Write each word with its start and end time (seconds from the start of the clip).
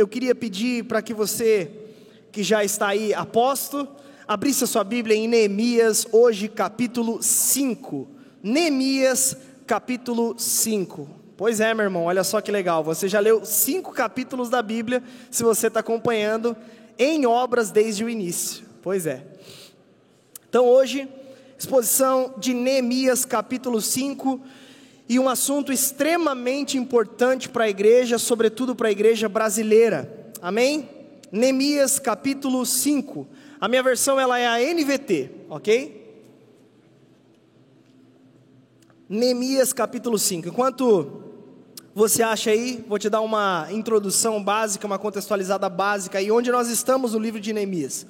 eu 0.00 0.08
queria 0.08 0.34
pedir 0.34 0.84
para 0.84 1.02
que 1.02 1.12
você, 1.12 1.70
que 2.32 2.42
já 2.42 2.64
está 2.64 2.88
aí 2.88 3.12
aposto, 3.12 3.86
abrisse 4.26 4.64
a 4.64 4.66
sua 4.66 4.82
Bíblia 4.82 5.14
em 5.14 5.28
Neemias, 5.28 6.06
hoje 6.10 6.48
capítulo 6.48 7.22
5. 7.22 8.08
Neemias, 8.42 9.36
capítulo 9.66 10.34
5. 10.38 11.06
Pois 11.36 11.60
é, 11.60 11.74
meu 11.74 11.84
irmão, 11.84 12.04
olha 12.04 12.24
só 12.24 12.40
que 12.40 12.50
legal. 12.50 12.82
Você 12.82 13.08
já 13.08 13.20
leu 13.20 13.44
cinco 13.44 13.92
capítulos 13.92 14.48
da 14.48 14.62
Bíblia, 14.62 15.02
se 15.30 15.42
você 15.42 15.66
está 15.66 15.80
acompanhando, 15.80 16.56
em 16.98 17.26
obras 17.26 17.70
desde 17.70 18.02
o 18.02 18.08
início. 18.08 18.64
Pois 18.80 19.04
é. 19.04 19.22
Então 20.48 20.64
hoje, 20.64 21.06
exposição 21.58 22.32
de 22.38 22.54
Neemias, 22.54 23.26
capítulo 23.26 23.82
5 23.82 24.40
e 25.10 25.18
um 25.18 25.28
assunto 25.28 25.72
extremamente 25.72 26.78
importante 26.78 27.48
para 27.48 27.64
a 27.64 27.68
igreja, 27.68 28.16
sobretudo 28.16 28.76
para 28.76 28.86
a 28.86 28.92
igreja 28.92 29.28
brasileira. 29.28 30.30
Amém? 30.40 30.88
Neemias 31.32 31.98
capítulo 31.98 32.64
5. 32.64 33.26
A 33.60 33.66
minha 33.66 33.82
versão 33.82 34.20
ela 34.20 34.38
é 34.38 34.46
a 34.46 34.72
NVT, 34.72 35.30
ok? 35.48 36.22
Neemias 39.08 39.72
capítulo 39.72 40.16
5. 40.16 40.46
Enquanto 40.46 41.24
você 41.92 42.22
acha 42.22 42.50
aí, 42.50 42.84
vou 42.86 42.96
te 42.96 43.10
dar 43.10 43.20
uma 43.20 43.66
introdução 43.72 44.40
básica, 44.40 44.86
uma 44.86 44.96
contextualizada 44.96 45.68
básica 45.68 46.22
e 46.22 46.30
onde 46.30 46.52
nós 46.52 46.68
estamos 46.68 47.14
no 47.14 47.18
livro 47.18 47.40
de 47.40 47.52
Neemias. 47.52 48.06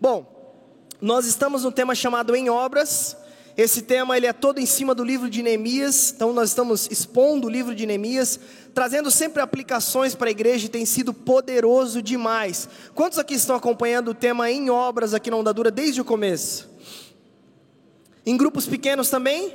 Bom, 0.00 0.54
nós 1.00 1.26
estamos 1.26 1.64
no 1.64 1.72
tema 1.72 1.96
chamado 1.96 2.36
Em 2.36 2.48
Obras, 2.48 3.16
esse 3.58 3.82
tema 3.82 4.16
ele 4.16 4.26
é 4.26 4.32
todo 4.32 4.60
em 4.60 4.66
cima 4.66 4.94
do 4.94 5.02
livro 5.02 5.28
de 5.28 5.42
Neemias, 5.42 6.12
então 6.14 6.32
nós 6.32 6.50
estamos 6.50 6.88
expondo 6.92 7.48
o 7.48 7.50
livro 7.50 7.74
de 7.74 7.86
Neemias, 7.86 8.38
trazendo 8.72 9.10
sempre 9.10 9.42
aplicações 9.42 10.14
para 10.14 10.28
a 10.28 10.30
igreja 10.30 10.66
e 10.66 10.68
tem 10.68 10.86
sido 10.86 11.12
poderoso 11.12 12.00
demais. 12.00 12.68
Quantos 12.94 13.18
aqui 13.18 13.34
estão 13.34 13.56
acompanhando 13.56 14.12
o 14.12 14.14
tema 14.14 14.48
em 14.48 14.70
obras 14.70 15.12
aqui 15.12 15.28
na 15.28 15.36
Ondadura 15.36 15.72
desde 15.72 16.00
o 16.00 16.04
começo? 16.04 16.70
Em 18.24 18.36
grupos 18.36 18.64
pequenos 18.64 19.10
também? 19.10 19.52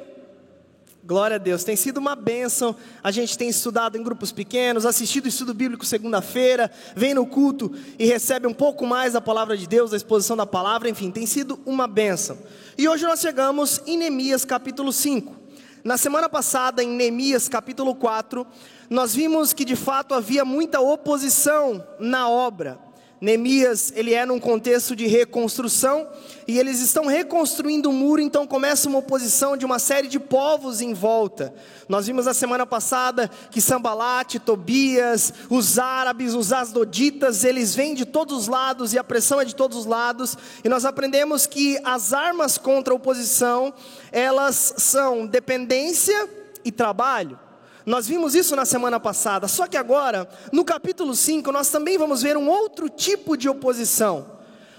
Glória 1.05 1.35
a 1.35 1.37
Deus, 1.37 1.65
tem 1.65 1.75
sido 1.75 1.97
uma 1.97 2.15
bênção. 2.15 2.73
A 3.03 3.11
gente 3.11 3.37
tem 3.37 3.49
estudado 3.49 3.97
em 3.97 4.03
grupos 4.03 4.31
pequenos, 4.31 4.85
assistido 4.85 5.27
estudo 5.27 5.53
bíblico 5.53 5.85
segunda-feira, 5.85 6.71
vem 6.95 7.13
no 7.13 7.25
culto 7.25 7.73
e 7.99 8.05
recebe 8.05 8.47
um 8.47 8.53
pouco 8.53 8.87
mais 8.87 9.11
da 9.11 9.19
palavra 9.19 9.57
de 9.57 9.67
Deus, 9.67 9.91
da 9.91 9.97
exposição 9.97 10.37
da 10.37 10.45
palavra, 10.45 10.89
enfim, 10.89 11.11
tem 11.11 11.25
sido 11.25 11.59
uma 11.65 11.87
bênção. 11.87 12.37
E 12.77 12.87
hoje 12.87 13.03
nós 13.03 13.19
chegamos 13.19 13.81
em 13.85 13.97
Neemias 13.97 14.45
capítulo 14.45 14.93
5. 14.93 15.35
Na 15.83 15.97
semana 15.97 16.29
passada, 16.29 16.81
em 16.81 16.87
Neemias 16.87 17.49
capítulo 17.49 17.93
4, 17.95 18.47
nós 18.89 19.13
vimos 19.13 19.51
que 19.51 19.65
de 19.65 19.75
fato 19.75 20.13
havia 20.13 20.45
muita 20.45 20.79
oposição 20.79 21.85
na 21.99 22.29
obra. 22.29 22.79
Neemias, 23.23 23.93
ele 23.95 24.13
é 24.13 24.25
num 24.25 24.37
contexto 24.37 24.97
de 24.97 25.07
reconstrução, 25.07 26.09
e 26.45 26.59
eles 26.59 26.81
estão 26.81 27.05
reconstruindo 27.05 27.89
o 27.89 27.93
muro, 27.93 28.21
então 28.21 28.45
começa 28.45 28.89
uma 28.89 28.99
oposição 28.99 29.55
de 29.55 29.65
uma 29.65 29.79
série 29.79 30.09
de 30.09 30.19
povos 30.19 30.81
em 30.81 30.93
volta. 30.93 31.53
Nós 31.87 32.05
vimos 32.05 32.25
na 32.25 32.33
semana 32.33 32.65
passada 32.65 33.31
que 33.49 33.61
Sambalate, 33.61 34.39
Tobias, 34.39 35.33
os 35.49 35.79
árabes, 35.79 36.33
os 36.33 36.51
asdoditas, 36.51 37.45
eles 37.45 37.73
vêm 37.73 37.95
de 37.95 38.03
todos 38.03 38.37
os 38.37 38.47
lados 38.49 38.91
e 38.91 38.99
a 38.99 39.03
pressão 39.05 39.39
é 39.39 39.45
de 39.45 39.55
todos 39.55 39.77
os 39.77 39.85
lados, 39.85 40.37
e 40.61 40.67
nós 40.67 40.83
aprendemos 40.83 41.45
que 41.45 41.79
as 41.81 42.11
armas 42.11 42.57
contra 42.57 42.93
a 42.93 42.97
oposição, 42.97 43.73
elas 44.11 44.73
são 44.75 45.25
dependência 45.25 46.29
e 46.65 46.73
trabalho. 46.73 47.39
Nós 47.85 48.07
vimos 48.07 48.33
isso 48.33 48.55
na 48.55 48.65
semana 48.65 48.99
passada, 48.99 49.47
só 49.47 49.67
que 49.67 49.75
agora, 49.75 50.27
no 50.51 50.63
capítulo 50.63 51.13
5, 51.13 51.51
nós 51.51 51.69
também 51.69 51.97
vamos 51.97 52.21
ver 52.21 52.37
um 52.37 52.49
outro 52.49 52.87
tipo 52.87 53.35
de 53.35 53.49
oposição. 53.49 54.25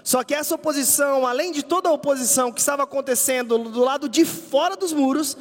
Só 0.03 0.23
que 0.23 0.33
essa 0.33 0.55
oposição, 0.55 1.25
além 1.25 1.51
de 1.51 1.63
toda 1.63 1.89
a 1.89 1.91
oposição 1.91 2.51
que 2.51 2.59
estava 2.59 2.83
acontecendo 2.83 3.57
do 3.57 3.79
lado 3.79 4.07
de 4.09 4.25
fora 4.25 4.75
dos 4.75 4.93
muros, 4.93 5.37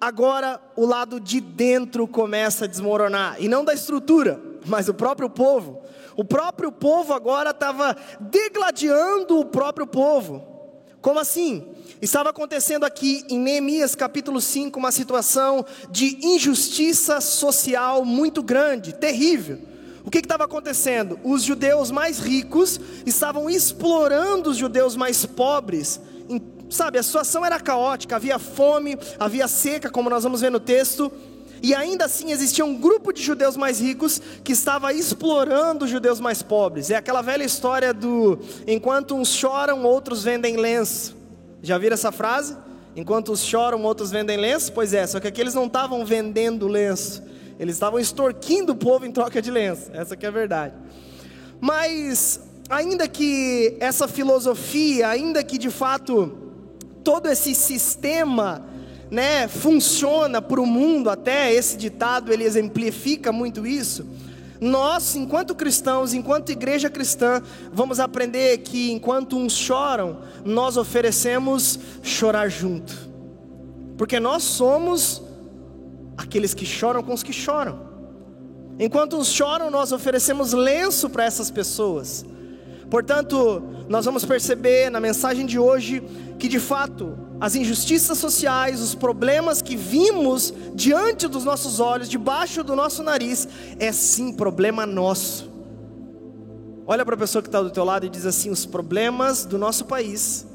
agora 0.00 0.60
o 0.76 0.86
lado 0.86 1.20
de 1.20 1.40
dentro 1.40 2.06
começa 2.06 2.64
a 2.64 2.68
desmoronar, 2.68 3.36
e 3.38 3.48
não 3.48 3.64
da 3.64 3.74
estrutura, 3.74 4.40
mas 4.66 4.88
o 4.88 4.94
próprio 4.94 5.28
povo. 5.28 5.82
O 6.16 6.24
próprio 6.24 6.72
povo 6.72 7.12
agora 7.12 7.50
estava 7.50 7.96
degladiando 8.18 9.38
o 9.38 9.44
próprio 9.44 9.86
povo. 9.86 10.44
Como 11.00 11.20
assim? 11.20 11.64
Estava 12.00 12.30
acontecendo 12.30 12.84
aqui 12.84 13.24
em 13.28 13.38
Neemias 13.38 13.94
capítulo 13.94 14.40
5 14.40 14.78
uma 14.78 14.92
situação 14.92 15.64
de 15.90 16.18
injustiça 16.24 17.20
social 17.20 18.04
muito 18.04 18.42
grande, 18.42 18.94
terrível. 18.94 19.58
O 20.04 20.10
que 20.10 20.18
estava 20.18 20.44
acontecendo? 20.44 21.18
Os 21.24 21.42
judeus 21.42 21.90
mais 21.90 22.18
ricos 22.18 22.80
estavam 23.04 23.50
explorando 23.50 24.50
os 24.50 24.56
judeus 24.56 24.96
mais 24.96 25.26
pobres. 25.26 26.00
Sabe, 26.70 26.98
a 26.98 27.02
situação 27.02 27.44
era 27.44 27.58
caótica, 27.58 28.16
havia 28.16 28.38
fome, 28.38 28.96
havia 29.18 29.48
seca, 29.48 29.90
como 29.90 30.08
nós 30.08 30.22
vamos 30.22 30.40
ver 30.40 30.50
no 30.50 30.60
texto. 30.60 31.10
E 31.60 31.74
ainda 31.74 32.04
assim 32.04 32.30
existia 32.30 32.64
um 32.64 32.76
grupo 32.76 33.12
de 33.12 33.22
judeus 33.22 33.56
mais 33.56 33.80
ricos 33.80 34.20
que 34.44 34.52
estava 34.52 34.92
explorando 34.92 35.84
os 35.84 35.90
judeus 35.90 36.20
mais 36.20 36.42
pobres. 36.42 36.90
É 36.90 36.96
aquela 36.96 37.20
velha 37.20 37.42
história 37.42 37.92
do 37.92 38.38
enquanto 38.66 39.16
uns 39.16 39.30
choram, 39.34 39.82
outros 39.84 40.22
vendem 40.22 40.56
lenço. 40.56 41.17
Já 41.62 41.78
viram 41.78 41.94
essa 41.94 42.12
frase? 42.12 42.56
Enquanto 42.94 43.32
uns 43.32 43.44
choram, 43.44 43.82
outros 43.84 44.10
vendem 44.10 44.36
lenço? 44.36 44.72
Pois 44.72 44.92
é, 44.92 45.06
só 45.06 45.20
que 45.20 45.28
aqueles 45.28 45.54
não 45.54 45.66
estavam 45.66 46.04
vendendo 46.04 46.66
lenço, 46.66 47.22
eles 47.58 47.76
estavam 47.76 47.98
extorquindo 47.98 48.72
o 48.72 48.76
povo 48.76 49.04
em 49.06 49.12
troca 49.12 49.40
de 49.42 49.50
lenço, 49.50 49.90
essa 49.92 50.16
que 50.16 50.24
é 50.26 50.28
a 50.28 50.32
verdade. 50.32 50.74
Mas, 51.60 52.40
ainda 52.68 53.08
que 53.08 53.76
essa 53.80 54.06
filosofia, 54.08 55.08
ainda 55.08 55.42
que 55.42 55.58
de 55.58 55.70
fato 55.70 56.36
todo 57.02 57.28
esse 57.28 57.54
sistema 57.54 58.64
né, 59.10 59.48
funciona 59.48 60.42
para 60.42 60.60
o 60.60 60.66
mundo, 60.66 61.10
até 61.10 61.52
esse 61.52 61.76
ditado 61.76 62.32
ele 62.32 62.44
exemplifica 62.44 63.32
muito 63.32 63.66
isso 63.66 64.06
nós, 64.60 65.14
enquanto 65.14 65.54
cristãos, 65.54 66.12
enquanto 66.12 66.50
igreja 66.50 66.90
cristã, 66.90 67.42
vamos 67.72 68.00
aprender 68.00 68.58
que 68.58 68.90
enquanto 68.90 69.36
uns 69.36 69.52
choram, 69.52 70.18
nós 70.44 70.76
oferecemos 70.76 71.78
chorar 72.02 72.48
junto, 72.48 72.94
porque 73.96 74.18
nós 74.18 74.42
somos 74.42 75.22
aqueles 76.16 76.54
que 76.54 76.66
choram 76.66 77.02
com 77.02 77.14
os 77.14 77.22
que 77.22 77.32
choram. 77.32 77.86
Enquanto 78.78 79.16
uns 79.16 79.28
choram, 79.28 79.70
nós 79.70 79.92
oferecemos 79.92 80.52
lenço 80.52 81.10
para 81.10 81.24
essas 81.24 81.50
pessoas. 81.50 82.24
Portanto, 82.88 83.62
nós 83.88 84.04
vamos 84.04 84.24
perceber 84.24 84.90
na 84.90 85.00
mensagem 85.00 85.44
de 85.44 85.58
hoje 85.58 86.02
que 86.38 86.48
de 86.48 86.60
fato 86.60 87.18
as 87.40 87.54
injustiças 87.54 88.18
sociais, 88.18 88.80
os 88.80 88.94
problemas 88.94 89.62
que 89.62 89.76
vimos 89.76 90.52
diante 90.74 91.28
dos 91.28 91.44
nossos 91.44 91.78
olhos, 91.78 92.08
debaixo 92.08 92.64
do 92.64 92.74
nosso 92.74 93.02
nariz, 93.02 93.46
é 93.78 93.92
sim 93.92 94.32
problema 94.32 94.84
nosso. 94.84 95.48
Olha 96.86 97.04
para 97.04 97.14
a 97.14 97.18
pessoa 97.18 97.42
que 97.42 97.48
está 97.48 97.62
do 97.62 97.70
teu 97.70 97.84
lado 97.84 98.06
e 98.06 98.08
diz 98.08 98.26
assim: 98.26 98.50
os 98.50 98.66
problemas 98.66 99.44
do 99.44 99.56
nosso 99.56 99.84
país 99.84 100.46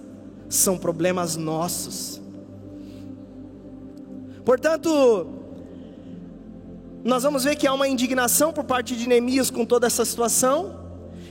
são 0.49 0.77
problemas 0.77 1.37
nossos. 1.37 2.21
Portanto, 4.43 5.27
nós 7.03 7.23
vamos 7.23 7.45
ver 7.45 7.55
que 7.55 7.65
há 7.65 7.73
uma 7.73 7.87
indignação 7.87 8.51
por 8.51 8.65
parte 8.65 8.95
de 8.95 9.07
Neemias 9.07 9.49
com 9.49 9.65
toda 9.65 9.87
essa 9.87 10.03
situação, 10.03 10.79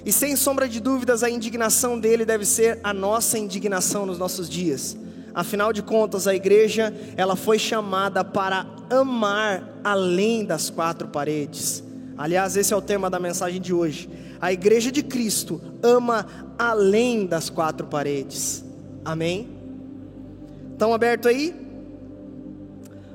e 0.05 0.11
sem 0.11 0.35
sombra 0.35 0.67
de 0.67 0.81
dúvidas, 0.81 1.23
a 1.23 1.29
indignação 1.29 2.01
dele 2.01 2.25
deve 2.25 2.47
ser 2.47 2.81
a 2.83 2.95
nossa 2.95 3.39
indignação 3.39 4.07
nos 4.07 4.19
nossos 4.19 4.49
dias. 4.49 4.97
Afinal 5.35 5.73
de 5.73 5.83
contas, 5.83 6.27
a 6.27 6.35
igreja, 6.35 6.93
ela 7.17 7.37
foi 7.37 7.59
chamada 7.59 8.23
para 8.23 8.67
amar 8.91 9.81
além 9.83 10.45
das 10.45 10.69
quatro 10.69 11.09
paredes. 11.09 11.83
Aliás, 12.17 12.57
esse 12.57 12.73
é 12.73 12.77
o 12.77 12.83
tema 12.83 13.09
da 13.09 13.19
mensagem 13.19 13.61
de 13.61 13.73
hoje. 13.73 14.09
A 14.41 14.53
igreja 14.53 14.93
de 14.93 15.03
Cristo 15.03 15.61
ama 15.83 16.27
além 16.59 17.27
das 17.27 17.49
quatro 17.49 17.87
paredes. 17.87 18.65
Amém? 19.05 19.49
Estão 20.73 20.93
aberto 20.93 21.29
aí? 21.29 21.55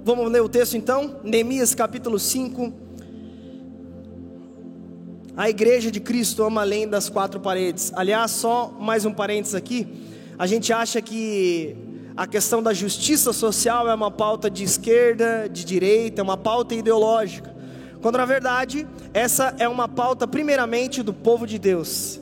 Vamos 0.04 0.32
ler 0.32 0.42
o 0.42 0.50
texto 0.50 0.76
então? 0.76 1.18
Neemias 1.24 1.76
capítulo 1.76 2.18
5. 2.18 2.74
A 5.36 5.50
igreja 5.50 5.92
de 5.92 6.00
Cristo 6.00 6.44
ama 6.44 6.62
além 6.62 6.88
das 6.88 7.10
quatro 7.10 7.40
paredes. 7.40 7.92
Aliás, 7.94 8.32
só 8.32 8.76
mais 8.80 9.06
um 9.06 9.14
parênteses 9.14 9.54
aqui. 9.54 9.88
A 10.40 10.48
gente 10.48 10.74
acha 10.74 11.02
que 11.02 11.76
a 12.18 12.26
questão 12.26 12.64
da 12.64 12.74
justiça 12.74 13.32
social 13.32 13.88
é 13.88 13.94
uma 13.94 14.10
pauta 14.10 14.50
de 14.50 14.64
esquerda, 14.64 15.48
de 15.48 15.64
direita, 15.64 16.20
é 16.20 16.24
uma 16.24 16.36
pauta 16.36 16.74
ideológica. 16.74 17.56
Quando 18.02 18.18
na 18.18 18.26
verdade, 18.26 18.88
essa 19.14 19.54
é 19.60 19.70
uma 19.70 19.88
pauta 19.88 20.28
primeiramente 20.28 21.04
do 21.04 21.14
povo 21.14 21.46
de 21.46 21.60
Deus, 21.60 22.20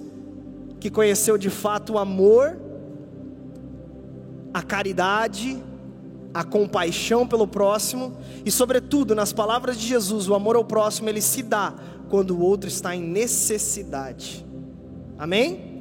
que 0.82 0.90
conheceu 0.90 1.38
de 1.38 1.50
fato 1.50 1.94
o 1.94 1.98
amor, 1.98 2.60
a 4.54 4.62
caridade, 4.62 5.64
a 6.34 6.44
compaixão 6.44 7.26
pelo 7.26 7.48
próximo 7.48 8.18
e, 8.44 8.52
sobretudo, 8.52 9.16
nas 9.16 9.32
palavras 9.32 9.78
de 9.78 9.88
Jesus, 9.88 10.28
o 10.28 10.36
amor 10.36 10.58
ao 10.58 10.66
próximo 10.66 11.08
ele 11.08 11.22
se 11.22 11.42
dá 11.42 11.74
quando 12.10 12.32
o 12.32 12.42
outro 12.42 12.68
está 12.68 12.94
em 12.94 13.02
necessidade. 13.02 14.46
Amém? 15.18 15.75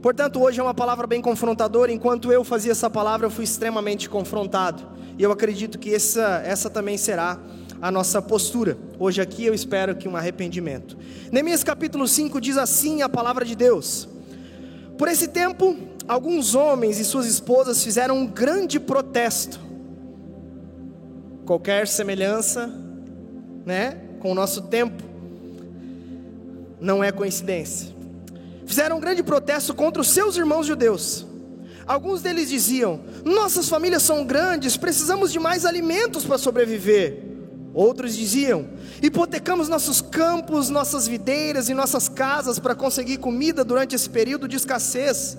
Portanto, 0.00 0.40
hoje 0.40 0.60
é 0.60 0.62
uma 0.62 0.74
palavra 0.74 1.06
bem 1.06 1.20
confrontadora. 1.20 1.90
Enquanto 1.90 2.32
eu 2.32 2.44
fazia 2.44 2.72
essa 2.72 2.88
palavra, 2.88 3.26
eu 3.26 3.30
fui 3.30 3.44
extremamente 3.44 4.08
confrontado. 4.08 4.86
E 5.18 5.22
eu 5.22 5.32
acredito 5.32 5.78
que 5.78 5.92
essa, 5.92 6.40
essa 6.44 6.70
também 6.70 6.96
será 6.96 7.38
a 7.82 7.90
nossa 7.90 8.22
postura. 8.22 8.78
Hoje 8.98 9.20
aqui 9.20 9.44
eu 9.44 9.54
espero 9.54 9.96
que 9.96 10.08
um 10.08 10.16
arrependimento. 10.16 10.96
Neemias 11.32 11.64
capítulo 11.64 12.06
5 12.06 12.40
diz 12.40 12.56
assim 12.56 13.02
a 13.02 13.08
palavra 13.08 13.44
de 13.44 13.56
Deus: 13.56 14.08
Por 14.96 15.08
esse 15.08 15.28
tempo, 15.28 15.76
alguns 16.06 16.54
homens 16.54 17.00
e 17.00 17.04
suas 17.04 17.26
esposas 17.26 17.82
fizeram 17.82 18.18
um 18.18 18.26
grande 18.26 18.78
protesto. 18.78 19.58
Qualquer 21.44 21.88
semelhança, 21.88 22.70
né, 23.66 23.98
com 24.20 24.30
o 24.30 24.34
nosso 24.34 24.62
tempo 24.62 25.02
não 26.80 27.02
é 27.02 27.10
coincidência. 27.10 27.97
Fizeram 28.68 28.98
um 28.98 29.00
grande 29.00 29.22
protesto 29.22 29.72
contra 29.72 30.02
os 30.02 30.08
seus 30.08 30.36
irmãos 30.36 30.66
judeus. 30.66 31.26
Alguns 31.86 32.20
deles 32.20 32.50
diziam: 32.50 33.00
Nossas 33.24 33.66
famílias 33.66 34.02
são 34.02 34.26
grandes, 34.26 34.76
precisamos 34.76 35.32
de 35.32 35.38
mais 35.38 35.64
alimentos 35.64 36.26
para 36.26 36.36
sobreviver. 36.36 37.18
Outros 37.72 38.14
diziam: 38.14 38.68
Hipotecamos 39.02 39.70
nossos 39.70 40.02
campos, 40.02 40.68
nossas 40.68 41.08
videiras 41.08 41.70
e 41.70 41.74
nossas 41.74 42.10
casas 42.10 42.58
para 42.58 42.74
conseguir 42.74 43.16
comida 43.16 43.64
durante 43.64 43.96
esse 43.96 44.10
período 44.10 44.46
de 44.46 44.56
escassez. 44.56 45.38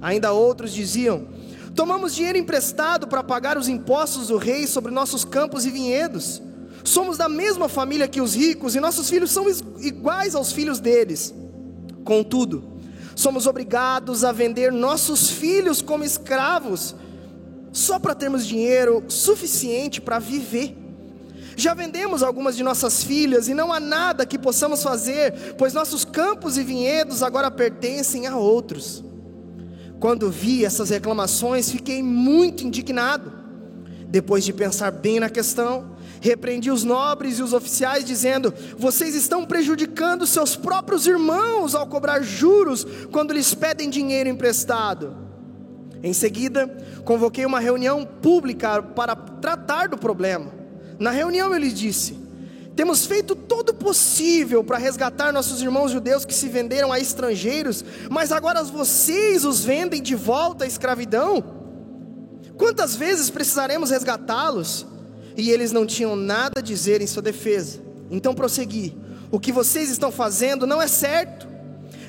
Ainda 0.00 0.30
outros 0.30 0.72
diziam: 0.72 1.26
Tomamos 1.74 2.14
dinheiro 2.14 2.38
emprestado 2.38 3.08
para 3.08 3.24
pagar 3.24 3.58
os 3.58 3.66
impostos 3.66 4.28
do 4.28 4.36
rei 4.36 4.68
sobre 4.68 4.92
nossos 4.92 5.24
campos 5.24 5.66
e 5.66 5.70
vinhedos. 5.70 6.40
Somos 6.84 7.18
da 7.18 7.28
mesma 7.28 7.68
família 7.68 8.06
que 8.06 8.20
os 8.20 8.36
ricos 8.36 8.76
e 8.76 8.80
nossos 8.80 9.10
filhos 9.10 9.32
são 9.32 9.46
iguais 9.80 10.36
aos 10.36 10.52
filhos 10.52 10.78
deles. 10.78 11.34
Contudo, 12.04 12.64
somos 13.14 13.46
obrigados 13.46 14.24
a 14.24 14.32
vender 14.32 14.72
nossos 14.72 15.30
filhos 15.30 15.82
como 15.82 16.04
escravos, 16.04 16.94
só 17.72 17.98
para 17.98 18.14
termos 18.14 18.46
dinheiro 18.46 19.04
suficiente 19.08 20.00
para 20.00 20.18
viver. 20.18 20.76
Já 21.56 21.74
vendemos 21.74 22.22
algumas 22.22 22.56
de 22.56 22.62
nossas 22.62 23.04
filhas 23.04 23.48
e 23.48 23.54
não 23.54 23.72
há 23.72 23.78
nada 23.78 24.24
que 24.24 24.38
possamos 24.38 24.82
fazer, 24.82 25.54
pois 25.58 25.74
nossos 25.74 26.04
campos 26.04 26.56
e 26.56 26.62
vinhedos 26.62 27.22
agora 27.22 27.50
pertencem 27.50 28.26
a 28.26 28.36
outros. 28.36 29.04
Quando 29.98 30.30
vi 30.30 30.64
essas 30.64 30.88
reclamações, 30.88 31.70
fiquei 31.70 32.02
muito 32.02 32.64
indignado. 32.64 33.30
Depois 34.08 34.42
de 34.44 34.52
pensar 34.54 34.90
bem 34.90 35.20
na 35.20 35.28
questão, 35.28 35.94
repreendi 36.20 36.70
os 36.70 36.84
nobres 36.84 37.38
e 37.38 37.42
os 37.42 37.52
oficiais, 37.52 38.04
dizendo: 38.04 38.52
Vocês 38.76 39.14
estão 39.14 39.44
prejudicando 39.44 40.26
seus 40.26 40.54
próprios 40.54 41.06
irmãos 41.06 41.74
ao 41.74 41.86
cobrar 41.86 42.22
juros 42.22 42.86
quando 43.10 43.32
lhes 43.32 43.54
pedem 43.54 43.90
dinheiro 43.90 44.28
emprestado. 44.28 45.16
Em 46.02 46.12
seguida, 46.12 46.66
convoquei 47.04 47.44
uma 47.44 47.60
reunião 47.60 48.04
pública 48.04 48.82
para 48.82 49.14
tratar 49.14 49.88
do 49.88 49.98
problema. 49.98 50.52
Na 50.98 51.10
reunião, 51.10 51.52
eu 51.52 51.58
lhes 51.58 51.74
disse: 51.74 52.20
temos 52.76 53.04
feito 53.04 53.34
todo 53.34 53.70
o 53.70 53.74
possível 53.74 54.64
para 54.64 54.78
resgatar 54.78 55.32
nossos 55.32 55.60
irmãos 55.60 55.90
judeus 55.90 56.24
que 56.24 56.32
se 56.32 56.48
venderam 56.48 56.92
a 56.92 56.98
estrangeiros, 56.98 57.84
mas 58.08 58.32
agora 58.32 58.62
vocês 58.62 59.44
os 59.44 59.62
vendem 59.62 60.00
de 60.00 60.14
volta 60.14 60.64
à 60.64 60.66
escravidão? 60.66 61.44
Quantas 62.56 62.96
vezes 62.96 63.28
precisaremos 63.28 63.90
resgatá-los? 63.90 64.86
E 65.36 65.50
eles 65.50 65.72
não 65.72 65.86
tinham 65.86 66.16
nada 66.16 66.60
a 66.60 66.62
dizer 66.62 67.00
em 67.00 67.06
sua 67.06 67.22
defesa. 67.22 67.80
Então 68.10 68.34
prossegui: 68.34 68.96
O 69.30 69.38
que 69.38 69.52
vocês 69.52 69.90
estão 69.90 70.10
fazendo 70.10 70.66
não 70.66 70.80
é 70.80 70.88
certo. 70.88 71.48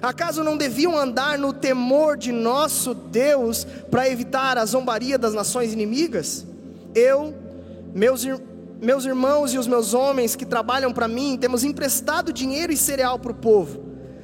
Acaso 0.01 0.43
não 0.43 0.57
deviam 0.57 0.97
andar 0.97 1.37
no 1.37 1.53
temor 1.53 2.17
de 2.17 2.31
nosso 2.31 2.95
Deus 2.95 3.67
para 3.91 4.09
evitar 4.09 4.57
a 4.57 4.65
zombaria 4.65 5.17
das 5.17 5.33
nações 5.33 5.73
inimigas? 5.73 6.45
Eu, 6.95 7.35
meus 7.93 8.25
meus 8.81 9.05
irmãos 9.05 9.53
e 9.53 9.59
os 9.59 9.67
meus 9.67 9.93
homens 9.93 10.35
que 10.35 10.43
trabalham 10.43 10.91
para 10.91 11.07
mim, 11.07 11.37
temos 11.39 11.63
emprestado 11.63 12.33
dinheiro 12.33 12.73
e 12.73 12.77
cereal 12.77 13.19
para 13.19 13.31
o 13.31 13.35
povo. 13.35 13.79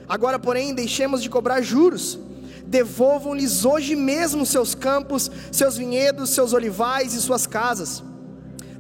Agora, 0.10 0.40
porém, 0.40 0.74
deixemos 0.74 1.22
de 1.22 1.30
cobrar 1.30 1.62
juros. 1.62 2.18
Devolvam-lhes 2.66 3.66
hoje 3.66 3.96
mesmo 3.96 4.48
seus 4.48 4.74
campos, 4.74 5.30
seus 5.52 5.78
vinhedos, 5.78 6.32
seus 6.32 6.54
olivais 6.54 7.14
e 7.14 7.22
suas 7.22 7.46
casas. 7.46 8.04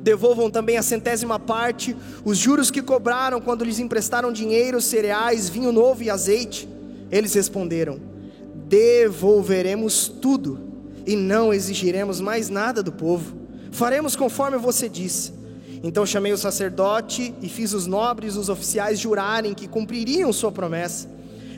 Devolvam 0.07 0.49
também 0.49 0.77
a 0.77 0.81
centésima 0.81 1.37
parte, 1.37 1.93
os 2.23 2.37
juros 2.37 2.71
que 2.71 2.81
cobraram 2.81 3.41
quando 3.41 3.65
lhes 3.65 3.77
emprestaram 3.77 4.31
dinheiro, 4.31 4.79
cereais, 4.79 5.49
vinho 5.49 5.69
novo 5.69 6.01
e 6.01 6.09
azeite. 6.09 6.65
Eles 7.11 7.33
responderam: 7.33 7.99
Devolveremos 8.69 10.07
tudo 10.07 10.61
e 11.05 11.13
não 11.13 11.53
exigiremos 11.53 12.21
mais 12.21 12.47
nada 12.47 12.81
do 12.81 12.89
povo. 12.89 13.35
Faremos 13.69 14.15
conforme 14.15 14.57
você 14.57 14.87
disse. 14.87 15.33
Então 15.83 16.05
chamei 16.05 16.31
o 16.31 16.37
sacerdote 16.37 17.33
e 17.41 17.49
fiz 17.49 17.73
os 17.73 17.85
nobres 17.85 18.37
os 18.37 18.47
oficiais 18.47 18.97
jurarem 18.97 19.53
que 19.53 19.67
cumpririam 19.67 20.31
sua 20.31 20.53
promessa. 20.53 21.09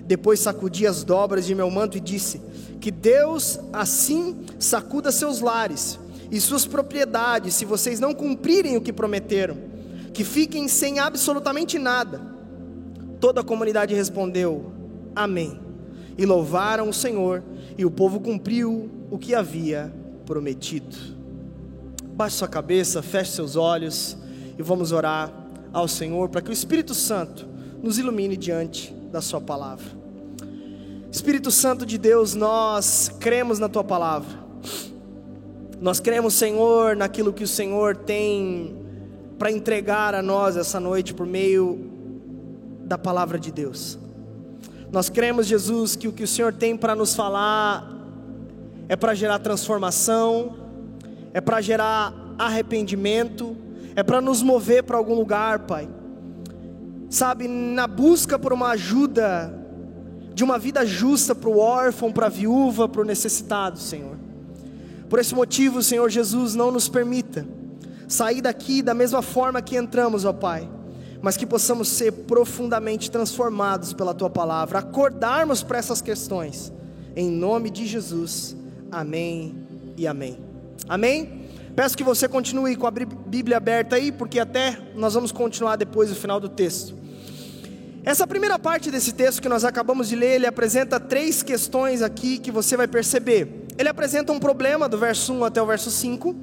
Depois 0.05 0.39
sacudi 0.39 0.87
as 0.87 1.03
dobras 1.03 1.45
de 1.45 1.53
meu 1.53 1.69
manto 1.69 1.97
e 1.97 2.01
disse: 2.01 2.41
Que 2.81 2.89
Deus 2.89 3.59
assim 3.71 4.37
sacuda 4.57 5.11
seus 5.11 5.39
lares 5.39 5.99
e 6.31 6.39
suas 6.39 6.65
propriedades, 6.65 7.55
se 7.55 7.65
vocês 7.65 7.99
não 7.99 8.13
cumprirem 8.13 8.77
o 8.77 8.81
que 8.81 8.93
prometeram, 8.93 9.57
que 10.13 10.23
fiquem 10.23 10.67
sem 10.67 10.99
absolutamente 10.99 11.79
nada. 11.79 12.21
Toda 13.19 13.41
a 13.41 13.43
comunidade 13.43 13.93
respondeu: 13.93 14.71
Amém. 15.15 15.59
E 16.17 16.25
louvaram 16.25 16.89
o 16.89 16.93
Senhor, 16.93 17.43
e 17.77 17.85
o 17.85 17.91
povo 17.91 18.19
cumpriu 18.19 18.89
o 19.09 19.17
que 19.17 19.33
havia 19.33 19.93
prometido. 20.25 20.95
Baixe 22.13 22.35
sua 22.35 22.47
cabeça, 22.47 23.01
feche 23.01 23.31
seus 23.31 23.55
olhos 23.55 24.17
e 24.57 24.61
vamos 24.61 24.91
orar 24.91 25.33
ao 25.71 25.87
Senhor 25.87 26.29
para 26.29 26.41
que 26.41 26.49
o 26.49 26.53
Espírito 26.53 26.93
Santo 26.93 27.47
nos 27.81 27.97
ilumine 27.97 28.35
diante 28.35 28.93
da 29.11 29.21
Sua 29.21 29.39
palavra. 29.39 29.97
Espírito 31.11 31.49
Santo 31.49 31.85
de 31.85 31.97
Deus, 31.97 32.35
nós 32.35 33.09
cremos 33.19 33.57
na 33.57 33.69
Tua 33.69 33.83
palavra, 33.83 34.37
nós 35.81 35.99
cremos, 36.01 36.33
Senhor, 36.33 36.95
naquilo 36.95 37.31
que 37.31 37.43
o 37.43 37.47
Senhor 37.47 37.95
tem 37.95 38.75
para 39.37 39.49
entregar 39.49 40.13
a 40.13 40.21
nós 40.21 40.57
essa 40.57 40.77
noite 40.77 41.13
por 41.13 41.25
meio 41.25 41.89
da 42.83 42.97
palavra 42.97 43.39
de 43.39 43.49
Deus. 43.49 43.97
Nós 44.91 45.07
cremos, 45.07 45.47
Jesus, 45.47 45.95
que 45.95 46.07
o 46.07 46.11
que 46.11 46.23
o 46.23 46.27
Senhor 46.27 46.53
tem 46.53 46.75
para 46.75 46.95
nos 46.95 47.15
falar 47.15 47.95
é 48.89 48.95
para 48.95 49.13
gerar 49.13 49.39
transformação, 49.39 50.57
é 51.33 51.39
para 51.39 51.61
gerar 51.61 52.13
arrependimento, 52.37 53.55
é 53.95 54.03
para 54.03 54.19
nos 54.19 54.41
mover 54.41 54.83
para 54.83 54.97
algum 54.97 55.13
lugar, 55.15 55.59
Pai. 55.59 55.87
Sabe, 57.09 57.47
na 57.47 57.87
busca 57.87 58.37
por 58.37 58.51
uma 58.51 58.71
ajuda, 58.71 59.53
de 60.33 60.43
uma 60.43 60.59
vida 60.59 60.85
justa 60.85 61.33
para 61.33 61.49
o 61.49 61.57
órfão, 61.57 62.11
para 62.11 62.25
a 62.25 62.29
viúva, 62.29 62.89
para 62.89 63.01
o 63.01 63.05
necessitado, 63.05 63.79
Senhor. 63.79 64.18
Por 65.09 65.19
esse 65.19 65.33
motivo, 65.33 65.81
Senhor 65.81 66.09
Jesus, 66.09 66.53
não 66.53 66.71
nos 66.71 66.87
permita 66.87 67.45
sair 68.07 68.41
daqui 68.41 68.81
da 68.81 68.93
mesma 68.93 69.21
forma 69.21 69.61
que 69.61 69.75
entramos, 69.75 70.25
ó 70.25 70.33
Pai, 70.33 70.69
mas 71.21 71.35
que 71.35 71.45
possamos 71.45 71.89
ser 71.89 72.11
profundamente 72.11 73.09
transformados 73.09 73.93
pela 73.93 74.13
Tua 74.13 74.29
palavra, 74.29 74.79
acordarmos 74.79 75.63
para 75.63 75.77
essas 75.77 76.01
questões, 76.01 76.71
em 77.15 77.29
nome 77.29 77.69
de 77.69 77.85
Jesus, 77.85 78.55
amém 78.91 79.55
e 79.97 80.07
amém. 80.07 80.37
Amém? 80.87 81.47
Peço 81.75 81.95
que 81.95 82.03
você 82.03 82.27
continue 82.27 82.75
com 82.75 82.87
a 82.87 82.91
Bíblia 82.91 83.57
aberta 83.57 83.95
aí, 83.95 84.11
porque 84.11 84.39
até 84.39 84.77
nós 84.95 85.13
vamos 85.13 85.31
continuar 85.31 85.75
depois 85.75 86.09
do 86.09 86.15
final 86.15 86.39
do 86.39 86.49
texto. 86.49 86.95
Essa 88.03 88.25
primeira 88.25 88.57
parte 88.57 88.89
desse 88.89 89.13
texto 89.13 89.41
que 89.41 89.49
nós 89.49 89.63
acabamos 89.63 90.09
de 90.09 90.15
ler, 90.15 90.35
ele 90.35 90.47
apresenta 90.47 90.99
três 90.99 91.43
questões 91.43 92.01
aqui 92.01 92.37
que 92.37 92.51
você 92.51 92.75
vai 92.75 92.87
perceber. 92.87 93.67
Ele 93.79 93.87
apresenta 93.87 94.33
um 94.33 94.39
problema 94.39 94.89
do 94.89 94.97
verso 94.97 95.31
1 95.31 95.45
até 95.45 95.61
o 95.61 95.65
verso 95.65 95.89
5. 95.89 96.35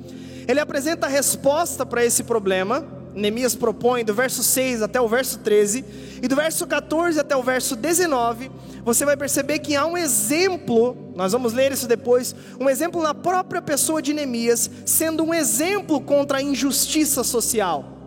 Ele 0.49 0.59
apresenta 0.59 1.07
a 1.07 1.11
resposta 1.11 1.85
para 1.85 2.03
esse 2.03 2.25
problema. 2.25 2.83
Neemias 3.15 3.55
propõe 3.55 4.03
do 4.07 4.15
verso 4.15 4.43
6 4.43 4.81
até 4.81 4.99
o 4.99 5.07
verso 5.07 5.41
13. 5.41 5.85
E 6.23 6.27
do 6.29 6.35
verso 6.35 6.67
14 6.67 7.21
até 7.21 7.37
o 7.37 7.43
verso 7.43 7.77
19, 7.77 8.51
você 8.83 9.05
vai 9.05 9.19
perceber 9.19 9.59
que 9.59 9.77
há 9.77 9.85
um 9.85 9.99
exemplo, 9.99 11.13
nós 11.15 11.33
vamos 11.33 11.53
ler 11.53 11.73
isso 11.73 11.87
depois, 11.87 12.35
um 12.59 12.71
exemplo 12.71 13.03
na 13.03 13.13
própria 13.13 13.61
pessoa 13.61 14.01
de 14.01 14.15
Neemias, 14.15 14.71
sendo 14.87 15.23
um 15.23 15.35
exemplo 15.35 16.01
contra 16.01 16.39
a 16.39 16.43
injustiça 16.43 17.23
social. 17.23 17.99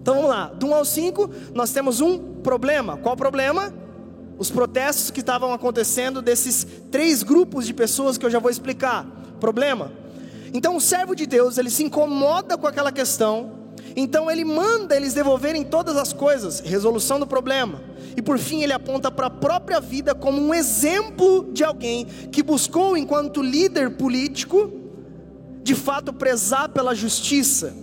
Então 0.00 0.14
vamos 0.14 0.30
lá, 0.30 0.46
do 0.46 0.68
1 0.68 0.74
ao 0.74 0.84
5, 0.86 1.30
nós 1.52 1.70
temos 1.70 2.00
um 2.00 2.18
problema. 2.40 2.96
Qual 2.96 3.14
problema? 3.14 3.74
Os 4.40 4.50
protestos 4.50 5.10
que 5.10 5.20
estavam 5.20 5.52
acontecendo 5.52 6.22
desses 6.22 6.66
três 6.90 7.22
grupos 7.22 7.66
de 7.66 7.74
pessoas 7.74 8.16
que 8.16 8.24
eu 8.24 8.30
já 8.30 8.38
vou 8.38 8.50
explicar. 8.50 9.06
Problema. 9.38 9.92
Então 10.54 10.74
o 10.76 10.80
servo 10.80 11.14
de 11.14 11.26
Deus, 11.26 11.58
ele 11.58 11.68
se 11.68 11.84
incomoda 11.84 12.56
com 12.56 12.66
aquela 12.66 12.90
questão, 12.90 13.52
Então 13.96 14.30
ele 14.30 14.44
manda 14.44 14.96
eles 14.96 15.14
devolverem 15.14 15.64
todas 15.64 15.96
as 15.96 16.12
coisas, 16.12 16.60
resolução 16.60 17.18
do 17.18 17.26
problema. 17.26 17.80
E 18.16 18.22
por 18.22 18.38
fim 18.38 18.62
ele 18.62 18.72
aponta 18.72 19.10
para 19.10 19.26
a 19.26 19.30
própria 19.30 19.80
vida 19.80 20.14
como 20.14 20.40
um 20.40 20.54
exemplo 20.54 21.48
de 21.52 21.64
alguém 21.64 22.04
que 22.30 22.42
buscou, 22.42 22.96
enquanto 22.96 23.42
líder 23.42 23.90
político, 23.90 24.72
de 25.62 25.74
fato 25.74 26.12
prezar 26.12 26.68
pela 26.68 26.94
justiça, 26.94 27.74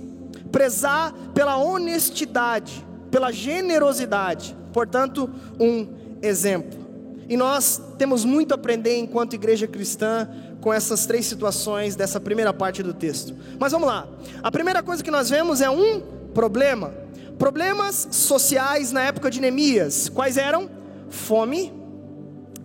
prezar 0.52 1.14
pela 1.34 1.58
honestidade, 1.58 2.86
pela 3.12 3.32
generosidade. 3.32 4.56
Portanto, 4.74 5.30
um 5.60 5.88
exemplo. 6.22 6.88
E 7.30 7.36
nós 7.36 7.82
temos 7.98 8.24
muito 8.24 8.54
a 8.54 8.56
aprender 8.56 8.98
enquanto 8.98 9.34
igreja 9.34 9.68
cristã 9.68 10.28
com 10.62 10.74
essas 10.74 11.06
três 11.06 11.26
situações 11.26 11.96
dessa 11.96 12.20
primeira 12.20 12.54
parte 12.54 12.82
do 12.82 12.94
texto. 12.94 13.36
Mas 13.60 13.72
vamos 13.72 13.88
lá. 13.88 14.08
A 14.42 14.52
primeira 14.52 14.82
coisa 14.82 15.04
que 15.04 15.12
nós 15.12 15.30
vemos 15.30 15.62
é 15.62 15.70
um 15.70 16.02
problema. 16.34 16.94
Problemas 17.38 18.08
sociais 18.12 18.92
na 18.92 19.04
época 19.04 19.30
de 19.30 19.42
Neemias. 19.42 20.10
Quais 20.10 20.38
eram? 20.38 20.70
Fome, 21.10 21.74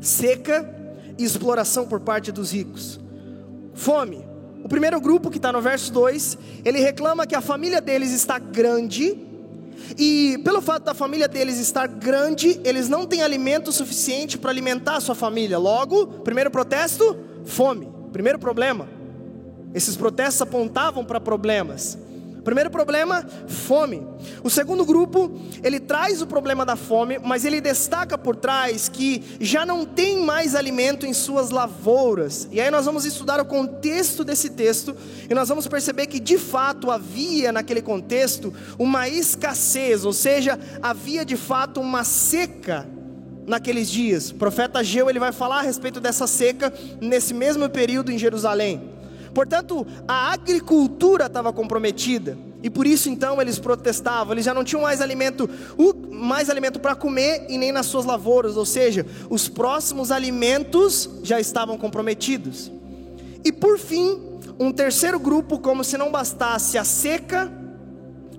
seca 0.00 0.68
e 1.18 1.24
exploração 1.24 1.86
por 1.86 2.00
parte 2.00 2.32
dos 2.32 2.52
ricos. 2.52 3.00
Fome. 3.74 4.24
O 4.64 4.68
primeiro 4.68 5.00
grupo, 5.00 5.28
que 5.28 5.38
está 5.38 5.52
no 5.52 5.60
verso 5.60 5.92
2, 5.92 6.38
ele 6.64 6.78
reclama 6.78 7.26
que 7.26 7.34
a 7.34 7.40
família 7.40 7.80
deles 7.80 8.12
está 8.12 8.38
grande 8.38 9.31
e 9.98 10.38
pelo 10.44 10.60
fato 10.62 10.84
da 10.84 10.94
família 10.94 11.28
deles 11.28 11.58
estar 11.58 11.86
grande, 11.86 12.60
eles 12.64 12.88
não 12.88 13.06
têm 13.06 13.22
alimento 13.22 13.72
suficiente 13.72 14.38
para 14.38 14.50
alimentar 14.50 14.96
a 14.96 15.00
sua 15.00 15.14
família. 15.14 15.58
Logo, 15.58 16.06
primeiro 16.06 16.50
protesto, 16.50 17.16
fome. 17.44 17.88
Primeiro 18.12 18.38
problema. 18.38 18.88
Esses 19.74 19.96
protestos 19.96 20.42
apontavam 20.42 21.04
para 21.04 21.20
problemas. 21.20 21.98
Primeiro 22.44 22.70
problema, 22.70 23.24
fome. 23.46 24.06
O 24.42 24.50
segundo 24.50 24.84
grupo, 24.84 25.30
ele 25.62 25.78
traz 25.78 26.20
o 26.20 26.26
problema 26.26 26.66
da 26.66 26.74
fome, 26.74 27.18
mas 27.22 27.44
ele 27.44 27.60
destaca 27.60 28.18
por 28.18 28.34
trás 28.34 28.88
que 28.88 29.22
já 29.40 29.64
não 29.64 29.84
tem 29.84 30.24
mais 30.24 30.54
alimento 30.54 31.06
em 31.06 31.14
suas 31.14 31.50
lavouras. 31.50 32.48
E 32.50 32.60
aí 32.60 32.70
nós 32.70 32.84
vamos 32.84 33.04
estudar 33.04 33.40
o 33.40 33.44
contexto 33.44 34.24
desse 34.24 34.50
texto 34.50 34.96
e 35.30 35.34
nós 35.34 35.48
vamos 35.48 35.68
perceber 35.68 36.06
que 36.06 36.18
de 36.18 36.36
fato 36.36 36.90
havia 36.90 37.52
naquele 37.52 37.80
contexto 37.80 38.52
uma 38.78 39.08
escassez, 39.08 40.04
ou 40.04 40.12
seja, 40.12 40.58
havia 40.82 41.24
de 41.24 41.36
fato 41.36 41.80
uma 41.80 42.02
seca 42.02 42.88
naqueles 43.46 43.90
dias. 43.90 44.30
O 44.30 44.34
profeta 44.34 44.80
Ageu 44.80 45.08
ele 45.08 45.18
vai 45.18 45.32
falar 45.32 45.60
a 45.60 45.62
respeito 45.62 46.00
dessa 46.00 46.26
seca 46.26 46.72
nesse 47.00 47.32
mesmo 47.32 47.68
período 47.68 48.10
em 48.10 48.18
Jerusalém. 48.18 48.90
Portanto, 49.34 49.86
a 50.06 50.32
agricultura 50.32 51.26
estava 51.26 51.52
comprometida. 51.52 52.36
E 52.62 52.70
por 52.70 52.86
isso 52.86 53.08
então 53.08 53.40
eles 53.40 53.58
protestavam, 53.58 54.34
eles 54.34 54.44
já 54.44 54.54
não 54.54 54.62
tinham 54.62 54.82
mais 54.82 55.00
alimento, 55.00 55.50
mais 56.10 56.48
alimento 56.48 56.78
para 56.78 56.94
comer 56.94 57.46
e 57.48 57.58
nem 57.58 57.72
nas 57.72 57.86
suas 57.86 58.04
lavouras, 58.04 58.56
ou 58.56 58.64
seja, 58.64 59.04
os 59.28 59.48
próximos 59.48 60.12
alimentos 60.12 61.10
já 61.24 61.40
estavam 61.40 61.76
comprometidos. 61.76 62.70
E 63.44 63.50
por 63.50 63.78
fim, 63.78 64.20
um 64.60 64.70
terceiro 64.70 65.18
grupo, 65.18 65.58
como 65.58 65.82
se 65.82 65.98
não 65.98 66.12
bastasse 66.12 66.78
a 66.78 66.84
seca, 66.84 67.50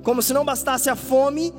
como 0.04 0.22
se 0.22 0.32
não 0.32 0.46
bastasse 0.46 0.90
a 0.90 0.96
fome, 0.96 1.54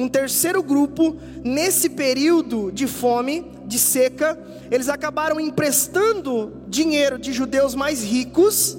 um 0.00 0.08
terceiro 0.08 0.62
grupo, 0.62 1.16
nesse 1.44 1.90
período 1.90 2.72
de 2.72 2.86
fome, 2.86 3.44
de 3.66 3.78
seca, 3.78 4.38
eles 4.70 4.88
acabaram 4.88 5.38
emprestando 5.38 6.62
dinheiro 6.66 7.18
de 7.18 7.32
judeus 7.32 7.74
mais 7.74 8.02
ricos, 8.02 8.78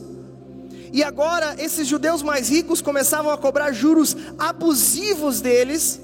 e 0.91 1.03
agora 1.03 1.55
esses 1.59 1.87
judeus 1.87 2.21
mais 2.21 2.49
ricos 2.49 2.81
começavam 2.81 3.31
a 3.31 3.37
cobrar 3.37 3.71
juros 3.71 4.17
abusivos 4.37 5.39
deles, 5.41 6.01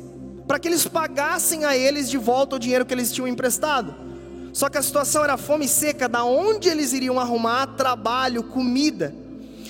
para 0.47 0.59
que 0.59 0.67
eles 0.67 0.87
pagassem 0.87 1.65
a 1.65 1.75
eles 1.75 2.09
de 2.09 2.17
volta 2.17 2.55
o 2.55 2.59
dinheiro 2.59 2.85
que 2.85 2.93
eles 2.93 3.11
tinham 3.11 3.27
emprestado. 3.27 3.95
Só 4.53 4.69
que 4.69 4.77
a 4.77 4.83
situação 4.83 5.23
era 5.23 5.35
fome 5.35 5.67
seca, 5.67 6.07
da 6.07 6.23
onde 6.23 6.69
eles 6.69 6.93
iriam 6.93 7.19
arrumar 7.19 7.67
trabalho, 7.75 8.43
comida. 8.43 9.13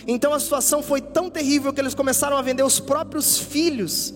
Então 0.06 0.34
a 0.34 0.39
situação 0.39 0.84
foi 0.84 1.01
tão 1.01 1.30
terrível 1.30 1.74
que 1.74 1.82
eles 1.82 1.96
começaram 1.96 2.38
a 2.38 2.42
vender 2.42 2.63
os 2.63 2.80
próprios 2.80 3.39
filhos 3.39 4.13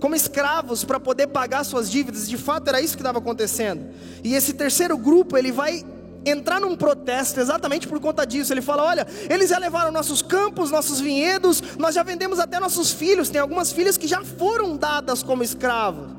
como 0.00 0.14
escravos 0.14 0.84
para 0.84 1.00
poder 1.00 1.28
pagar 1.28 1.64
suas 1.64 1.90
dívidas. 1.90 2.28
De 2.28 2.36
fato, 2.36 2.68
era 2.68 2.80
isso 2.80 2.96
que 2.96 3.02
estava 3.02 3.18
acontecendo. 3.18 3.86
E 4.22 4.34
esse 4.34 4.52
terceiro 4.52 4.96
grupo, 4.96 5.36
ele 5.36 5.50
vai 5.52 5.84
entrar 6.24 6.60
num 6.60 6.76
protesto 6.76 7.40
exatamente 7.40 7.88
por 7.88 8.00
conta 8.00 8.26
disso. 8.26 8.52
Ele 8.52 8.62
fala: 8.62 8.84
Olha, 8.84 9.06
eles 9.28 9.50
já 9.50 9.58
levaram 9.58 9.90
nossos 9.90 10.22
campos, 10.22 10.70
nossos 10.70 11.00
vinhedos, 11.00 11.62
nós 11.78 11.94
já 11.94 12.02
vendemos 12.02 12.38
até 12.38 12.60
nossos 12.60 12.92
filhos. 12.92 13.28
Tem 13.28 13.40
algumas 13.40 13.72
filhas 13.72 13.96
que 13.96 14.06
já 14.06 14.24
foram 14.24 14.76
dadas 14.76 15.22
como 15.22 15.42
escravos. 15.42 16.16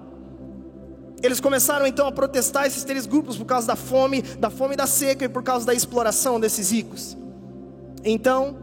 Eles 1.22 1.42
começaram 1.42 1.86
então 1.86 2.08
a 2.08 2.12
protestar 2.14 2.66
esses 2.66 2.84
três 2.86 3.06
grupos 3.06 3.38
por 3.38 3.46
causa 3.46 3.68
da 3.68 3.76
fome, 3.76 4.22
da 4.22 4.50
fome 4.50 4.78
da 4.78 4.88
seca 4.88 5.26
e 5.26 5.30
por 5.30 5.44
causa 5.44 5.66
da 5.66 5.74
exploração 5.74 6.40
desses 6.40 6.72
ricos. 6.72 7.18
Então, 8.06 8.58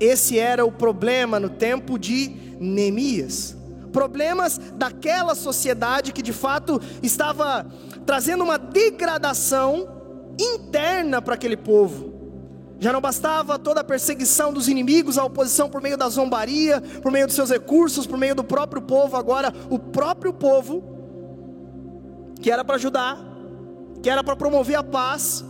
esse 0.00 0.36
era 0.36 0.64
o 0.64 0.72
problema 0.72 1.38
no 1.38 1.48
tempo 1.48 1.96
de 1.96 2.56
Neemias 2.58 3.59
problemas 3.90 4.58
daquela 4.74 5.34
sociedade 5.34 6.12
que 6.12 6.22
de 6.22 6.32
fato 6.32 6.80
estava 7.02 7.66
trazendo 8.06 8.44
uma 8.44 8.58
degradação 8.58 9.88
interna 10.38 11.20
para 11.20 11.34
aquele 11.34 11.56
povo. 11.56 12.10
Já 12.78 12.92
não 12.94 13.00
bastava 13.00 13.58
toda 13.58 13.82
a 13.82 13.84
perseguição 13.84 14.54
dos 14.54 14.66
inimigos, 14.66 15.18
a 15.18 15.24
oposição 15.24 15.68
por 15.68 15.82
meio 15.82 15.98
da 15.98 16.08
zombaria, 16.08 16.80
por 17.02 17.12
meio 17.12 17.26
dos 17.26 17.36
seus 17.36 17.50
recursos, 17.50 18.06
por 18.06 18.16
meio 18.16 18.34
do 18.34 18.42
próprio 18.42 18.80
povo, 18.80 19.16
agora 19.16 19.52
o 19.68 19.78
próprio 19.78 20.32
povo, 20.32 20.82
que 22.40 22.50
era 22.50 22.64
para 22.64 22.76
ajudar, 22.76 23.22
que 24.02 24.08
era 24.08 24.24
para 24.24 24.34
promover 24.34 24.76
a 24.76 24.82
paz, 24.82 25.44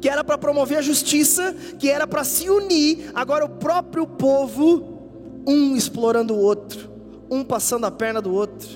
que 0.00 0.08
era 0.08 0.22
para 0.22 0.38
promover 0.38 0.78
a 0.78 0.82
justiça, 0.82 1.52
que 1.80 1.90
era 1.90 2.06
para 2.06 2.22
se 2.22 2.48
unir, 2.48 3.10
agora 3.12 3.44
o 3.44 3.48
próprio 3.48 4.06
povo, 4.06 5.42
um 5.44 5.74
explorando 5.74 6.32
o 6.32 6.38
outro 6.38 6.91
um 7.32 7.42
passando 7.42 7.86
a 7.86 7.90
perna 7.90 8.20
do 8.20 8.30
outro. 8.34 8.68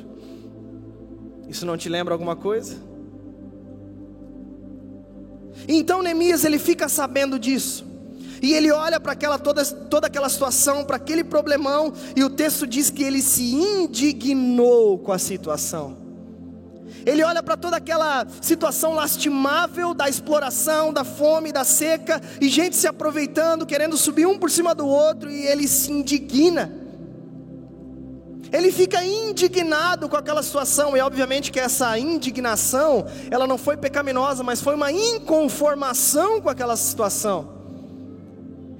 Isso 1.46 1.66
não 1.66 1.76
te 1.76 1.90
lembra 1.90 2.14
alguma 2.14 2.34
coisa? 2.34 2.78
Então 5.68 6.02
Neemias 6.02 6.42
ele 6.42 6.58
fica 6.58 6.88
sabendo 6.88 7.38
disso. 7.38 7.84
E 8.40 8.54
ele 8.54 8.70
olha 8.70 8.98
para 8.98 9.12
aquela 9.12 9.38
toda, 9.38 9.64
toda 9.64 10.06
aquela 10.06 10.28
situação, 10.28 10.84
para 10.84 10.96
aquele 10.96 11.22
problemão, 11.22 11.92
e 12.14 12.24
o 12.24 12.30
texto 12.30 12.66
diz 12.66 12.88
que 12.90 13.02
ele 13.02 13.20
se 13.20 13.54
indignou 13.54 14.98
com 14.98 15.12
a 15.12 15.18
situação. 15.18 15.98
Ele 17.04 17.22
olha 17.22 17.42
para 17.42 17.56
toda 17.56 17.76
aquela 17.76 18.26
situação 18.40 18.94
lastimável 18.94 19.94
da 19.94 20.08
exploração, 20.08 20.92
da 20.92 21.04
fome, 21.04 21.52
da 21.52 21.64
seca, 21.64 22.20
e 22.40 22.48
gente 22.48 22.74
se 22.74 22.86
aproveitando, 22.86 23.66
querendo 23.66 23.96
subir 23.96 24.26
um 24.26 24.38
por 24.38 24.50
cima 24.50 24.74
do 24.74 24.86
outro, 24.86 25.30
e 25.30 25.46
ele 25.46 25.68
se 25.68 25.92
indigna. 25.92 26.85
Ele 28.52 28.70
fica 28.70 29.04
indignado 29.04 30.08
com 30.08 30.16
aquela 30.16 30.42
situação, 30.42 30.96
e 30.96 31.00
obviamente 31.00 31.50
que 31.50 31.58
essa 31.58 31.98
indignação, 31.98 33.06
ela 33.30 33.46
não 33.46 33.58
foi 33.58 33.76
pecaminosa, 33.76 34.42
mas 34.42 34.60
foi 34.60 34.74
uma 34.74 34.92
inconformação 34.92 36.40
com 36.40 36.48
aquela 36.48 36.76
situação. 36.76 37.56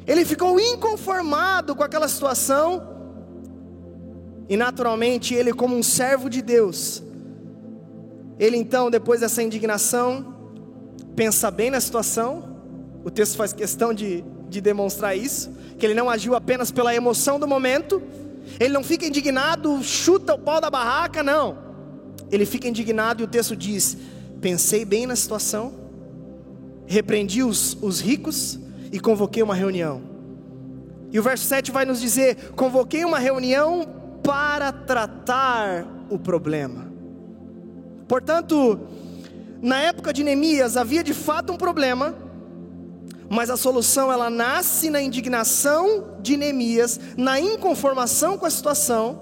Ele 0.07 0.25
ficou 0.25 0.59
inconformado 0.61 1.75
com 1.75 1.83
aquela 1.83 2.09
situação, 2.09 2.95
e 4.49 4.57
naturalmente 4.57 5.35
ele, 5.35 5.53
como 5.53 5.77
um 5.77 5.83
servo 5.83 6.31
de 6.31 6.41
Deus, 6.41 7.03
ele 8.39 8.57
então, 8.57 8.91
depois 8.91 9.21
dessa 9.21 9.43
indignação, 9.43 10.35
pensa 11.17 11.51
bem 11.51 11.71
na 11.71 11.81
situação, 11.81 12.57
o 13.03 13.11
texto 13.11 13.37
faz 13.37 13.53
questão 13.53 13.95
de, 13.95 14.23
de 14.49 14.61
demonstrar 14.61 15.17
isso, 15.17 15.51
que 15.79 15.85
ele 15.85 15.95
não 15.95 16.09
agiu 16.09 16.35
apenas 16.35 16.71
pela 16.71 16.95
emoção 16.95 17.41
do 17.41 17.49
momento, 17.49 18.03
ele 18.59 18.73
não 18.73 18.85
fica 18.85 19.07
indignado, 19.07 19.83
chuta 19.83 20.35
o 20.35 20.39
pau 20.39 20.61
da 20.61 20.71
barraca, 20.71 21.23
não. 21.23 21.59
Ele 22.31 22.47
fica 22.47 22.69
indignado 22.69 23.23
e 23.23 23.25
o 23.25 23.29
texto 23.29 23.55
diz: 23.55 23.97
Pensei 24.41 24.85
bem 24.85 25.07
na 25.07 25.17
situação, 25.17 25.75
repreendi 26.87 27.43
os, 27.43 27.77
os 27.81 28.01
ricos 28.01 28.59
e 28.93 28.99
convoquei 28.99 29.43
uma 29.43 29.55
reunião. 29.55 30.03
E 31.13 31.19
o 31.19 31.23
verso 31.23 31.45
7 31.45 31.71
vai 31.71 31.85
nos 31.85 32.01
dizer: 32.01 32.53
Convoquei 32.57 33.05
uma 33.05 33.19
reunião 33.19 33.87
para 34.23 34.73
tratar 34.73 35.87
o 36.11 36.19
problema. 36.19 36.87
Portanto, 38.09 38.81
na 39.61 39.81
época 39.81 40.13
de 40.13 40.23
Neemias 40.23 40.77
havia 40.77 41.03
de 41.03 41.15
fato 41.15 41.53
um 41.53 41.57
problema, 41.57 42.15
mas 43.29 43.51
a 43.51 43.57
solução 43.57 44.13
ela 44.13 44.31
nasce 44.31 44.91
na 44.91 45.01
indignação 45.01 46.17
de 46.21 46.37
Neemias, 46.37 47.01
na 47.17 47.41
inconformação 47.41 48.39
com 48.39 48.47
a 48.47 48.51
situação, 48.51 49.21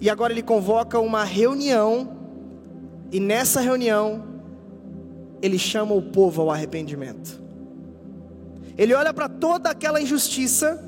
e 0.00 0.10
agora 0.10 0.32
ele 0.32 0.42
convoca 0.42 0.98
uma 0.98 1.24
reunião, 1.24 2.16
e 3.10 3.20
nessa 3.20 3.60
reunião 3.60 4.24
ele 5.40 5.58
chama 5.58 5.94
o 5.94 6.02
povo 6.02 6.42
ao 6.42 6.50
arrependimento. 6.50 7.42
Ele 8.76 8.94
olha 8.94 9.12
para 9.12 9.28
toda 9.28 9.70
aquela 9.70 10.00
injustiça 10.00 10.82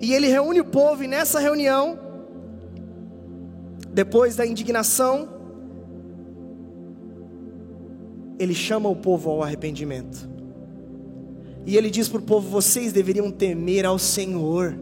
e 0.00 0.14
ele 0.14 0.28
reúne 0.28 0.60
o 0.60 0.64
povo, 0.64 1.04
e 1.04 1.08
nessa 1.08 1.38
reunião 1.38 1.98
Depois 3.92 4.36
da 4.36 4.46
indignação, 4.46 5.28
ele 8.38 8.54
chama 8.54 8.88
o 8.88 8.94
povo 8.94 9.30
ao 9.30 9.42
arrependimento. 9.42 10.29
E 11.66 11.76
ele 11.76 11.90
diz 11.90 12.08
para 12.08 12.18
o 12.18 12.22
povo: 12.22 12.48
vocês 12.48 12.92
deveriam 12.92 13.30
temer 13.30 13.84
ao 13.84 13.98
Senhor. 13.98 14.76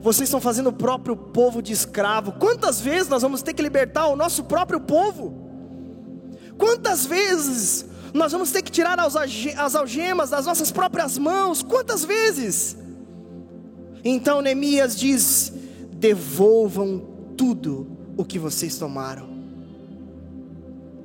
Vocês 0.00 0.28
estão 0.28 0.40
fazendo 0.40 0.70
o 0.70 0.72
próprio 0.72 1.16
povo 1.16 1.62
de 1.62 1.72
escravo. 1.72 2.32
Quantas 2.32 2.80
vezes 2.80 3.08
nós 3.08 3.22
vamos 3.22 3.40
ter 3.40 3.54
que 3.54 3.62
libertar 3.62 4.08
o 4.08 4.16
nosso 4.16 4.44
próprio 4.44 4.80
povo? 4.80 5.32
Quantas 6.58 7.06
vezes 7.06 7.86
nós 8.12 8.32
vamos 8.32 8.50
ter 8.50 8.62
que 8.62 8.70
tirar 8.70 8.98
as 8.98 9.74
algemas 9.74 10.30
das 10.30 10.46
nossas 10.46 10.72
próprias 10.72 11.16
mãos? 11.16 11.62
Quantas 11.62 12.04
vezes? 12.04 12.76
Então 14.04 14.42
Neemias 14.42 14.98
diz: 14.98 15.52
devolvam 15.92 17.06
tudo 17.36 17.86
o 18.16 18.24
que 18.24 18.38
vocês 18.38 18.76
tomaram. 18.76 19.28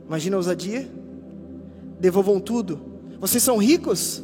Imagina 0.08 0.38
a 0.38 0.40
ousadia? 0.40 0.90
Devolvam 2.00 2.40
tudo. 2.40 2.97
Vocês 3.20 3.42
são 3.42 3.58
ricos? 3.58 4.24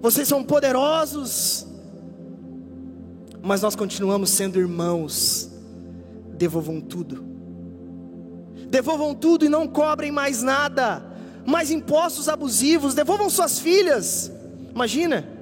Vocês 0.00 0.26
são 0.26 0.42
poderosos? 0.42 1.66
Mas 3.42 3.62
nós 3.62 3.76
continuamos 3.76 4.30
sendo 4.30 4.58
irmãos. 4.58 5.50
Devolvam 6.36 6.80
tudo. 6.80 7.24
Devolvam 8.68 9.14
tudo 9.14 9.44
e 9.44 9.48
não 9.48 9.68
cobrem 9.68 10.10
mais 10.10 10.42
nada. 10.42 11.04
Mais 11.46 11.70
impostos 11.70 12.28
abusivos. 12.28 12.94
Devolvam 12.94 13.28
suas 13.28 13.58
filhas. 13.58 14.32
Imagina 14.74 15.34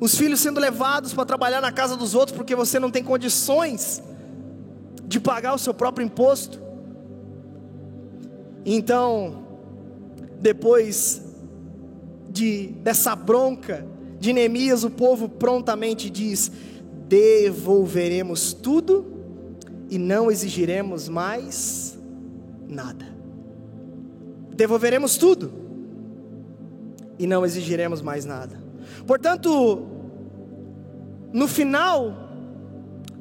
os 0.00 0.16
filhos 0.16 0.40
sendo 0.40 0.60
levados 0.60 1.12
para 1.12 1.24
trabalhar 1.24 1.60
na 1.60 1.72
casa 1.72 1.96
dos 1.96 2.14
outros 2.14 2.36
porque 2.36 2.54
você 2.54 2.78
não 2.78 2.90
tem 2.90 3.02
condições 3.02 4.02
de 5.04 5.18
pagar 5.18 5.54
o 5.54 5.58
seu 5.58 5.74
próprio 5.74 6.04
imposto. 6.04 6.60
Então, 8.64 9.42
depois 10.40 11.27
de 12.38 12.68
dessa 12.82 13.16
bronca 13.16 13.84
de 14.20 14.32
Neemias, 14.32 14.84
o 14.84 14.90
povo 14.90 15.28
prontamente 15.28 16.08
diz: 16.08 16.50
devolveremos 17.08 18.52
tudo 18.52 19.06
e 19.90 19.98
não 19.98 20.30
exigiremos 20.30 21.08
mais 21.08 21.98
nada. 22.68 23.06
Devolveremos 24.54 25.16
tudo 25.16 25.52
e 27.18 27.26
não 27.26 27.44
exigiremos 27.44 28.00
mais 28.00 28.24
nada. 28.24 28.60
Portanto, 29.06 29.86
no 31.32 31.48
final 31.48 32.28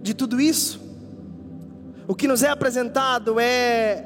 de 0.02 0.14
tudo 0.14 0.40
isso, 0.40 0.80
o 2.08 2.16
que 2.16 2.28
nos 2.28 2.44
é 2.44 2.50
apresentado 2.50 3.40
é 3.40 4.04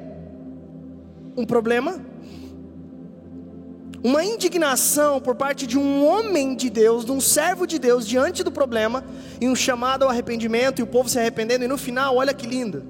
um 1.35 1.45
problema, 1.45 2.10
uma 4.03 4.23
indignação 4.23 5.21
por 5.21 5.35
parte 5.35 5.67
de 5.67 5.77
um 5.77 6.05
homem 6.05 6.55
de 6.55 6.69
Deus, 6.69 7.05
de 7.05 7.11
um 7.11 7.21
servo 7.21 7.67
de 7.67 7.77
Deus 7.77 8.07
diante 8.07 8.43
do 8.43 8.51
problema, 8.51 9.03
e 9.39 9.47
um 9.47 9.55
chamado 9.55 10.03
ao 10.03 10.09
arrependimento, 10.09 10.79
e 10.79 10.83
o 10.83 10.87
povo 10.87 11.07
se 11.07 11.19
arrependendo, 11.19 11.63
e 11.63 11.67
no 11.67 11.77
final, 11.77 12.15
olha 12.15 12.33
que 12.33 12.47
lindo, 12.47 12.83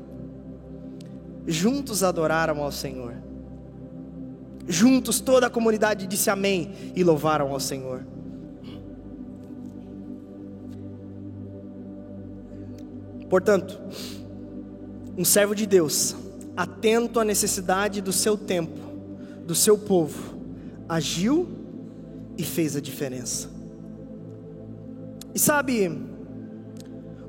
juntos 1.46 2.04
adoraram 2.04 2.62
ao 2.64 2.72
Senhor. 2.72 3.16
Juntos 4.68 5.20
toda 5.20 5.48
a 5.48 5.50
comunidade 5.50 6.08
disse 6.08 6.30
amém 6.30 6.72
e 6.96 7.04
louvaram 7.04 7.52
ao 7.52 7.60
Senhor. 7.60 8.06
Portanto, 13.30 13.80
um 15.18 15.26
servo 15.26 15.56
de 15.56 15.66
Deus, 15.66 16.16
atento 16.56 17.20
à 17.20 17.26
necessidade 17.26 18.02
do 18.02 18.14
seu 18.14 18.38
tempo, 18.38 18.80
do 19.46 19.56
seu 19.56 19.78
povo, 19.78 20.31
agiu 20.92 21.48
e 22.38 22.44
fez 22.44 22.76
a 22.76 22.82
diferença. 22.82 23.50
E 25.34 25.40
sabe, 25.40 25.90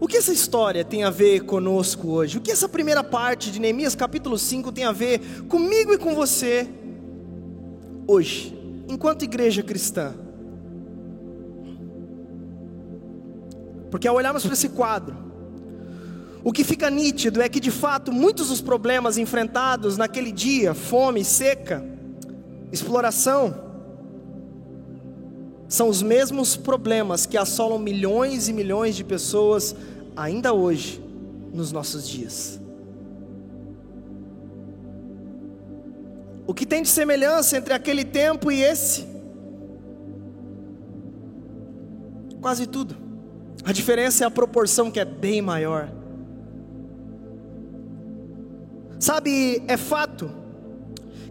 o 0.01 0.09
que 0.09 0.17
essa 0.17 0.33
história 0.33 0.85
tem 0.85 1.05
a 1.05 1.11
ver 1.11 1.45
conosco 1.45 2.09
hoje? 2.09 2.39
O 2.39 2.41
que 2.41 2.51
essa 2.51 2.69
primeira 2.69 3.05
parte 3.05 3.53
de 3.53 3.61
Neemias 3.61 3.95
capítulo 3.95 4.37
5 4.37 4.73
tem 4.73 4.83
a 4.83 4.91
ver 4.91 5.45
comigo 5.49 5.93
e 5.93 5.99
com 5.99 6.13
você 6.13 6.69
hoje, 8.05 8.53
enquanto 8.89 9.23
igreja 9.23 9.63
cristã? 9.63 10.13
Porque 13.93 14.09
ao 14.09 14.17
olharmos 14.17 14.43
para 14.43 14.55
esse 14.55 14.71
quadro, 14.71 15.17
o 16.43 16.53
que 16.53 16.65
fica 16.65 16.91
nítido 16.91 17.41
é 17.41 17.49
que 17.49 17.61
de 17.61 17.71
fato 17.71 18.11
muitos 18.11 18.49
dos 18.49 18.61
problemas 18.61 19.19
enfrentados 19.19 19.97
naquele 19.97 20.33
dia, 20.33 20.75
fome, 20.75 21.25
seca, 21.25 21.92
exploração, 22.73 23.55
são 25.69 25.89
os 25.89 26.03
mesmos 26.03 26.57
problemas 26.57 27.27
que 27.27 27.37
assolam 27.37 27.79
milhões 27.79 28.49
e 28.49 28.53
milhões 28.53 28.97
de 28.97 29.05
pessoas 29.05 29.77
ainda 30.17 30.53
hoje, 30.53 31.03
nos 31.53 31.71
nossos 31.71 32.09
dias. 32.09 32.59
O 36.47 36.55
que 36.55 36.67
tem 36.67 36.83
de 36.83 36.89
semelhança 36.89 37.57
entre 37.57 37.73
aquele 37.73 38.05
tempo 38.05 38.51
e 38.51 38.63
esse? 38.63 39.07
Quase 42.41 42.67
tudo. 42.67 42.97
A 43.65 43.73
diferença 43.73 44.25
é 44.25 44.27
a 44.27 44.31
proporção 44.31 44.91
que 44.91 44.99
é 44.99 45.05
bem 45.05 45.41
maior. 45.41 45.91
Sabe, 48.99 49.63
é 49.69 49.77
fato 49.77 50.42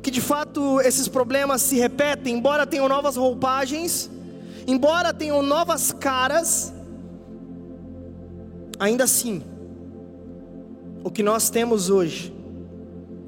que 0.02 0.10
de 0.10 0.22
fato 0.22 0.80
esses 0.82 1.08
problemas 1.08 1.62
se 1.62 1.76
repetem, 1.78 2.36
embora 2.36 2.66
tenham 2.66 2.90
novas 2.90 3.16
roupagens, 3.16 4.10
embora 4.66 5.14
tenham 5.14 5.42
novas 5.44 5.92
caras, 5.92 6.74
ainda 8.80 9.04
assim, 9.04 9.44
o 11.04 11.12
que 11.12 11.22
nós 11.22 11.50
temos 11.50 11.90
hoje, 11.90 12.34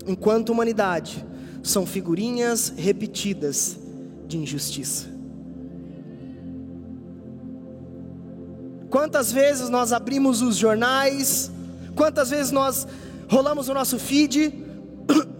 enquanto 0.07 0.49
humanidade, 0.49 1.25
são 1.61 1.85
figurinhas 1.85 2.73
repetidas 2.75 3.77
de 4.27 4.37
injustiça. 4.37 5.13
Quantas 8.89 9.31
vezes 9.31 9.69
nós 9.69 9.91
abrimos 9.91 10.41
os 10.41 10.55
jornais, 10.55 11.51
quantas 11.95 12.29
vezes 12.29 12.51
nós 12.51 12.87
rolamos 13.27 13.67
o 13.67 13.73
nosso 13.73 13.97
feed 13.97 14.53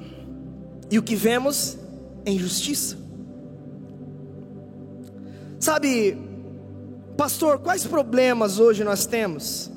e 0.93 0.99
o 0.99 1.01
que 1.01 1.15
vemos 1.15 1.75
é 2.23 2.29
injustiça. 2.29 2.95
Sabe, 5.60 6.15
pastor, 7.17 7.58
quais 7.58 7.84
problemas 7.84 8.60
hoje 8.60 8.84
nós 8.84 9.08
temos? 9.08 9.71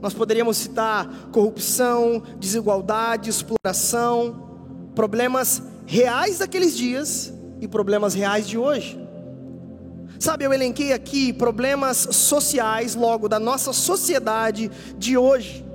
Nós 0.00 0.14
poderíamos 0.14 0.56
citar 0.58 1.28
corrupção, 1.32 2.22
desigualdade, 2.38 3.28
exploração, 3.28 4.90
problemas 4.94 5.60
reais 5.84 6.38
daqueles 6.38 6.76
dias 6.76 7.34
e 7.60 7.66
problemas 7.66 8.14
reais 8.14 8.46
de 8.46 8.56
hoje. 8.56 8.96
Sabe, 10.20 10.44
eu 10.44 10.52
elenquei 10.52 10.92
aqui 10.92 11.32
problemas 11.32 12.06
sociais, 12.12 12.94
logo, 12.94 13.28
da 13.28 13.40
nossa 13.40 13.72
sociedade 13.72 14.70
de 14.96 15.18
hoje 15.18 15.67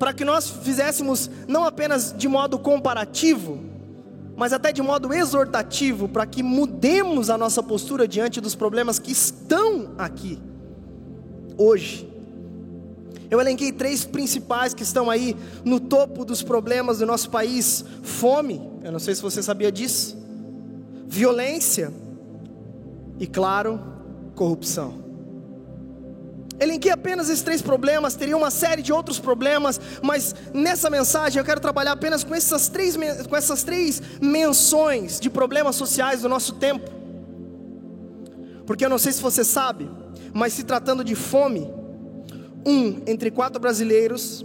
para 0.00 0.14
que 0.14 0.24
nós 0.24 0.48
fizéssemos 0.48 1.30
não 1.46 1.62
apenas 1.62 2.14
de 2.16 2.26
modo 2.26 2.58
comparativo, 2.58 3.60
mas 4.34 4.50
até 4.50 4.72
de 4.72 4.80
modo 4.80 5.12
exortativo, 5.12 6.08
para 6.08 6.24
que 6.24 6.42
mudemos 6.42 7.28
a 7.28 7.36
nossa 7.36 7.62
postura 7.62 8.08
diante 8.08 8.40
dos 8.40 8.54
problemas 8.54 8.98
que 8.98 9.12
estão 9.12 9.90
aqui, 9.98 10.40
hoje. 11.58 12.08
Eu 13.30 13.42
elenquei 13.42 13.70
três 13.72 14.02
principais 14.02 14.72
que 14.72 14.82
estão 14.82 15.10
aí 15.10 15.36
no 15.66 15.78
topo 15.78 16.24
dos 16.24 16.42
problemas 16.42 17.00
do 17.00 17.06
nosso 17.06 17.28
país: 17.28 17.84
fome, 18.02 18.58
eu 18.82 18.90
não 18.90 18.98
sei 18.98 19.14
se 19.14 19.20
você 19.20 19.42
sabia 19.42 19.70
disso, 19.70 20.16
violência 21.06 21.92
e, 23.18 23.26
claro, 23.26 23.78
corrupção. 24.34 25.09
Elenquei 26.60 26.92
apenas 26.92 27.30
esses 27.30 27.42
três 27.42 27.62
problemas, 27.62 28.14
teria 28.14 28.36
uma 28.36 28.50
série 28.50 28.82
de 28.82 28.92
outros 28.92 29.18
problemas, 29.18 29.80
mas 30.02 30.34
nessa 30.52 30.90
mensagem 30.90 31.40
eu 31.40 31.44
quero 31.44 31.58
trabalhar 31.58 31.92
apenas 31.92 32.22
com 32.22 32.34
essas 32.34 32.68
três, 32.68 32.96
com 33.26 33.34
essas 33.34 33.62
três 33.62 34.02
menções 34.20 35.18
de 35.18 35.30
problemas 35.30 35.74
sociais 35.74 36.20
do 36.20 36.28
nosso 36.28 36.56
tempo. 36.56 36.90
Porque 38.66 38.84
eu 38.84 38.90
não 38.90 38.98
sei 38.98 39.10
se 39.10 39.22
você 39.22 39.42
sabe, 39.42 39.90
mas 40.34 40.52
se 40.52 40.62
tratando 40.62 41.02
de 41.02 41.14
fome, 41.14 41.66
um 42.64 43.00
entre 43.06 43.30
quatro 43.30 43.58
brasileiros, 43.58 44.44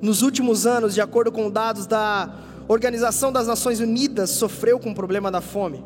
nos 0.00 0.22
últimos 0.22 0.66
anos, 0.66 0.94
de 0.94 1.00
acordo 1.00 1.32
com 1.32 1.50
dados 1.50 1.84
da 1.86 2.32
Organização 2.68 3.32
das 3.32 3.48
Nações 3.48 3.80
Unidas, 3.80 4.30
sofreu 4.30 4.78
com 4.78 4.92
o 4.92 4.94
problema 4.94 5.32
da 5.32 5.40
fome. 5.40 5.84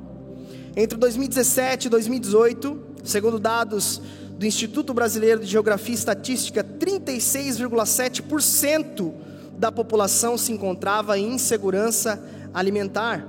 Entre 0.76 0.98
2017 0.98 1.86
e 1.86 1.88
2018, 1.88 2.80
segundo 3.02 3.38
dados 3.38 4.00
do 4.38 4.46
Instituto 4.46 4.94
Brasileiro 4.94 5.40
de 5.40 5.46
Geografia 5.46 5.92
e 5.92 5.98
Estatística, 5.98 6.62
36,7% 6.62 9.12
da 9.58 9.72
população 9.72 10.38
se 10.38 10.52
encontrava 10.52 11.18
em 11.18 11.34
insegurança 11.34 12.22
alimentar. 12.54 13.26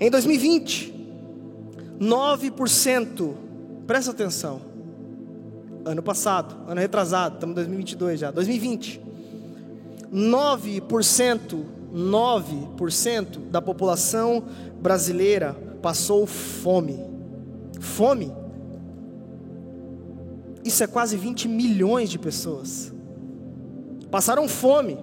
Em 0.00 0.10
2020, 0.10 0.94
9%, 2.00 3.34
presta 3.86 4.12
atenção, 4.12 4.62
ano 5.84 6.02
passado, 6.02 6.56
ano 6.66 6.80
retrasado, 6.80 7.34
estamos 7.34 7.52
em 7.52 7.56
2022 7.56 8.20
já, 8.20 8.30
2020, 8.30 9.02
9%, 10.10 11.66
9% 11.94 13.50
da 13.50 13.60
população 13.60 14.42
brasileira 14.80 15.54
passou 15.82 16.26
fome. 16.26 16.98
Fome. 17.78 18.37
Isso 20.68 20.84
é 20.84 20.86
quase 20.86 21.16
20 21.16 21.48
milhões 21.48 22.10
de 22.10 22.18
pessoas. 22.18 22.92
Passaram 24.10 24.46
fome. 24.46 24.98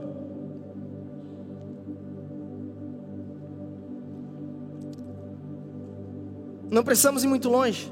Não 6.69 6.83
precisamos 6.83 7.23
ir 7.23 7.27
muito 7.27 7.49
longe. 7.49 7.91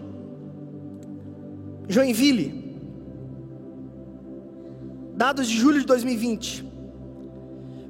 Joinville. 1.89 2.77
Dados 5.15 5.47
de 5.47 5.57
julho 5.57 5.79
de 5.79 5.87
2020. 5.87 6.71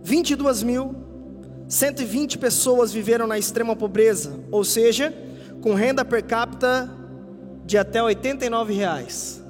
22.120 0.06 2.38
pessoas 2.38 2.93
viveram 2.93 3.28
na 3.28 3.38
extrema 3.38 3.76
pobreza, 3.76 4.39
ou 4.50 4.63
seja, 4.63 5.13
com 5.62 5.74
renda 5.74 6.06
per 6.06 6.24
capita 6.24 6.89
de 7.65 7.78
até 7.78 8.02
89 8.02 8.74
reais. 8.74 9.43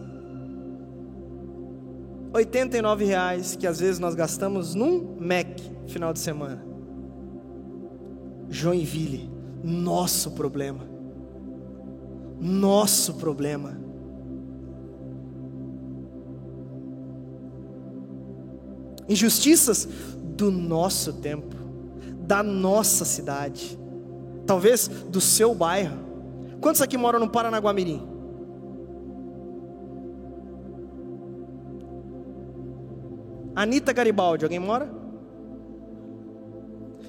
89 2.34 3.06
reais 3.06 3.56
que 3.56 3.67
às 3.67 3.80
vezes 3.80 4.00
nós 4.00 4.15
gastamos 4.15 4.74
num 4.74 5.15
Mac 5.19 5.60
final 5.88 6.12
de 6.12 6.19
semana. 6.19 6.65
Joinville, 8.50 9.32
nosso 9.63 10.32
problema. 10.32 10.88
Nosso 12.39 13.13
problema. 13.15 13.80
Injustiças 19.08 19.88
do 20.36 20.50
nosso 20.50 21.13
tempo, 21.13 21.56
da 22.19 22.41
nossa 22.41 23.06
cidade, 23.06 23.78
talvez 24.48 24.88
do 24.88 25.22
seu 25.22 25.54
bairro. 25.54 25.98
Quantos 26.60 26.82
aqui 26.82 26.98
moram 26.98 27.19
no 27.19 27.30
Paranaguamirim? 27.30 28.12
Anitta 33.56 33.94
Garibaldi, 33.94 34.46
alguém 34.46 34.60
mora? 34.60 34.89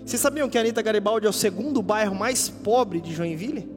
Vocês 0.04 0.20
sabiam 0.20 0.48
que 0.48 0.59
Anitta 0.59 0.83
Garibaldi 0.83 1.26
é 1.26 1.30
o 1.30 1.33
segundo 1.33 1.80
bairro 1.80 2.14
mais 2.14 2.48
pobre 2.48 3.00
de 3.00 3.12
Joinville? 3.14 3.72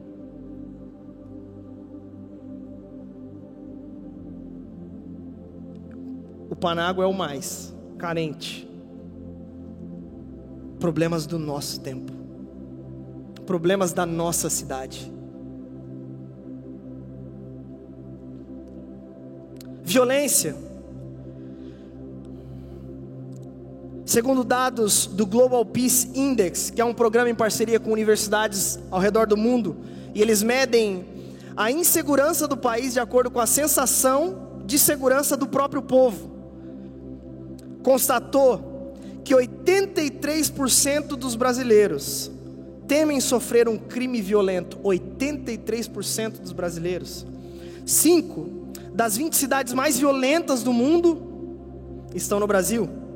O 6.50 6.56
Panágua 6.56 7.04
é 7.04 7.06
o 7.06 7.14
mais 7.14 7.74
carente. 7.96 8.68
Problemas 10.78 11.26
do 11.26 11.38
nosso 11.38 11.80
tempo. 11.80 12.12
Problemas 13.46 13.92
da 13.94 14.04
nossa 14.04 14.50
cidade. 14.50 15.10
Violência. 19.82 20.67
Segundo 24.08 24.42
dados 24.42 25.04
do 25.04 25.26
Global 25.26 25.62
Peace 25.66 26.08
Index, 26.14 26.70
que 26.70 26.80
é 26.80 26.84
um 26.84 26.94
programa 26.94 27.28
em 27.28 27.34
parceria 27.34 27.78
com 27.78 27.92
universidades 27.92 28.78
ao 28.90 28.98
redor 28.98 29.26
do 29.26 29.36
mundo, 29.36 29.76
e 30.14 30.22
eles 30.22 30.42
medem 30.42 31.04
a 31.54 31.70
insegurança 31.70 32.48
do 32.48 32.56
país 32.56 32.94
de 32.94 33.00
acordo 33.00 33.30
com 33.30 33.38
a 33.38 33.46
sensação 33.46 34.62
de 34.64 34.78
segurança 34.78 35.36
do 35.36 35.46
próprio 35.46 35.82
povo. 35.82 36.30
Constatou 37.82 38.94
que 39.22 39.34
83% 39.34 41.08
dos 41.08 41.36
brasileiros 41.36 42.30
temem 42.86 43.20
sofrer 43.20 43.68
um 43.68 43.76
crime 43.76 44.22
violento. 44.22 44.78
83% 44.78 46.40
dos 46.40 46.52
brasileiros. 46.52 47.26
Cinco 47.84 48.72
das 48.90 49.18
20 49.18 49.36
cidades 49.36 49.74
mais 49.74 49.98
violentas 49.98 50.62
do 50.62 50.72
mundo 50.72 52.08
estão 52.14 52.40
no 52.40 52.46
Brasil. 52.46 53.06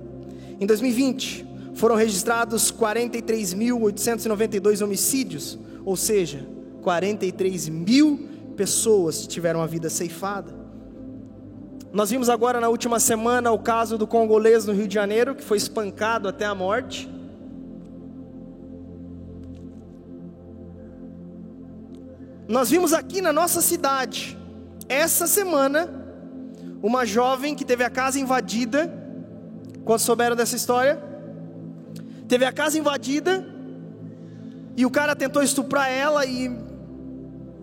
Em 0.62 0.66
2020, 0.66 1.44
foram 1.74 1.96
registrados 1.96 2.70
43.892 2.70 4.80
homicídios, 4.80 5.58
ou 5.84 5.96
seja, 5.96 6.46
43 6.82 7.68
mil 7.68 8.28
pessoas 8.56 9.26
tiveram 9.26 9.60
a 9.60 9.66
vida 9.66 9.90
ceifada. 9.90 10.54
Nós 11.92 12.10
vimos 12.10 12.28
agora 12.28 12.60
na 12.60 12.68
última 12.68 13.00
semana 13.00 13.50
o 13.50 13.58
caso 13.58 13.98
do 13.98 14.06
congolês 14.06 14.64
no 14.64 14.72
Rio 14.72 14.86
de 14.86 14.94
Janeiro, 14.94 15.34
que 15.34 15.42
foi 15.42 15.58
espancado 15.58 16.28
até 16.28 16.44
a 16.44 16.54
morte. 16.54 17.10
Nós 22.46 22.70
vimos 22.70 22.92
aqui 22.92 23.20
na 23.20 23.32
nossa 23.32 23.60
cidade 23.60 24.38
essa 24.88 25.26
semana, 25.26 25.92
uma 26.80 27.04
jovem 27.04 27.52
que 27.52 27.64
teve 27.64 27.82
a 27.82 27.90
casa 27.90 28.20
invadida, 28.20 29.01
quando 29.84 30.00
souberam 30.00 30.36
dessa 30.36 30.56
história? 30.56 31.02
Teve 32.28 32.44
a 32.44 32.52
casa 32.52 32.78
invadida, 32.78 33.46
e 34.76 34.86
o 34.86 34.90
cara 34.90 35.14
tentou 35.14 35.42
estuprar 35.42 35.90
ela, 35.90 36.24
e 36.24 36.50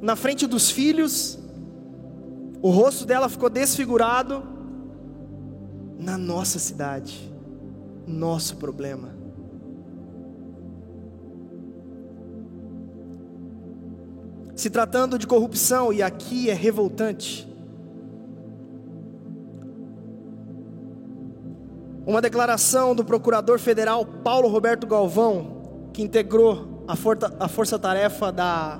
na 0.01 0.15
frente 0.15 0.45
dos 0.45 0.69
filhos, 0.69 1.39
o 2.61 2.69
rosto 2.69 3.05
dela 3.05 3.27
ficou 3.27 3.49
desfigurado, 3.49 4.43
na 5.97 6.17
nossa 6.17 6.59
cidade, 6.59 7.29
nosso 8.07 8.55
problema. 8.55 9.09
Se 14.55 14.69
tratando 14.69 15.17
de 15.17 15.25
corrupção, 15.25 15.91
e 15.91 16.03
aqui 16.03 16.49
é 16.49 16.53
revoltante, 16.53 17.48
uma 22.05 22.21
declaração 22.21 22.95
do 22.95 23.03
procurador 23.03 23.59
federal 23.59 24.05
Paulo 24.05 24.47
Roberto 24.47 24.87
Galvão, 24.87 25.89
que 25.93 26.01
integrou 26.01 26.83
a 26.87 26.95
força-tarefa 27.47 28.17
força 28.17 28.31
da 28.31 28.79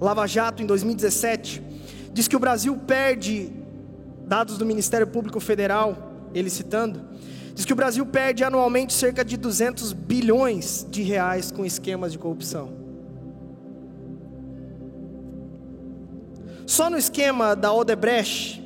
Lava 0.00 0.26
Jato 0.26 0.62
em 0.62 0.66
2017, 0.66 1.62
diz 2.12 2.28
que 2.28 2.36
o 2.36 2.38
Brasil 2.38 2.76
perde, 2.76 3.52
dados 4.26 4.58
do 4.58 4.66
Ministério 4.66 5.06
Público 5.06 5.40
Federal, 5.40 6.28
ele 6.34 6.50
citando, 6.50 7.00
diz 7.54 7.64
que 7.64 7.72
o 7.72 7.76
Brasil 7.76 8.04
perde 8.06 8.44
anualmente 8.44 8.92
cerca 8.92 9.24
de 9.24 9.36
200 9.36 9.92
bilhões 9.92 10.86
de 10.90 11.02
reais 11.02 11.50
com 11.50 11.64
esquemas 11.64 12.12
de 12.12 12.18
corrupção. 12.18 12.80
Só 16.66 16.88
no 16.88 16.96
esquema 16.96 17.54
da 17.54 17.72
Odebrecht, 17.72 18.62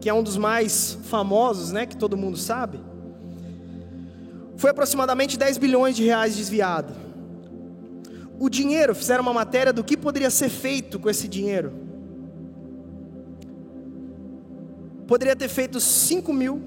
que 0.00 0.08
é 0.08 0.14
um 0.14 0.22
dos 0.22 0.36
mais 0.36 0.98
famosos, 1.04 1.72
né, 1.72 1.86
que 1.86 1.96
todo 1.96 2.16
mundo 2.16 2.36
sabe, 2.36 2.80
foi 4.58 4.70
aproximadamente 4.70 5.38
10 5.38 5.56
bilhões 5.56 5.96
de 5.96 6.04
reais 6.04 6.36
desviado. 6.36 6.92
O 8.40 8.50
dinheiro, 8.50 8.94
fizeram 8.94 9.22
uma 9.22 9.32
matéria 9.32 9.72
do 9.72 9.84
que 9.84 9.96
poderia 9.96 10.30
ser 10.30 10.48
feito 10.48 10.98
com 10.98 11.08
esse 11.08 11.28
dinheiro. 11.28 11.72
Poderia 15.06 15.36
ter 15.36 15.48
feito 15.48 15.78
5 15.80 16.32
mil 16.32 16.60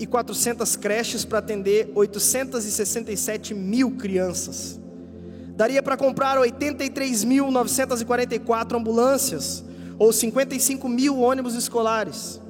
e 0.00 0.06
400 0.06 0.74
creches 0.76 1.24
para 1.24 1.38
atender 1.38 1.92
867 1.94 3.54
mil 3.54 3.92
crianças. 3.92 4.80
Daria 5.56 5.80
para 5.82 5.96
comprar 5.96 6.36
83.944 6.38 8.76
ambulâncias 8.76 9.64
ou 9.96 10.12
55 10.12 10.88
mil 10.88 11.20
ônibus 11.20 11.54
escolares. 11.54 12.40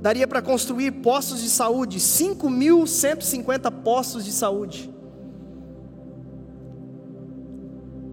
Daria 0.00 0.28
para 0.28 0.40
construir 0.40 0.92
postos 0.92 1.40
de 1.40 1.50
saúde, 1.50 1.98
5.150 1.98 3.70
postos 3.82 4.24
de 4.24 4.32
saúde. 4.32 4.88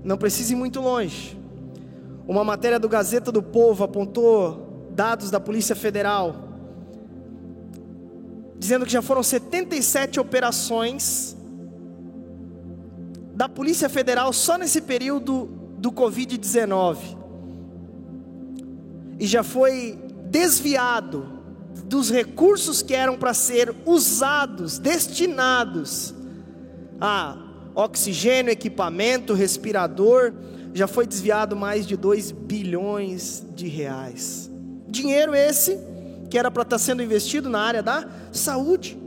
Não 0.03 0.17
precise 0.17 0.53
ir 0.53 0.55
muito 0.55 0.81
longe. 0.81 1.37
Uma 2.27 2.43
matéria 2.43 2.79
do 2.79 2.89
Gazeta 2.89 3.31
do 3.31 3.43
Povo 3.43 3.83
apontou 3.83 4.87
dados 4.91 5.29
da 5.29 5.39
Polícia 5.39 5.75
Federal, 5.75 6.35
dizendo 8.57 8.85
que 8.85 8.91
já 8.91 9.01
foram 9.01 9.21
77 9.21 10.19
operações 10.19 11.37
da 13.35 13.47
Polícia 13.47 13.89
Federal 13.89 14.31
só 14.33 14.57
nesse 14.57 14.81
período 14.81 15.49
do 15.77 15.91
Covid-19 15.91 16.97
e 19.19 19.27
já 19.27 19.43
foi 19.43 19.99
desviado 20.29 21.34
dos 21.83 22.09
recursos 22.09 22.81
que 22.81 22.93
eram 22.93 23.17
para 23.17 23.33
ser 23.33 23.75
usados, 23.85 24.79
destinados 24.79 26.13
a 26.99 27.37
oxigênio, 27.75 28.51
equipamento, 28.51 29.33
respirador, 29.33 30.33
já 30.73 30.87
foi 30.87 31.05
desviado 31.05 31.55
mais 31.55 31.85
de 31.85 31.95
2 31.95 32.31
bilhões 32.31 33.45
de 33.55 33.67
reais. 33.67 34.49
Dinheiro 34.87 35.35
esse 35.35 35.77
que 36.29 36.37
era 36.37 36.49
para 36.49 36.63
estar 36.63 36.75
tá 36.75 36.79
sendo 36.79 37.03
investido 37.03 37.49
na 37.49 37.59
área 37.59 37.83
da 37.83 38.07
saúde, 38.31 38.97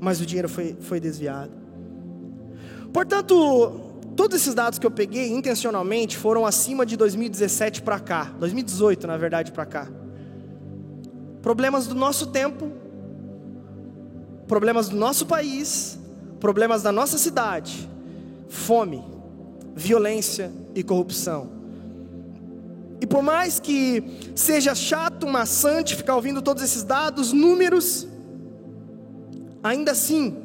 mas 0.00 0.20
o 0.20 0.26
dinheiro 0.26 0.48
foi, 0.48 0.76
foi 0.80 0.98
desviado. 0.98 1.52
Portanto, 2.92 3.80
todos 4.16 4.40
esses 4.40 4.54
dados 4.54 4.78
que 4.78 4.86
eu 4.86 4.90
peguei 4.90 5.30
intencionalmente 5.30 6.16
foram 6.16 6.46
acima 6.46 6.84
de 6.84 6.96
2017 6.96 7.82
para 7.82 8.00
cá, 8.00 8.34
2018 8.38 9.06
na 9.06 9.16
verdade 9.16 9.52
para 9.52 9.66
cá. 9.66 9.88
Problemas 11.46 11.86
do 11.86 11.94
nosso 11.94 12.26
tempo, 12.26 12.72
problemas 14.48 14.88
do 14.88 14.96
nosso 14.96 15.26
país, 15.26 15.96
problemas 16.40 16.82
da 16.82 16.90
nossa 16.90 17.16
cidade, 17.16 17.88
fome, 18.48 19.04
violência 19.72 20.50
e 20.74 20.82
corrupção. 20.82 21.48
E 23.00 23.06
por 23.06 23.22
mais 23.22 23.60
que 23.60 24.02
seja 24.34 24.74
chato, 24.74 25.24
maçante 25.28 25.94
ficar 25.94 26.16
ouvindo 26.16 26.42
todos 26.42 26.64
esses 26.64 26.82
dados, 26.82 27.32
números, 27.32 28.08
ainda 29.62 29.92
assim, 29.92 30.36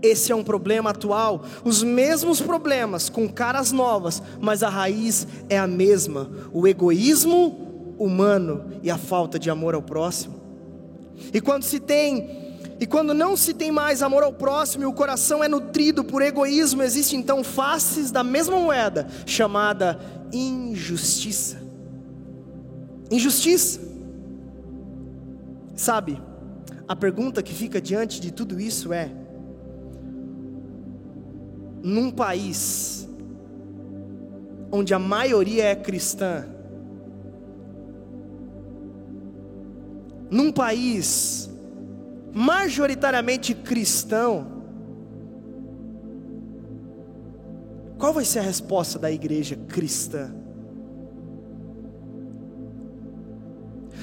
esse 0.00 0.32
é 0.32 0.34
um 0.34 0.42
problema 0.42 0.88
atual, 0.88 1.44
os 1.62 1.82
mesmos 1.82 2.40
problemas 2.40 3.10
com 3.10 3.28
caras 3.28 3.72
novas, 3.72 4.22
mas 4.40 4.62
a 4.62 4.70
raiz 4.70 5.28
é 5.50 5.58
a 5.58 5.66
mesma: 5.66 6.30
o 6.50 6.66
egoísmo 6.66 7.65
humano 7.98 8.80
e 8.82 8.90
a 8.90 8.98
falta 8.98 9.38
de 9.38 9.50
amor 9.50 9.74
ao 9.74 9.82
próximo. 9.82 10.40
E 11.32 11.40
quando 11.40 11.62
se 11.62 11.80
tem 11.80 12.44
e 12.78 12.86
quando 12.86 13.14
não 13.14 13.36
se 13.36 13.54
tem 13.54 13.72
mais 13.72 14.02
amor 14.02 14.22
ao 14.22 14.32
próximo 14.32 14.84
e 14.84 14.86
o 14.86 14.92
coração 14.92 15.42
é 15.42 15.48
nutrido 15.48 16.04
por 16.04 16.20
egoísmo, 16.20 16.82
existe 16.82 17.16
então 17.16 17.42
faces 17.42 18.10
da 18.10 18.22
mesma 18.22 18.58
moeda, 18.58 19.06
chamada 19.24 19.98
injustiça. 20.30 21.56
Injustiça. 23.10 23.80
Sabe, 25.74 26.20
a 26.86 26.94
pergunta 26.94 27.42
que 27.42 27.52
fica 27.52 27.80
diante 27.80 28.20
de 28.20 28.30
tudo 28.30 28.60
isso 28.60 28.92
é: 28.92 29.10
num 31.82 32.10
país 32.10 33.08
onde 34.70 34.92
a 34.92 34.98
maioria 34.98 35.64
é 35.64 35.74
cristã, 35.74 36.46
num 40.30 40.50
país 40.50 41.50
majoritariamente 42.32 43.54
cristão, 43.54 44.56
qual 47.98 48.12
vai 48.12 48.24
ser 48.24 48.40
a 48.40 48.42
resposta 48.42 48.98
da 48.98 49.10
igreja 49.10 49.56
cristã? 49.56 50.34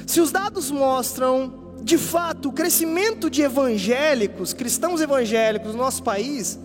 Se 0.07 0.19
os 0.19 0.31
dados 0.31 0.71
mostram, 0.71 1.75
de 1.83 1.97
fato, 1.97 2.49
o 2.49 2.51
crescimento 2.51 3.29
de 3.29 3.41
evangélicos, 3.41 4.53
cristãos 4.53 4.99
evangélicos 4.99 5.73
no 5.73 5.79
nosso 5.79 6.03
país, 6.03 6.59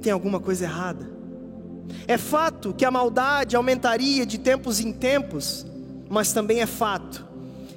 tem 0.00 0.12
alguma 0.12 0.40
coisa 0.40 0.64
errada. 0.64 1.10
É 2.06 2.16
fato 2.16 2.72
que 2.72 2.84
a 2.84 2.90
maldade 2.90 3.54
aumentaria 3.54 4.24
de 4.24 4.38
tempos 4.38 4.80
em 4.80 4.92
tempos, 4.92 5.66
mas 6.10 6.32
também 6.32 6.60
é 6.60 6.66
fato 6.66 7.24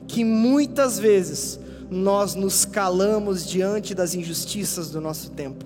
que 0.07 0.25
muitas 0.25 0.97
vezes 0.97 1.59
nós 1.89 2.33
nos 2.33 2.65
calamos 2.65 3.45
diante 3.45 3.93
das 3.93 4.15
injustiças 4.15 4.89
do 4.89 4.99
nosso 4.99 5.29
tempo. 5.29 5.63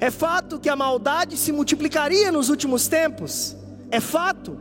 É 0.00 0.10
fato 0.10 0.58
que 0.58 0.70
a 0.70 0.74
maldade 0.74 1.36
se 1.36 1.52
multiplicaria 1.52 2.32
nos 2.32 2.48
últimos 2.48 2.88
tempos, 2.88 3.54
é 3.90 4.00
fato, 4.00 4.58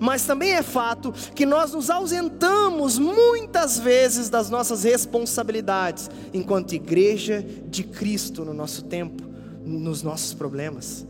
mas 0.00 0.24
também 0.24 0.52
é 0.52 0.62
fato 0.62 1.12
que 1.34 1.44
nós 1.44 1.72
nos 1.72 1.90
ausentamos 1.90 2.96
muitas 2.96 3.78
vezes 3.78 4.28
das 4.28 4.48
nossas 4.50 4.84
responsabilidades 4.84 6.08
enquanto 6.32 6.72
igreja 6.72 7.44
de 7.68 7.82
Cristo 7.82 8.44
no 8.44 8.54
nosso 8.54 8.84
tempo, 8.84 9.24
nos 9.64 10.02
nossos 10.02 10.34
problemas. 10.34 11.04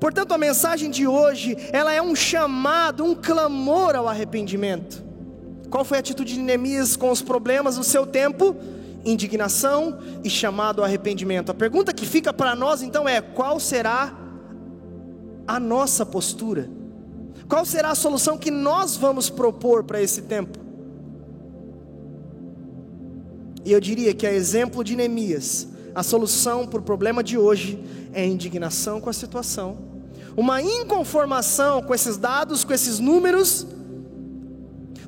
Portanto, 0.00 0.32
a 0.32 0.38
mensagem 0.38 0.90
de 0.90 1.06
hoje, 1.06 1.58
ela 1.72 1.92
é 1.92 2.00
um 2.00 2.16
chamado, 2.16 3.04
um 3.04 3.14
clamor 3.14 3.94
ao 3.94 4.08
arrependimento. 4.08 5.04
Qual 5.68 5.84
foi 5.84 5.98
a 5.98 6.00
atitude 6.00 6.34
de 6.34 6.40
Neemias 6.40 6.96
com 6.96 7.10
os 7.10 7.20
problemas 7.20 7.76
do 7.76 7.84
seu 7.84 8.06
tempo? 8.06 8.56
Indignação 9.04 9.98
e 10.24 10.30
chamado 10.30 10.80
ao 10.80 10.86
arrependimento. 10.86 11.50
A 11.50 11.54
pergunta 11.54 11.92
que 11.92 12.06
fica 12.06 12.32
para 12.32 12.56
nós 12.56 12.82
então 12.82 13.06
é: 13.06 13.20
qual 13.20 13.60
será 13.60 14.16
a 15.46 15.60
nossa 15.60 16.06
postura? 16.06 16.70
Qual 17.46 17.66
será 17.66 17.90
a 17.90 17.94
solução 17.94 18.38
que 18.38 18.50
nós 18.50 18.96
vamos 18.96 19.28
propor 19.28 19.84
para 19.84 20.00
esse 20.00 20.22
tempo? 20.22 20.58
E 23.66 23.70
eu 23.70 23.80
diria 23.80 24.14
que 24.14 24.26
a 24.26 24.32
exemplo 24.32 24.82
de 24.82 24.96
Neemias, 24.96 25.68
a 25.94 26.02
solução 26.02 26.66
para 26.66 26.80
o 26.80 26.82
problema 26.82 27.22
de 27.22 27.36
hoje 27.36 27.78
é 28.14 28.24
indignação 28.24 28.98
com 28.98 29.10
a 29.10 29.12
situação 29.12 29.89
uma 30.36 30.62
inconformação 30.62 31.82
com 31.82 31.94
esses 31.94 32.16
dados, 32.16 32.64
com 32.64 32.72
esses 32.72 32.98
números. 32.98 33.66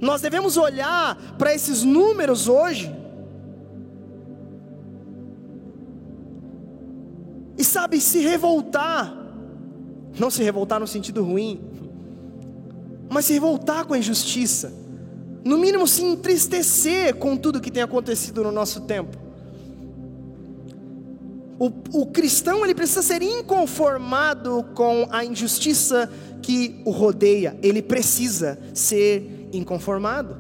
Nós 0.01 0.21
devemos 0.21 0.57
olhar 0.57 1.37
para 1.39 1.55
esses 1.55 1.83
números 1.83 2.49
hoje 2.49 2.93
e 7.57 7.65
sabe 7.65 8.01
se 8.01 8.19
revoltar, 8.19 9.17
não 10.19 10.31
se 10.31 10.43
revoltar 10.43 10.81
no 10.81 10.87
sentido 10.87 11.23
ruim, 11.23 11.61
mas 13.09 13.27
se 13.27 13.35
revoltar 13.35 13.87
com 13.87 13.95
a 13.95 13.99
injustiça, 13.99 14.73
no 15.45 15.59
mínimo 15.59 15.87
se 15.87 16.03
entristecer 16.03 17.15
com 17.17 17.37
tudo 17.37 17.61
que 17.61 17.71
tem 17.71 17.83
acontecido 17.83 18.43
no 18.43 18.51
nosso 18.51 18.81
tempo. 18.83 19.22
O, 21.59 21.71
o 21.93 22.07
cristão 22.07 22.65
ele 22.65 22.75
precisa 22.75 23.03
ser 23.03 23.23
inconformado 23.23 24.65
com 24.75 25.07
a 25.11 25.25
injustiça 25.25 26.11
que 26.43 26.81
o 26.85 26.91
rodeia, 26.91 27.57
ele 27.63 27.81
precisa 27.81 28.59
ser 28.75 29.49
inconformado. 29.53 30.37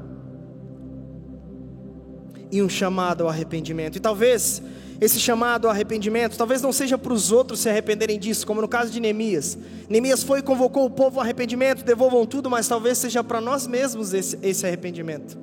E 2.50 2.60
um 2.62 2.68
chamado 2.68 3.22
ao 3.24 3.30
arrependimento. 3.30 3.96
E 3.96 4.00
talvez 4.00 4.62
esse 5.00 5.18
chamado 5.18 5.66
ao 5.66 5.72
arrependimento, 5.72 6.36
talvez 6.36 6.62
não 6.62 6.72
seja 6.72 6.96
para 6.96 7.12
os 7.12 7.32
outros 7.32 7.58
se 7.58 7.68
arrependerem 7.68 8.20
disso, 8.20 8.46
como 8.46 8.60
no 8.60 8.68
caso 8.68 8.92
de 8.92 9.00
Neemias. 9.00 9.58
Neemias 9.88 10.22
foi 10.22 10.38
e 10.38 10.42
convocou 10.42 10.84
o 10.84 10.90
povo 10.90 11.18
ao 11.18 11.24
arrependimento, 11.24 11.84
devolvam 11.84 12.24
tudo, 12.24 12.48
mas 12.48 12.68
talvez 12.68 12.98
seja 12.98 13.24
para 13.24 13.40
nós 13.40 13.66
mesmos 13.66 14.14
esse, 14.14 14.38
esse 14.42 14.64
arrependimento. 14.64 15.36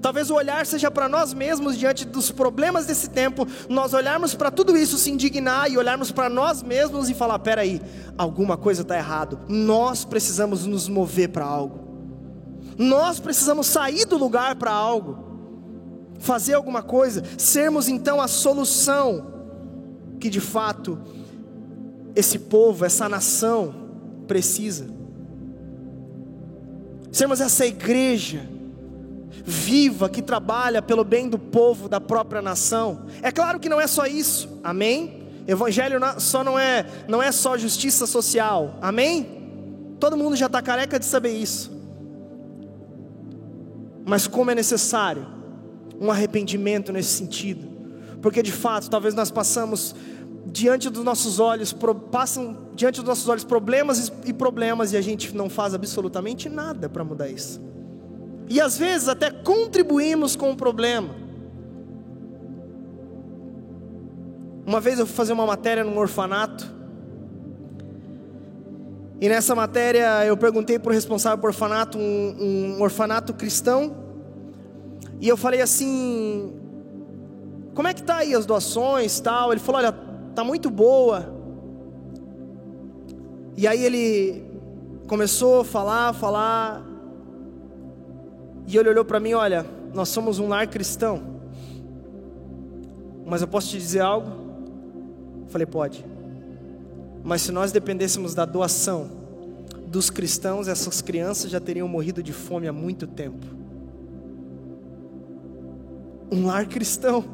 Talvez 0.00 0.30
o 0.30 0.34
olhar 0.34 0.64
seja 0.66 0.90
para 0.90 1.08
nós 1.08 1.32
mesmos 1.32 1.76
diante 1.76 2.04
dos 2.04 2.30
problemas 2.30 2.86
desse 2.86 3.10
tempo, 3.10 3.46
nós 3.68 3.94
olharmos 3.94 4.34
para 4.34 4.50
tudo 4.50 4.76
isso, 4.76 4.98
se 4.98 5.10
indignar 5.10 5.70
e 5.70 5.78
olharmos 5.78 6.10
para 6.10 6.28
nós 6.28 6.62
mesmos 6.62 7.08
e 7.08 7.14
falar: 7.14 7.38
peraí, 7.38 7.80
alguma 8.16 8.56
coisa 8.56 8.82
está 8.82 8.96
errado. 8.96 9.40
Nós 9.48 10.04
precisamos 10.04 10.66
nos 10.66 10.88
mover 10.88 11.30
para 11.30 11.44
algo. 11.44 11.86
Nós 12.78 13.18
precisamos 13.18 13.66
sair 13.66 14.04
do 14.04 14.18
lugar 14.18 14.56
para 14.56 14.70
algo, 14.70 15.18
fazer 16.18 16.54
alguma 16.54 16.82
coisa, 16.82 17.22
sermos 17.38 17.88
então 17.88 18.20
a 18.20 18.28
solução 18.28 19.34
que 20.20 20.28
de 20.28 20.40
fato 20.40 20.98
esse 22.14 22.38
povo, 22.38 22.84
essa 22.84 23.08
nação 23.08 23.74
precisa. 24.26 24.86
Sermos 27.12 27.40
essa 27.40 27.64
igreja 27.66 28.55
viva, 29.46 30.08
que 30.08 30.20
trabalha 30.20 30.82
pelo 30.82 31.04
bem 31.04 31.28
do 31.28 31.38
povo, 31.38 31.88
da 31.88 32.00
própria 32.00 32.42
nação. 32.42 33.06
É 33.22 33.30
claro 33.30 33.60
que 33.60 33.68
não 33.68 33.80
é 33.80 33.86
só 33.86 34.04
isso, 34.04 34.60
amém? 34.64 35.22
Evangelho 35.46 36.00
só 36.18 36.42
não 36.42 36.58
é, 36.58 36.84
não 37.06 37.22
é 37.22 37.30
só 37.30 37.56
justiça 37.56 38.06
social, 38.06 38.76
amém? 38.82 39.94
Todo 40.00 40.16
mundo 40.16 40.34
já 40.34 40.46
está 40.46 40.60
careca 40.60 40.98
de 40.98 41.06
saber 41.06 41.30
isso. 41.30 41.70
Mas 44.04 44.26
como 44.26 44.50
é 44.50 44.54
necessário 44.54 45.24
um 46.00 46.10
arrependimento 46.10 46.92
nesse 46.92 47.10
sentido, 47.10 47.68
porque 48.20 48.42
de 48.42 48.52
fato, 48.52 48.90
talvez 48.90 49.14
nós 49.14 49.30
passamos 49.30 49.94
diante 50.46 50.90
dos 50.90 51.04
nossos 51.04 51.38
olhos, 51.38 51.74
passam 52.10 52.66
diante 52.74 52.96
dos 52.96 53.08
nossos 53.08 53.28
olhos 53.28 53.44
problemas 53.44 54.12
e 54.24 54.32
problemas 54.32 54.92
e 54.92 54.96
a 54.96 55.00
gente 55.00 55.34
não 55.34 55.48
faz 55.48 55.72
absolutamente 55.72 56.48
nada 56.48 56.88
para 56.88 57.04
mudar 57.04 57.28
isso 57.28 57.75
e 58.48 58.60
às 58.60 58.78
vezes 58.78 59.08
até 59.08 59.30
contribuímos 59.30 60.36
com 60.36 60.50
o 60.50 60.56
problema. 60.56 61.14
Uma 64.66 64.80
vez 64.80 64.98
eu 64.98 65.06
fui 65.06 65.14
fazer 65.14 65.32
uma 65.32 65.46
matéria 65.46 65.84
num 65.84 65.96
orfanato, 65.96 66.76
E 69.18 69.28
nessa 69.28 69.54
matéria 69.54 70.26
eu 70.26 70.36
perguntei 70.36 70.78
para 70.78 70.90
o 70.90 70.92
responsável 70.92 71.38
por 71.38 71.48
orfanato, 71.48 71.96
um, 71.96 72.76
um 72.76 72.82
orfanato 72.82 73.32
cristão, 73.32 73.96
e 75.20 75.26
eu 75.28 75.36
falei 75.36 75.62
assim: 75.62 76.52
como 77.74 77.88
é 77.88 77.94
que 77.94 78.02
tá 78.02 78.16
aí 78.16 78.34
as 78.34 78.44
doações, 78.44 79.18
tal? 79.20 79.52
Ele 79.52 79.60
falou: 79.60 79.80
olha, 79.80 79.92
tá 80.34 80.44
muito 80.44 80.68
boa. 80.68 81.34
E 83.56 83.66
aí 83.66 83.82
ele 83.82 84.44
começou 85.06 85.60
a 85.60 85.64
falar, 85.64 86.12
falar, 86.12 86.85
e 88.66 88.76
ele 88.76 88.88
olhou 88.88 89.04
para 89.04 89.20
mim: 89.20 89.34
olha, 89.34 89.64
nós 89.94 90.08
somos 90.08 90.38
um 90.38 90.48
lar 90.48 90.66
cristão, 90.66 91.22
mas 93.24 93.42
eu 93.42 93.48
posso 93.48 93.68
te 93.68 93.78
dizer 93.78 94.00
algo? 94.00 94.30
Eu 95.42 95.48
falei: 95.48 95.66
pode. 95.66 96.04
Mas 97.22 97.42
se 97.42 97.50
nós 97.50 97.72
dependêssemos 97.72 98.34
da 98.34 98.44
doação 98.44 99.10
dos 99.88 100.10
cristãos, 100.10 100.68
essas 100.68 101.00
crianças 101.00 101.50
já 101.50 101.60
teriam 101.60 101.88
morrido 101.88 102.22
de 102.22 102.32
fome 102.32 102.68
há 102.68 102.72
muito 102.72 103.06
tempo. 103.06 103.44
Um 106.30 106.46
lar 106.46 106.66
cristão. 106.66 107.24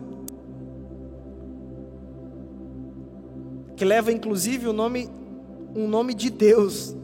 Que 3.77 3.85
leva 3.85 4.12
inclusive 4.12 4.68
o 4.68 4.73
nome 4.73 5.11
um 5.75 5.88
nome 5.88 6.14
de 6.14 6.31
Deus 6.31 6.95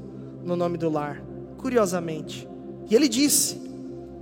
no 0.44 0.54
nome 0.54 0.78
do 0.78 0.88
lar, 0.90 1.22
curiosamente. 1.56 2.48
E 2.88 2.94
ele 2.94 3.08
disse: 3.08 3.67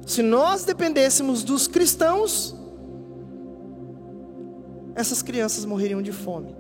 se 0.07 0.23
nós 0.23 0.65
dependêssemos 0.65 1.43
dos 1.43 1.69
cristãos, 1.69 2.57
essas 4.95 5.21
crianças 5.21 5.67
morreriam 5.67 6.01
de 6.01 6.13
fome 6.13 6.57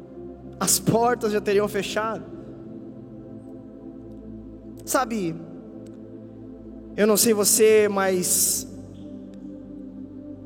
as 0.59 0.78
portas 0.78 1.32
já 1.32 1.40
teriam 1.40 1.68
fechado. 1.68 2.24
Sabe, 4.85 5.35
eu 6.96 7.06
não 7.06 7.16
sei 7.16 7.35
você, 7.35 7.88
mas 7.88 8.66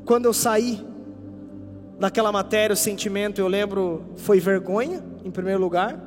quando 0.05 0.25
eu 0.25 0.33
saí 0.33 0.85
daquela 1.99 2.31
matéria, 2.31 2.73
o 2.73 2.77
sentimento, 2.77 3.39
eu 3.39 3.47
lembro, 3.47 4.03
foi 4.17 4.39
vergonha, 4.39 5.03
em 5.23 5.31
primeiro 5.31 5.61
lugar, 5.61 5.99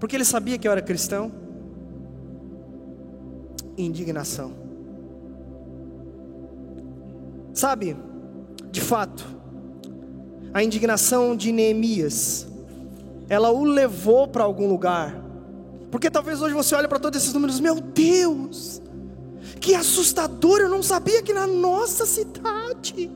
porque 0.00 0.16
ele 0.16 0.24
sabia 0.24 0.58
que 0.58 0.66
eu 0.66 0.72
era 0.72 0.82
cristão, 0.82 1.30
e 3.76 3.84
indignação. 3.84 4.63
Sabe, 7.54 7.96
de 8.72 8.80
fato, 8.80 9.24
a 10.52 10.62
indignação 10.62 11.36
de 11.36 11.52
Neemias, 11.52 12.48
ela 13.28 13.52
o 13.52 13.62
levou 13.62 14.26
para 14.26 14.42
algum 14.42 14.68
lugar. 14.68 15.22
Porque 15.88 16.10
talvez 16.10 16.42
hoje 16.42 16.52
você 16.52 16.74
olhe 16.74 16.88
para 16.88 16.98
todos 16.98 17.22
esses 17.22 17.32
números, 17.32 17.60
meu 17.60 17.80
Deus, 17.80 18.82
que 19.60 19.72
assustador, 19.72 20.58
eu 20.58 20.68
não 20.68 20.82
sabia 20.82 21.22
que 21.22 21.32
na 21.32 21.46
nossa 21.46 22.04
cidade. 22.04 23.08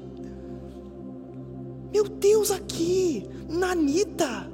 Meu 1.93 2.05
Deus, 2.09 2.53
aqui, 2.53 3.29
na 3.49 3.73
Anitta. 3.73 4.49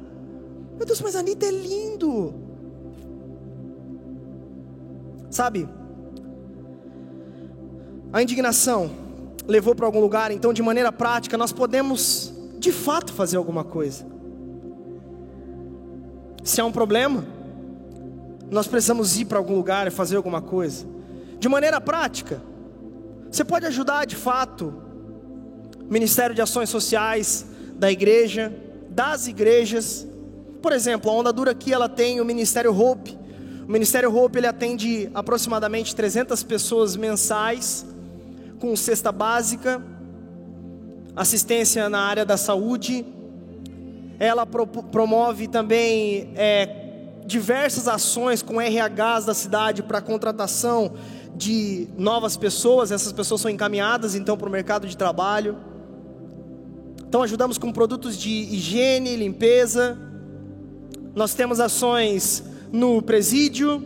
Meu 0.79 0.87
Deus, 0.87 1.03
mas 1.03 1.15
a 1.15 1.19
Anitta 1.19 1.45
é 1.45 1.51
lindo. 1.51 2.33
Sabe? 5.31 5.69
A 8.11 8.23
indignação 8.23 9.04
levou 9.47 9.75
para 9.75 9.87
algum 9.87 10.01
lugar, 10.01 10.31
então 10.31 10.53
de 10.53 10.63
maneira 10.63 10.91
prática 10.91 11.37
nós 11.37 11.53
podemos 11.53 12.33
de 12.59 12.73
fato 12.73 13.13
fazer 13.13 13.37
alguma 13.37 13.65
coisa. 13.65 14.07
Se 16.43 16.61
há 16.61 16.65
um 16.65 16.73
problema, 16.73 17.25
nós 18.51 18.67
precisamos 18.67 19.19
ir 19.19 19.27
para 19.27 19.39
algum 19.39 19.55
lugar 19.55 19.87
e 19.87 19.91
fazer 19.91 20.17
alguma 20.17 20.41
coisa. 20.41 20.87
De 21.39 21.49
maneira 21.49 21.81
prática, 21.81 22.43
você 23.31 23.45
pode 23.45 23.67
ajudar 23.67 24.05
de 24.05 24.17
fato 24.17 24.75
o 25.89 25.93
Ministério 25.93 26.35
de 26.35 26.41
Ações 26.41 26.71
Sociais 26.71 27.47
da 27.75 27.91
igreja, 27.91 28.53
das 28.89 29.27
igrejas. 29.27 30.07
Por 30.63 30.73
exemplo, 30.73 31.11
a 31.11 31.15
Onda 31.15 31.33
Dura 31.33 31.51
aqui 31.51 31.73
ela 31.73 31.89
tem 31.89 32.21
o 32.21 32.25
Ministério 32.25 32.75
Hope. 32.79 33.19
O 33.67 33.73
Ministério 33.73 34.15
Hope 34.15 34.39
ele 34.39 34.47
atende 34.47 35.11
aproximadamente 35.15 35.95
300 35.95 36.43
pessoas 36.43 36.97
mensais 36.97 37.85
com 38.65 38.75
cesta 38.75 39.13
básica 39.13 39.83
assistência 41.15 41.87
na 41.91 42.01
área 42.01 42.25
da 42.25 42.39
saúde. 42.39 43.05
Ela 44.19 44.47
pro, 44.47 44.67
promove 44.67 45.49
também 45.49 46.31
é, 46.35 47.19
diversas 47.27 47.87
ações 47.87 48.41
com 48.41 48.59
RHs 48.59 49.27
da 49.27 49.35
cidade 49.35 49.83
para 49.83 50.01
contratação 50.01 50.95
de 51.37 51.89
novas 51.99 52.39
pessoas. 52.39 52.91
Essas 52.91 53.13
pessoas 53.13 53.43
são 53.43 53.51
encaminhadas 53.51 54.15
então 54.15 54.35
para 54.35 54.49
o 54.49 54.51
mercado 54.51 54.89
de 54.89 54.97
trabalho. 54.97 55.59
Então 57.07 57.23
ajudamos 57.23 57.59
com 57.59 57.71
produtos 57.71 58.17
de 58.17 58.31
higiene, 58.31 59.15
limpeza. 59.15 59.99
Nós 61.15 61.35
temos 61.35 61.61
ações 61.61 62.43
no 62.73 63.03
presídio. 63.03 63.83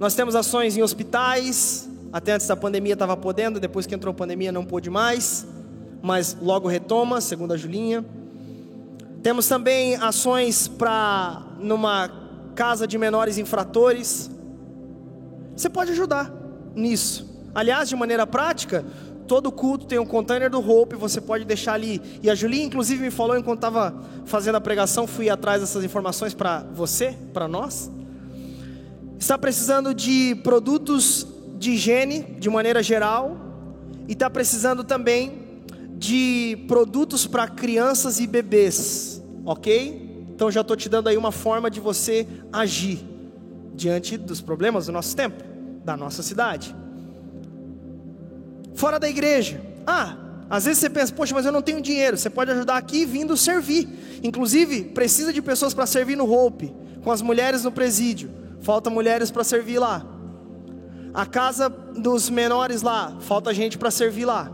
Nós 0.00 0.14
temos 0.14 0.34
ações 0.34 0.74
em 0.74 0.82
hospitais. 0.82 1.91
Até 2.12 2.32
antes 2.32 2.46
da 2.46 2.56
pandemia 2.56 2.92
estava 2.92 3.16
podendo, 3.16 3.58
depois 3.58 3.86
que 3.86 3.94
entrou 3.94 4.12
a 4.12 4.14
pandemia 4.14 4.52
não 4.52 4.64
pôde 4.64 4.90
mais 4.90 5.46
mas 6.02 6.36
logo 6.42 6.66
retoma, 6.66 7.20
segundo 7.20 7.52
a 7.52 7.56
Julinha. 7.56 8.04
Temos 9.22 9.46
também 9.46 9.94
ações 9.94 10.66
para 10.66 11.46
numa 11.60 12.10
casa 12.56 12.88
de 12.88 12.98
menores 12.98 13.38
infratores. 13.38 14.28
Você 15.56 15.70
pode 15.70 15.92
ajudar 15.92 16.30
nisso. 16.74 17.30
Aliás, 17.54 17.88
de 17.88 17.94
maneira 17.94 18.26
prática, 18.26 18.84
todo 19.28 19.52
culto 19.52 19.86
tem 19.86 19.98
um 20.00 20.04
container 20.04 20.50
do 20.50 20.58
Hope, 20.58 20.96
você 20.96 21.20
pode 21.20 21.44
deixar 21.44 21.74
ali. 21.74 22.02
E 22.20 22.28
a 22.28 22.34
Julinha, 22.34 22.64
inclusive, 22.64 23.00
me 23.00 23.10
falou 23.10 23.38
enquanto 23.38 23.58
estava 23.58 23.94
fazendo 24.24 24.56
a 24.56 24.60
pregação, 24.60 25.06
fui 25.06 25.30
atrás 25.30 25.60
dessas 25.60 25.84
informações 25.84 26.34
para 26.34 26.64
você, 26.74 27.16
para 27.32 27.46
nós. 27.46 27.92
Está 29.20 29.38
precisando 29.38 29.94
de 29.94 30.34
produtos 30.42 31.28
de 31.62 31.70
higiene, 31.70 32.22
de 32.40 32.50
maneira 32.50 32.82
geral, 32.82 33.36
e 34.08 34.12
está 34.12 34.28
precisando 34.28 34.82
também 34.82 35.62
de 35.96 36.64
produtos 36.66 37.24
para 37.24 37.46
crianças 37.46 38.18
e 38.18 38.26
bebês, 38.26 39.22
ok? 39.46 40.26
Então 40.34 40.50
já 40.50 40.62
estou 40.62 40.76
te 40.76 40.88
dando 40.88 41.08
aí 41.08 41.16
uma 41.16 41.30
forma 41.30 41.70
de 41.70 41.78
você 41.78 42.26
agir 42.52 42.98
diante 43.74 44.16
dos 44.16 44.40
problemas 44.40 44.86
do 44.86 44.92
nosso 44.92 45.14
tempo, 45.14 45.40
da 45.84 45.96
nossa 45.96 46.20
cidade. 46.20 46.74
Fora 48.74 48.98
da 48.98 49.08
igreja, 49.08 49.60
ah, 49.86 50.16
às 50.50 50.64
vezes 50.64 50.80
você 50.80 50.90
pensa, 50.90 51.14
poxa, 51.14 51.32
mas 51.32 51.46
eu 51.46 51.52
não 51.52 51.62
tenho 51.62 51.80
dinheiro. 51.80 52.18
Você 52.18 52.28
pode 52.28 52.50
ajudar 52.50 52.76
aqui 52.76 53.06
vindo 53.06 53.36
servir. 53.36 53.88
Inclusive, 54.22 54.82
precisa 54.82 55.32
de 55.32 55.40
pessoas 55.40 55.72
para 55.72 55.86
servir 55.86 56.16
no 56.16 56.30
Hope, 56.30 56.74
com 57.04 57.12
as 57.12 57.22
mulheres 57.22 57.62
no 57.62 57.70
presídio. 57.70 58.30
Falta 58.60 58.90
mulheres 58.90 59.30
para 59.30 59.44
servir 59.44 59.78
lá. 59.78 60.11
A 61.14 61.26
casa 61.26 61.68
dos 61.68 62.30
menores 62.30 62.80
lá, 62.82 63.16
falta 63.20 63.52
gente 63.52 63.76
para 63.76 63.90
servir 63.90 64.24
lá. 64.24 64.50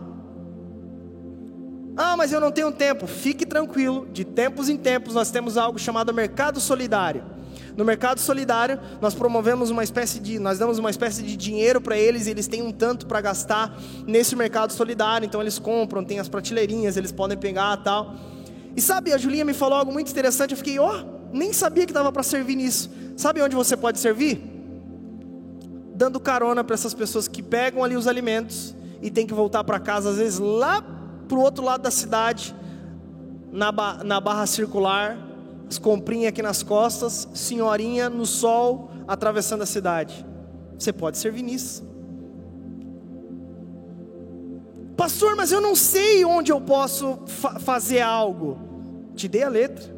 Ah, 1.97 2.17
mas 2.17 2.33
eu 2.33 2.41
não 2.41 2.53
tenho 2.53 2.71
tempo. 2.71 3.07
Fique 3.07 3.45
tranquilo, 3.45 4.07
de 4.13 4.25
tempos 4.25 4.69
em 4.69 4.77
tempos 4.77 5.15
nós 5.15 5.31
temos 5.31 5.57
algo 5.57 5.79
chamado 5.79 6.15
mercado 6.15 6.61
solidário. 6.61 7.25
No 7.77 7.85
mercado 7.85 8.19
solidário, 8.19 8.81
nós 9.01 9.15
promovemos 9.15 9.71
uma 9.71 9.85
espécie 9.85 10.19
de, 10.19 10.39
nós 10.41 10.59
damos 10.59 10.79
uma 10.79 10.91
espécie 10.91 11.23
de 11.23 11.37
dinheiro 11.37 11.81
para 11.81 11.97
eles, 11.97 12.27
e 12.27 12.31
eles 12.31 12.49
têm 12.49 12.61
um 12.61 12.73
tanto 12.73 13.07
para 13.07 13.21
gastar 13.21 13.77
nesse 14.05 14.35
mercado 14.35 14.73
solidário, 14.73 15.25
então 15.25 15.41
eles 15.41 15.61
compram, 15.61 16.05
tem 16.05 16.19
as 16.19 16.29
prateleirinhas, 16.29 16.97
eles 16.97 17.13
podem 17.13 17.39
pegar, 17.39 17.77
tal. 17.79 18.17
E 18.77 18.81
sabe, 18.81 19.13
a 19.13 19.19
Julinha 19.19 19.45
me 19.45 19.55
falou 19.55 19.79
algo 19.79 19.93
muito 19.93 20.11
interessante, 20.11 20.53
eu 20.53 20.57
fiquei, 20.57 20.79
ó, 20.81 21.03
oh, 21.03 21.19
nem 21.33 21.53
sabia 21.53 21.87
que 21.87 21.93
dava 21.93 22.11
para 22.11 22.25
servir 22.25 22.57
nisso. 22.57 22.91
Sabe 23.17 23.41
onde 23.43 23.55
você 23.55 23.77
pode 23.77 24.01
servir? 24.01 24.58
Dando 25.99 26.21
carona 26.21 26.63
para 26.63 26.75
essas 26.75 26.95
pessoas 26.95 27.27
que 27.27 27.43
pegam 27.43 27.83
ali 27.83 27.97
os 27.97 28.07
alimentos 28.07 28.73
e 29.03 29.11
tem 29.11 29.27
que 29.27 29.35
voltar 29.35 29.65
para 29.65 29.81
casa 29.81 30.11
às 30.11 30.17
vezes 30.19 30.39
lá 30.39 30.81
para 31.27 31.37
o 31.37 31.41
outro 31.41 31.65
lado 31.65 31.83
da 31.83 31.91
cidade, 31.91 32.55
na, 33.51 33.73
ba 33.73 34.05
na 34.05 34.21
barra 34.21 34.47
circular, 34.47 35.19
as 35.69 35.77
comprinhas 35.77 36.29
aqui 36.29 36.41
nas 36.41 36.63
costas, 36.63 37.29
senhorinha 37.35 38.09
no 38.09 38.25
sol, 38.25 38.93
atravessando 39.09 39.63
a 39.63 39.67
cidade. 39.67 40.25
Você 40.79 40.93
pode 40.93 41.19
servir 41.19 41.43
nisso. 41.43 41.85
Pastor, 44.97 45.35
mas 45.35 45.51
eu 45.51 45.61
não 45.61 45.75
sei 45.75 46.25
onde 46.25 46.53
eu 46.53 46.61
posso 46.61 47.19
fa 47.27 47.59
fazer 47.59 48.03
algo. 48.03 48.57
Te 49.17 49.27
dei 49.27 49.43
a 49.43 49.49
letra. 49.49 49.93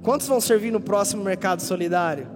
Quantos 0.00 0.28
vão 0.28 0.40
servir 0.40 0.70
no 0.70 0.80
próximo 0.80 1.24
mercado 1.24 1.60
solidário? 1.60 2.33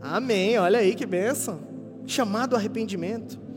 Amém, 0.00 0.58
olha 0.58 0.78
aí 0.78 0.94
que 0.94 1.06
bênção. 1.06 1.60
Chamado 2.06 2.56
arrependimento 2.56 3.48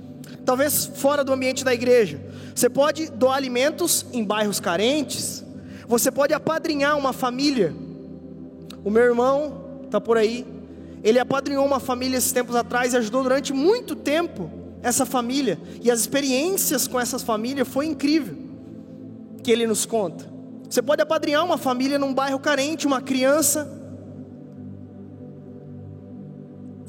talvez 0.46 0.86
fora 0.96 1.24
do 1.24 1.32
ambiente 1.32 1.64
da 1.64 1.74
igreja. 1.74 2.20
Você 2.54 2.70
pode 2.70 3.10
doar 3.12 3.38
alimentos 3.38 4.06
em 4.12 4.24
bairros 4.24 4.60
carentes. 4.60 5.44
você 5.88 6.10
pode 6.10 6.34
apadrinhar 6.34 6.98
uma 6.98 7.12
família. 7.12 7.76
O 8.84 8.90
meu 8.90 9.04
irmão 9.04 9.82
está 9.84 10.00
por 10.00 10.18
aí, 10.18 10.46
ele 11.04 11.20
apadrinhou 11.20 11.66
uma 11.66 11.80
família 11.80 12.18
esses 12.18 12.32
tempos 12.32 12.56
atrás 12.56 12.94
e 12.94 12.98
ajudou 12.98 13.24
durante 13.24 13.52
muito 13.52 13.96
tempo 13.96 14.50
essa 14.82 15.06
família. 15.06 15.60
E 15.82 15.92
as 15.92 16.00
experiências 16.00 16.88
com 16.88 17.00
essa 17.00 17.20
família 17.20 17.66
foi 17.66 17.88
incrível. 17.88 18.38
Que 19.44 19.52
ele 19.52 19.68
nos 19.68 19.86
conta. 19.86 20.32
Você 20.70 20.82
pode 20.82 21.02
apadrinhar 21.02 21.44
uma 21.44 21.58
família 21.58 22.00
num 22.00 22.14
bairro 22.14 22.40
carente, 22.40 22.88
uma 22.88 23.02
criança. 23.02 23.81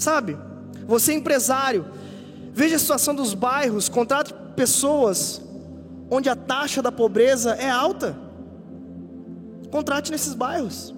Sabe? 0.03 0.36
Você 0.84 1.12
é 1.12 1.14
empresário, 1.14 1.86
veja 2.53 2.74
a 2.74 2.78
situação 2.78 3.14
dos 3.14 3.34
bairros, 3.34 3.88
contrate 3.88 4.34
pessoas 4.57 5.40
onde 6.11 6.28
a 6.28 6.34
taxa 6.34 6.82
da 6.82 6.90
pobreza 6.90 7.53
é 7.53 7.70
alta. 7.70 8.18
Contrate 9.70 10.11
nesses 10.11 10.34
bairros. 10.34 10.92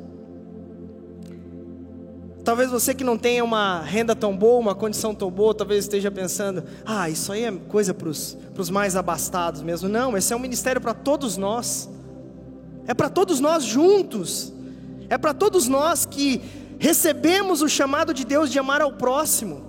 Talvez 2.43 2.71
você 2.71 2.95
que 2.95 3.05
não 3.05 3.19
tenha 3.19 3.45
uma 3.45 3.83
renda 3.83 4.17
tão 4.17 4.35
boa, 4.35 4.59
uma 4.59 4.75
condição 4.75 5.15
tão 5.15 5.31
boa, 5.31 5.55
talvez 5.55 5.85
esteja 5.85 6.11
pensando: 6.11 6.65
ah, 6.85 7.11
isso 7.11 7.31
aí 7.31 7.45
é 7.45 7.53
coisa 7.53 7.93
para 7.93 8.09
os 8.09 8.71
mais 8.71 8.97
abastados 8.97 9.63
mesmo. 9.63 9.87
Não, 9.87 10.17
esse 10.17 10.33
é 10.33 10.37
um 10.37 10.41
ministério 10.41 10.81
para 10.81 10.95
todos 10.95 11.37
nós, 11.37 11.91
é 12.87 12.95
para 12.95 13.11
todos 13.11 13.39
nós 13.39 13.65
juntos, 13.65 14.51
é 15.11 15.19
para 15.19 15.35
todos 15.35 15.69
nós 15.69 16.07
que 16.07 16.64
recebemos 16.85 17.63
o 17.63 17.69
chamado 17.69 18.13
de 18.13 18.27
Deus 18.27 18.53
de 18.53 18.59
amar 18.59 18.83
ao 18.83 18.93
próximo, 18.93 19.63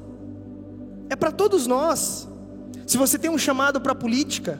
é 1.09 1.16
para 1.16 1.32
todos 1.32 1.66
nós. 1.66 2.28
Se 2.86 2.97
você 2.97 3.18
tem 3.18 3.32
um 3.32 3.38
chamado 3.38 3.80
para 3.80 3.95
política, 3.95 4.59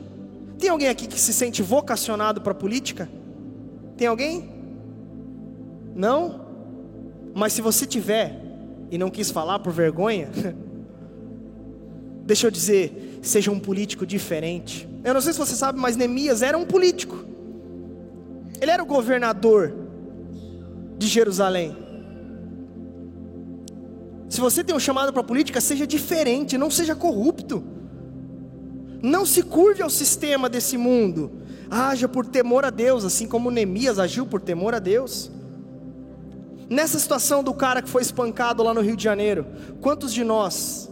tem 0.58 0.70
alguém 0.70 0.88
aqui 0.88 1.06
que 1.06 1.20
se 1.20 1.34
sente 1.34 1.62
vocacionado 1.62 2.40
para 2.40 2.56
política? 2.56 3.10
Tem 3.98 4.08
alguém? 4.08 4.50
Não? 5.94 6.46
Mas 7.34 7.52
se 7.52 7.62
você 7.62 7.86
tiver 7.86 8.42
e 8.90 8.98
não 8.98 9.10
quis 9.10 9.30
falar 9.30 9.60
por 9.60 9.74
vergonha, 9.74 10.30
deixa 12.26 12.48
eu 12.48 12.52
dizer, 12.52 13.20
seja 13.22 13.52
um 13.52 13.60
político 13.60 14.06
diferente. 14.06 14.88
Eu 15.04 15.14
não 15.14 15.20
sei 15.20 15.34
se 15.34 15.40
você 15.40 15.56
sabe, 15.56 15.78
mas 15.78 15.98
Neemias 15.98 16.42
era 16.42 16.58
um 16.58 16.66
político. 16.66 17.18
Ele 18.62 18.72
era 18.72 18.82
o 18.82 18.86
governador 18.86 19.74
de 20.98 21.06
Jerusalém. 21.06 21.84
Se 24.30 24.42
você 24.42 24.64
tem 24.64 24.76
um 24.76 24.80
chamado 24.80 25.14
para 25.14 25.22
a 25.22 25.26
política, 25.26 25.62
seja 25.62 25.86
diferente, 25.86 26.58
não 26.58 26.72
seja 26.72 26.96
corrupto. 26.96 27.64
Não 29.02 29.26
se 29.26 29.44
curve 29.44 29.82
ao 29.82 29.90
sistema 29.90 30.50
desse 30.50 30.78
mundo. 30.78 31.32
Haja 31.70 32.08
por 32.08 32.26
temor 32.26 32.66
a 32.66 32.70
Deus, 32.70 33.06
assim 33.06 33.28
como 33.28 33.52
Neemias 33.52 34.00
agiu 34.00 34.26
por 34.26 34.42
temor 34.42 34.74
a 34.74 34.80
Deus. 34.80 35.32
Nessa 36.70 36.98
situação 36.98 37.44
do 37.44 37.54
cara 37.54 37.82
que 37.82 37.90
foi 37.90 38.02
espancado 38.02 38.64
lá 38.64 38.74
no 38.74 38.82
Rio 38.82 38.96
de 38.96 39.04
Janeiro, 39.04 39.46
quantos 39.82 40.12
de 40.12 40.24
nós 40.24 40.90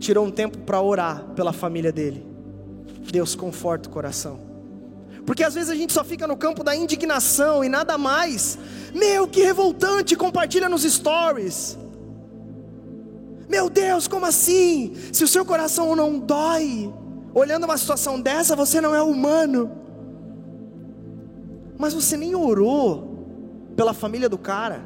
tirou 0.00 0.26
um 0.26 0.30
tempo 0.30 0.58
para 0.58 0.80
orar 0.80 1.24
pela 1.36 1.52
família 1.52 1.92
dele? 1.92 2.26
Deus 3.12 3.34
conforta 3.36 3.88
o 3.88 3.92
coração. 3.92 4.40
Porque 5.24 5.44
às 5.44 5.54
vezes 5.54 5.70
a 5.70 5.74
gente 5.74 5.92
só 5.92 6.02
fica 6.02 6.26
no 6.26 6.36
campo 6.36 6.64
da 6.64 6.74
indignação 6.74 7.62
e 7.62 7.68
nada 7.68 7.96
mais. 7.96 8.58
Meu, 8.92 9.28
que 9.28 9.42
revoltante, 9.42 10.16
compartilha 10.16 10.68
nos 10.68 10.82
stories. 10.82 11.78
Meu 13.52 13.68
Deus, 13.68 14.08
como 14.08 14.24
assim? 14.24 14.94
Se 15.12 15.22
o 15.22 15.28
seu 15.28 15.44
coração 15.44 15.94
não 15.94 16.18
dói, 16.18 16.90
olhando 17.34 17.64
uma 17.64 17.76
situação 17.76 18.18
dessa, 18.18 18.56
você 18.56 18.80
não 18.80 18.94
é 18.94 19.02
humano. 19.02 19.70
Mas 21.78 21.92
você 21.92 22.16
nem 22.16 22.34
orou 22.34 23.26
pela 23.76 23.92
família 23.92 24.26
do 24.26 24.38
cara. 24.38 24.82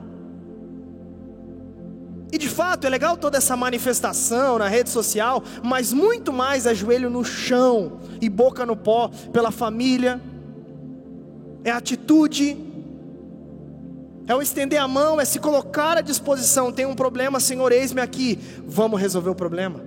E 2.33 2.37
de 2.37 2.49
fato 2.49 2.89
é 2.89 2.91
legal 2.91 3.17
toda 3.17 3.39
essa 3.39 3.57
manifestação 3.57 4.59
na 4.59 4.67
rede 4.67 4.91
social, 4.91 5.45
mas 5.62 5.93
muito 5.93 6.33
mais 6.33 6.67
é 6.67 6.75
joelho 6.75 7.09
no 7.09 7.25
chão 7.25 8.01
e 8.21 8.29
boca 8.29 8.67
no 8.67 8.77
pó 8.77 9.09
pela 9.33 9.53
família, 9.53 10.21
é 11.62 11.71
atitude, 11.71 12.57
é 14.27 14.35
o 14.35 14.43
estender 14.43 14.81
a 14.81 14.89
mão, 14.89 15.20
é 15.20 15.24
se 15.24 15.39
colocar 15.39 15.97
à 15.97 16.01
disposição. 16.01 16.72
Tem 16.72 16.87
um 16.87 16.95
problema, 16.95 17.39
Senhor, 17.41 17.70
eis-me 17.72 18.01
aqui, 18.01 18.39
vamos 18.66 19.01
resolver 19.01 19.31
o 19.31 19.35
problema. 19.35 19.81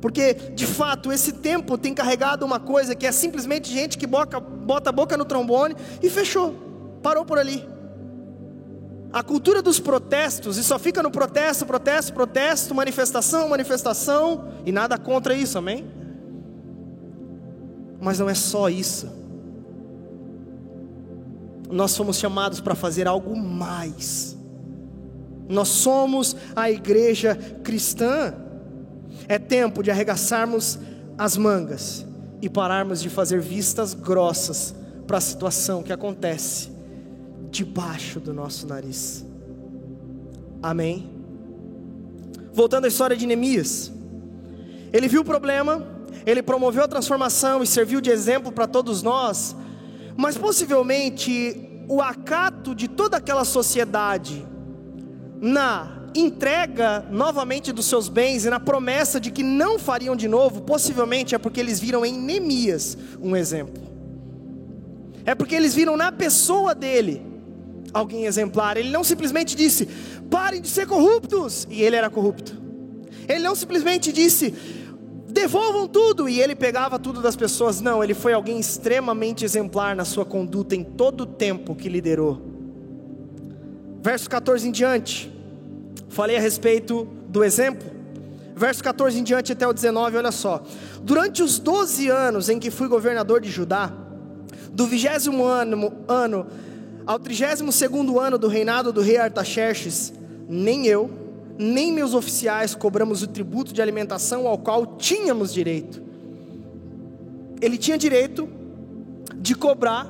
Porque 0.00 0.34
de 0.34 0.66
fato 0.66 1.10
esse 1.10 1.32
tempo 1.32 1.78
tem 1.78 1.94
carregado 1.94 2.44
uma 2.44 2.60
coisa 2.60 2.94
que 2.94 3.06
é 3.06 3.12
simplesmente 3.12 3.72
gente 3.72 3.96
que 3.96 4.06
bota, 4.06 4.38
bota 4.38 4.90
a 4.90 4.92
boca 4.92 5.16
no 5.16 5.24
trombone 5.24 5.74
e 6.02 6.10
fechou 6.10 6.64
parou 7.04 7.26
por 7.26 7.38
ali. 7.38 7.68
A 9.12 9.22
cultura 9.22 9.60
dos 9.60 9.78
protestos, 9.78 10.56
e 10.56 10.64
só 10.64 10.78
fica 10.78 11.02
no 11.02 11.10
protesto, 11.10 11.66
protesto, 11.66 12.14
protesto, 12.14 12.74
manifestação, 12.74 13.48
manifestação, 13.48 14.48
e 14.64 14.72
nada 14.72 14.98
contra 14.98 15.34
isso, 15.34 15.58
amém? 15.58 15.86
Mas 18.00 18.18
não 18.18 18.28
é 18.28 18.34
só 18.34 18.68
isso. 18.68 19.06
Nós 21.74 21.96
fomos 21.96 22.18
chamados 22.18 22.60
para 22.60 22.76
fazer 22.76 23.08
algo 23.08 23.36
mais. 23.36 24.38
Nós 25.48 25.66
somos 25.66 26.36
a 26.54 26.70
igreja 26.70 27.34
cristã. 27.64 28.32
É 29.26 29.40
tempo 29.40 29.82
de 29.82 29.90
arregaçarmos 29.90 30.78
as 31.18 31.36
mangas 31.36 32.06
e 32.40 32.48
pararmos 32.48 33.02
de 33.02 33.10
fazer 33.10 33.40
vistas 33.40 33.92
grossas 33.92 34.72
para 35.04 35.18
a 35.18 35.20
situação 35.20 35.82
que 35.82 35.92
acontece 35.92 36.70
debaixo 37.50 38.20
do 38.20 38.32
nosso 38.32 38.68
nariz. 38.68 39.26
Amém? 40.62 41.10
Voltando 42.52 42.84
à 42.84 42.88
história 42.88 43.16
de 43.16 43.26
Neemias, 43.26 43.90
ele 44.92 45.08
viu 45.08 45.22
o 45.22 45.24
problema, 45.24 45.84
ele 46.24 46.40
promoveu 46.40 46.84
a 46.84 46.88
transformação 46.88 47.64
e 47.64 47.66
serviu 47.66 48.00
de 48.00 48.10
exemplo 48.10 48.52
para 48.52 48.68
todos 48.68 49.02
nós, 49.02 49.56
mas 50.16 50.36
possivelmente 50.36 51.84
o 51.88 52.00
acato 52.00 52.74
de 52.74 52.88
toda 52.88 53.16
aquela 53.16 53.44
sociedade 53.44 54.46
na 55.40 56.04
entrega 56.14 57.04
novamente 57.10 57.72
dos 57.72 57.86
seus 57.86 58.08
bens 58.08 58.44
e 58.44 58.50
na 58.50 58.60
promessa 58.60 59.18
de 59.18 59.30
que 59.30 59.42
não 59.42 59.78
fariam 59.78 60.14
de 60.14 60.28
novo, 60.28 60.62
possivelmente 60.62 61.34
é 61.34 61.38
porque 61.38 61.58
eles 61.60 61.80
viram 61.80 62.06
em 62.06 62.16
Neemias 62.16 62.96
um 63.20 63.34
exemplo. 63.34 63.82
É 65.26 65.34
porque 65.34 65.54
eles 65.54 65.74
viram 65.74 65.96
na 65.96 66.12
pessoa 66.12 66.74
dele 66.74 67.22
alguém 67.92 68.26
exemplar. 68.26 68.76
Ele 68.76 68.90
não 68.90 69.02
simplesmente 69.02 69.56
disse, 69.56 69.88
parem 70.30 70.60
de 70.60 70.68
ser 70.68 70.86
corruptos, 70.86 71.66
e 71.70 71.82
ele 71.82 71.96
era 71.96 72.10
corrupto. 72.10 72.62
Ele 73.28 73.42
não 73.42 73.54
simplesmente 73.54 74.12
disse, 74.12 74.54
devolvam 75.34 75.88
tudo, 75.88 76.28
e 76.28 76.40
ele 76.40 76.54
pegava 76.54 76.98
tudo 76.98 77.20
das 77.20 77.34
pessoas. 77.36 77.80
Não, 77.80 78.02
ele 78.02 78.14
foi 78.14 78.32
alguém 78.32 78.58
extremamente 78.58 79.44
exemplar 79.44 79.94
na 79.94 80.04
sua 80.04 80.24
conduta 80.24 80.76
em 80.76 80.84
todo 80.84 81.22
o 81.22 81.26
tempo 81.26 81.74
que 81.74 81.88
liderou. 81.88 82.40
Verso 84.00 84.30
14 84.30 84.68
em 84.68 84.70
diante, 84.70 85.30
falei 86.08 86.36
a 86.36 86.40
respeito 86.40 87.06
do 87.28 87.42
exemplo. 87.42 87.90
Verso 88.54 88.84
14 88.84 89.18
em 89.18 89.24
diante 89.24 89.52
até 89.52 89.66
o 89.66 89.72
19, 89.72 90.16
olha 90.16 90.30
só. 90.30 90.62
Durante 91.02 91.42
os 91.42 91.58
12 91.58 92.08
anos 92.08 92.48
em 92.48 92.60
que 92.60 92.70
fui 92.70 92.86
governador 92.86 93.40
de 93.40 93.50
Judá, 93.50 93.92
do 94.70 94.86
vigésimo 94.86 95.44
ano, 95.44 95.92
ano 96.06 96.46
ao 97.06 97.18
32 97.18 97.82
ano 98.20 98.38
do 98.38 98.46
reinado 98.46 98.92
do 98.92 99.00
rei 99.00 99.16
Artaxerxes, 99.16 100.12
nem 100.48 100.86
eu, 100.86 101.23
nem 101.58 101.92
meus 101.92 102.14
oficiais 102.14 102.74
cobramos 102.74 103.22
o 103.22 103.26
tributo 103.26 103.72
de 103.72 103.80
alimentação 103.80 104.46
ao 104.46 104.58
qual 104.58 104.96
tínhamos 104.96 105.52
direito. 105.52 106.02
Ele 107.60 107.78
tinha 107.78 107.96
direito 107.96 108.48
de 109.36 109.54
cobrar 109.54 110.08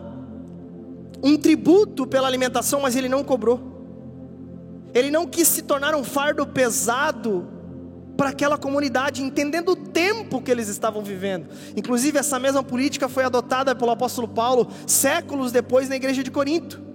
um 1.23 1.37
tributo 1.37 2.07
pela 2.07 2.27
alimentação, 2.27 2.81
mas 2.81 2.97
ele 2.97 3.09
não 3.09 3.25
cobrou. 3.25 3.73
Ele 4.93 5.11
não 5.11 5.27
quis 5.27 5.49
se 5.49 5.63
tornar 5.63 5.95
um 5.95 6.05
fardo 6.05 6.47
pesado 6.47 7.49
para 8.17 8.29
aquela 8.29 8.57
comunidade, 8.57 9.23
entendendo 9.23 9.71
o 9.71 9.77
tempo 9.77 10.41
que 10.41 10.51
eles 10.51 10.69
estavam 10.69 11.03
vivendo. 11.03 11.49
Inclusive, 11.77 12.19
essa 12.19 12.39
mesma 12.39 12.63
política 12.63 13.09
foi 13.09 13.25
adotada 13.25 13.75
pelo 13.75 13.91
apóstolo 13.91 14.29
Paulo 14.29 14.69
séculos 14.87 15.51
depois 15.51 15.89
na 15.89 15.97
igreja 15.97 16.23
de 16.23 16.31
Corinto. 16.31 16.94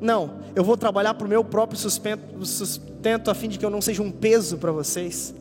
Não, 0.00 0.40
eu 0.54 0.64
vou 0.64 0.76
trabalhar 0.76 1.14
para 1.14 1.26
o 1.26 1.28
meu 1.28 1.44
próprio 1.44 1.78
sustento, 1.78 2.44
sustento 2.44 3.30
a 3.30 3.34
fim 3.34 3.48
de 3.48 3.58
que 3.58 3.64
eu 3.64 3.70
não 3.70 3.80
seja 3.80 4.02
um 4.02 4.10
peso 4.10 4.58
para 4.58 4.72
vocês. 4.72 5.34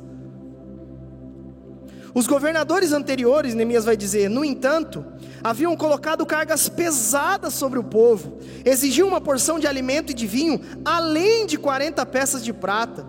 Os 2.16 2.28
governadores 2.28 2.91
anteriores, 2.91 3.56
Neemias 3.56 3.86
vai 3.86 3.97
dizer, 3.97 4.30
no 4.30 4.45
entanto, 4.45 5.04
haviam 5.43 5.76
colocado 5.76 6.26
cargas 6.26 6.70
pesadas 6.70 7.56
sobre 7.56 7.80
o 7.80 7.84
povo, 7.84 8.38
exigiam 8.64 9.08
uma 9.08 9.20
porção 9.20 9.58
de 9.58 9.66
alimento 9.66 10.12
e 10.12 10.14
de 10.14 10.28
vinho, 10.28 10.62
além 10.86 11.47
de 11.47 11.58
40 11.58 12.06
peças 12.06 12.43
de 12.43 12.54
prata. 12.54 13.06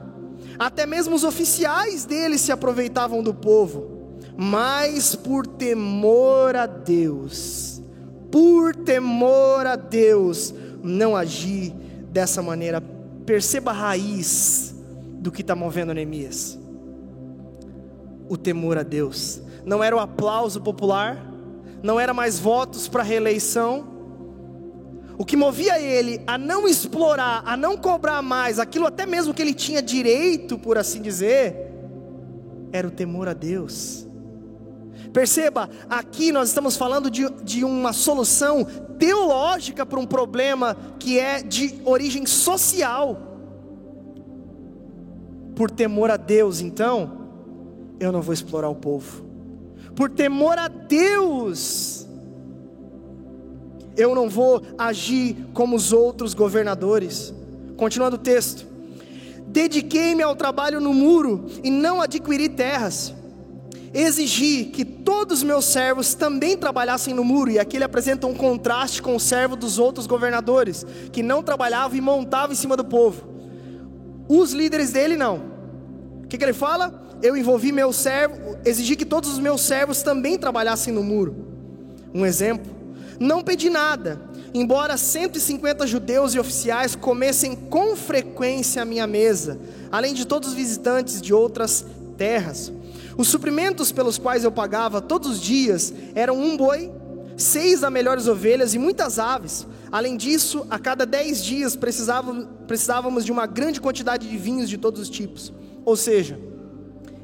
Até 0.59 0.87
mesmo 0.87 1.15
os 1.15 1.23
oficiais 1.23 2.07
deles 2.07 2.41
se 2.41 2.51
aproveitavam 2.51 3.23
do 3.23 3.35
povo, 3.35 4.19
mas 4.37 5.15
por 5.15 5.47
temor 5.47 6.57
a 6.57 6.65
Deus, 6.67 7.83
por 8.31 8.75
temor 8.75 9.67
a 9.67 9.77
Deus, 9.77 10.55
não 10.85 11.17
agir 11.17 11.71
dessa 12.13 12.43
maneira. 12.43 12.81
Perceba 13.25 13.71
a 13.71 13.75
raiz 13.75 14.75
do 15.19 15.33
que 15.33 15.41
está 15.41 15.57
movendo 15.57 15.95
Neemias: 15.95 16.59
o 18.29 18.37
temor 18.37 18.79
a 18.79 18.83
Deus. 18.83 19.41
Não 19.65 19.83
era 19.83 19.97
o 19.97 19.99
aplauso 19.99 20.61
popular, 20.61 21.27
não 21.83 21.99
era 21.99 22.13
mais 22.13 22.39
votos 22.39 22.87
para 22.87 23.03
reeleição. 23.03 23.93
O 25.17 25.25
que 25.25 25.37
movia 25.37 25.81
ele 25.81 26.21
a 26.27 26.37
não 26.37 26.69
explorar, 26.69 27.43
a 27.47 27.57
não 27.57 27.77
cobrar 27.77 28.21
mais 28.21 28.59
aquilo 28.59 28.87
até 28.87 29.07
mesmo 29.07 29.33
que 29.33 29.41
ele 29.41 29.55
tinha 29.55 29.81
direito, 29.81 30.59
por 30.59 30.77
assim 30.77 31.01
dizer, 31.01 31.71
era 32.73 32.87
o 32.87 32.91
temor 32.91 33.29
a 33.29 33.33
Deus. 33.33 34.04
Perceba, 35.15 35.71
aqui 35.89 36.33
nós 36.33 36.49
estamos 36.49 36.77
falando 36.77 37.09
de, 37.09 37.31
de 37.45 37.65
uma 37.65 37.93
solução 37.93 38.65
teológica 38.99 39.87
para 39.87 40.01
um 40.01 40.05
problema 40.05 40.77
que 40.99 41.21
é 41.21 41.41
de 41.41 41.81
origem 41.85 42.27
social. 42.27 43.39
Por 45.55 45.71
temor 45.71 46.11
a 46.11 46.17
Deus, 46.17 46.61
então, 46.61 47.29
eu 48.01 48.11
não 48.11 48.21
vou 48.21 48.35
explorar 48.35 48.69
o 48.69 48.75
povo. 48.75 49.25
Por 49.95 50.11
temor 50.11 50.59
a 50.59 50.67
Deus, 50.67 52.09
eu 53.97 54.17
não 54.17 54.29
vou 54.29 54.63
agir 54.77 55.37
como 55.55 55.77
os 55.77 55.93
outros 55.93 56.35
governadores. 56.35 57.33
Continuando 57.77 58.17
o 58.17 58.19
texto. 58.19 58.67
Dediquei-me 59.47 60.25
ao 60.25 60.35
trabalho 60.35 60.81
no 60.81 60.93
muro 60.93 61.47
e 61.63 61.71
não 61.71 62.01
adquiri 62.01 62.49
terras. 62.49 63.15
Exigi 63.95 64.65
que 64.65 64.85
todos 64.85 65.39
os 65.39 65.43
meus 65.45 65.67
servos 65.67 66.15
também 66.15 66.57
trabalhassem 66.57 67.15
no 67.15 67.23
muro, 67.23 67.53
e 67.53 67.61
aqui 67.61 67.77
ele 67.77 67.85
apresenta 67.85 68.27
um 68.27 68.35
contraste 68.35 69.01
com 69.01 69.15
o 69.15 69.21
servo 69.21 69.55
dos 69.55 69.79
outros 69.79 70.05
governadores, 70.09 70.85
que 71.13 71.23
não 71.23 71.45
trabalhavam 71.45 71.97
e 71.97 72.01
montavam 72.01 72.53
em 72.53 72.57
cima 72.57 72.77
do 72.77 72.85
povo. 72.85 73.23
Os 74.29 74.53
líderes 74.53 74.91
dele 74.91 75.17
não. 75.17 75.41
O 76.25 76.27
que, 76.27 76.37
que 76.37 76.45
ele 76.45 76.53
fala? 76.53 77.05
Eu 77.23 77.37
envolvi 77.37 77.71
meu 77.71 77.93
servo, 77.93 78.57
exigi 78.65 78.97
que 78.97 79.05
todos 79.05 79.31
os 79.31 79.39
meus 79.39 79.61
servos 79.61 80.03
também 80.03 80.37
trabalhassem 80.37 80.93
no 80.93 81.05
muro. 81.05 81.47
Um 82.13 82.27
exemplo. 82.27 82.75
Não 83.21 83.45
pedi 83.45 83.71
nada, 83.71 84.21
embora 84.53 84.97
150 84.97 85.87
judeus 85.87 86.35
e 86.35 86.41
oficiais 86.41 86.97
comessem 86.97 87.55
com 87.55 87.95
frequência 87.95 88.83
a 88.83 88.85
minha 88.85 89.07
mesa, 89.07 89.57
além 89.93 90.15
de 90.15 90.27
todos 90.27 90.49
os 90.49 90.55
visitantes 90.55 91.23
de 91.23 91.33
outras 91.33 91.87
terras. 92.17 92.73
Os 93.17 93.29
suprimentos 93.29 93.93
pelos 93.93 94.19
quais 94.19 94.45
eu 94.45 94.51
pagava 94.51 95.01
todos 95.01 95.31
os 95.31 95.41
dias 95.41 95.93
eram 96.15 96.39
um 96.39 96.57
boi, 96.57 96.91
seis 97.37 97.81
das 97.81 97.93
melhores 97.93 98.27
ovelhas 98.27 98.75
e 98.75 98.79
muitas 98.79 99.19
aves. 99.19 99.67
Além 99.91 100.17
disso, 100.17 100.67
a 100.69 100.79
cada 100.79 101.07
dez 101.07 101.43
dias 101.43 101.77
precisávamos, 101.77 103.25
de 103.25 103.31
uma 103.31 103.47
grande 103.47 103.81
quantidade 103.81 104.29
de 104.29 104.37
vinhos 104.37 104.69
de 104.69 104.77
todos 104.77 105.01
os 105.01 105.09
tipos. 105.09 105.53
Ou 105.85 105.97
seja, 105.97 106.39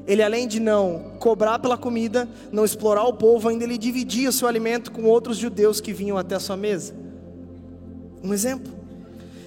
ele 0.07 0.23
além 0.23 0.47
de 0.47 0.59
não 0.59 1.13
cobrar 1.19 1.59
pela 1.59 1.77
comida, 1.77 2.27
não 2.51 2.63
explorar 2.63 3.03
o 3.03 3.13
povo, 3.13 3.49
ainda 3.49 3.63
ele 3.63 3.77
dividia 3.77 4.29
o 4.29 4.31
seu 4.33 4.47
alimento 4.47 4.91
com 4.91 5.03
outros 5.03 5.37
judeus 5.37 5.81
que 5.81 5.91
vinham 5.91 6.17
até 6.17 6.35
a 6.35 6.39
sua 6.39 6.55
mesa. 6.55 6.93
Um 8.23 8.33
exemplo. 8.33 8.71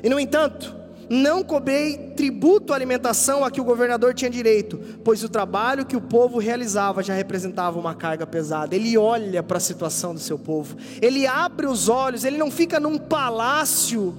E 0.02 0.08
no 0.08 0.20
entanto, 0.20 0.76
não 1.08 1.42
cobrei 1.42 1.96
tributo 2.16 2.72
à 2.72 2.76
alimentação 2.76 3.44
a 3.44 3.50
que 3.50 3.60
o 3.60 3.64
governador 3.64 4.14
tinha 4.14 4.30
direito, 4.30 4.78
pois 5.04 5.22
o 5.22 5.28
trabalho 5.28 5.84
que 5.84 5.96
o 5.96 6.00
povo 6.00 6.38
realizava 6.38 7.02
já 7.02 7.14
representava 7.14 7.78
uma 7.78 7.94
carga 7.94 8.26
pesada. 8.26 8.74
Ele 8.74 8.96
olha 8.96 9.42
para 9.42 9.58
a 9.58 9.60
situação 9.60 10.14
do 10.14 10.20
seu 10.20 10.38
povo, 10.38 10.76
ele 11.00 11.26
abre 11.26 11.66
os 11.66 11.88
olhos, 11.88 12.24
ele 12.24 12.38
não 12.38 12.50
fica 12.50 12.80
num 12.80 12.98
palácio 12.98 14.16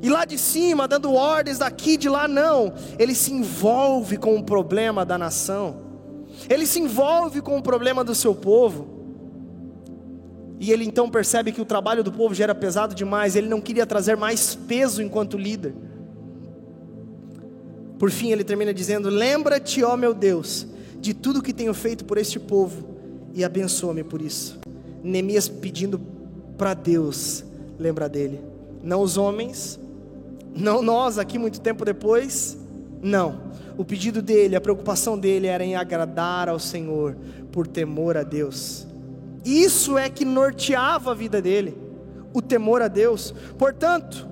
e 0.00 0.08
lá 0.08 0.24
de 0.24 0.38
cima 0.38 0.86
dando 0.86 1.12
ordens 1.12 1.58
daqui 1.58 1.96
de 1.96 2.08
lá, 2.08 2.28
não. 2.28 2.72
Ele 2.98 3.14
se 3.14 3.32
envolve 3.32 4.16
com 4.16 4.36
o 4.36 4.42
problema 4.42 5.04
da 5.04 5.18
nação, 5.18 5.76
ele 6.48 6.66
se 6.66 6.80
envolve 6.80 7.40
com 7.40 7.58
o 7.58 7.62
problema 7.62 8.04
do 8.04 8.14
seu 8.14 8.34
povo. 8.34 8.96
E 10.60 10.72
ele 10.72 10.84
então 10.84 11.08
percebe 11.08 11.52
que 11.52 11.60
o 11.60 11.64
trabalho 11.64 12.02
do 12.02 12.10
povo 12.10 12.34
já 12.34 12.44
era 12.44 12.54
pesado 12.54 12.94
demais, 12.94 13.36
ele 13.36 13.48
não 13.48 13.60
queria 13.60 13.86
trazer 13.86 14.16
mais 14.16 14.54
peso 14.54 15.02
enquanto 15.02 15.38
líder. 15.38 15.74
Por 17.98 18.10
fim, 18.10 18.30
ele 18.30 18.44
termina 18.44 18.72
dizendo: 18.72 19.08
Lembra-te, 19.08 19.82
ó 19.82 19.96
meu 19.96 20.14
Deus, 20.14 20.66
de 21.00 21.12
tudo 21.12 21.42
que 21.42 21.52
tenho 21.52 21.74
feito 21.74 22.04
por 22.04 22.18
este 22.18 22.38
povo 22.38 22.96
e 23.34 23.44
abençoa-me 23.44 24.04
por 24.04 24.22
isso. 24.22 24.58
Neemias 25.02 25.48
pedindo 25.48 26.00
para 26.56 26.74
Deus 26.74 27.44
lembrar 27.78 28.08
dele, 28.08 28.40
não 28.82 29.00
os 29.00 29.16
homens, 29.16 29.78
não 30.54 30.82
nós 30.82 31.18
aqui 31.18 31.38
muito 31.38 31.60
tempo 31.60 31.84
depois, 31.84 32.58
não. 33.00 33.48
O 33.76 33.84
pedido 33.84 34.20
dele, 34.20 34.56
a 34.56 34.60
preocupação 34.60 35.16
dele 35.16 35.46
era 35.46 35.64
em 35.64 35.76
agradar 35.76 36.48
ao 36.48 36.58
Senhor 36.58 37.16
por 37.52 37.66
temor 37.66 38.16
a 38.16 38.24
Deus. 38.24 38.86
Isso 39.44 39.96
é 39.96 40.08
que 40.08 40.24
norteava 40.24 41.12
a 41.12 41.14
vida 41.14 41.40
dele, 41.40 41.76
o 42.32 42.42
temor 42.42 42.82
a 42.82 42.88
Deus. 42.88 43.32
Portanto, 43.56 44.26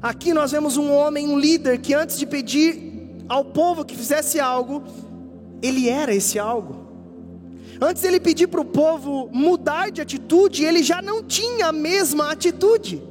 aqui 0.00 0.32
nós 0.32 0.52
vemos 0.52 0.78
um 0.78 0.90
homem, 0.90 1.28
um 1.28 1.38
líder, 1.38 1.78
que 1.78 1.92
antes 1.92 2.18
de 2.18 2.26
pedir 2.26 2.87
ao 3.28 3.44
povo 3.44 3.84
que 3.84 3.96
fizesse 3.96 4.40
algo, 4.40 4.82
ele 5.62 5.88
era 5.88 6.14
esse 6.14 6.38
algo. 6.38 6.86
Antes 7.80 8.02
ele 8.02 8.18
pedir 8.18 8.48
para 8.48 8.60
o 8.60 8.64
povo 8.64 9.28
mudar 9.32 9.90
de 9.90 10.00
atitude, 10.00 10.64
ele 10.64 10.82
já 10.82 11.00
não 11.00 11.22
tinha 11.22 11.66
a 11.66 11.72
mesma 11.72 12.32
atitude. 12.32 13.02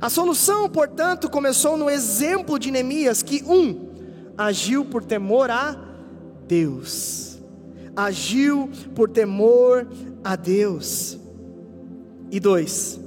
A 0.00 0.08
solução, 0.08 0.68
portanto, 0.68 1.28
começou 1.28 1.76
no 1.76 1.90
exemplo 1.90 2.58
de 2.58 2.70
Neemias, 2.70 3.22
que 3.22 3.42
um 3.44 3.90
agiu 4.38 4.84
por 4.84 5.04
temor 5.04 5.50
a 5.50 5.76
Deus 6.48 7.30
agiu 7.96 8.70
por 8.94 9.08
temor 9.08 9.86
a 10.22 10.36
Deus. 10.36 11.18
E 12.30 12.38
dois, 12.38 13.00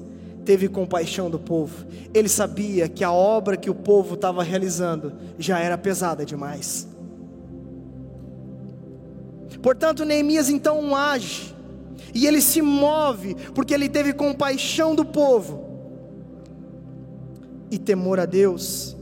teve 0.46 0.68
compaixão 0.68 1.30
do 1.30 1.40
povo. 1.40 1.86
Ele 2.14 2.30
sabia 2.30 2.88
que 2.88 3.04
a 3.04 3.12
obra 3.12 3.58
que 3.58 3.70
o 3.70 3.76
povo 3.76 4.16
estava 4.16 4.44
realizando 4.44 5.14
já 5.38 5.60
era 5.60 5.78
pesada 5.78 6.26
demais. 6.26 6.88
Portanto, 9.62 10.04
Neemias 10.04 10.50
então 10.50 10.96
age, 10.96 11.56
e 12.14 12.28
ele 12.28 12.42
se 12.42 12.62
move, 12.62 13.36
porque 13.56 13.74
ele 13.74 13.88
teve 13.88 14.14
compaixão 14.14 14.94
do 14.94 15.06
povo 15.06 15.64
e 17.72 17.78
temor 17.78 18.20
a 18.20 18.26
Deus. 18.26 18.96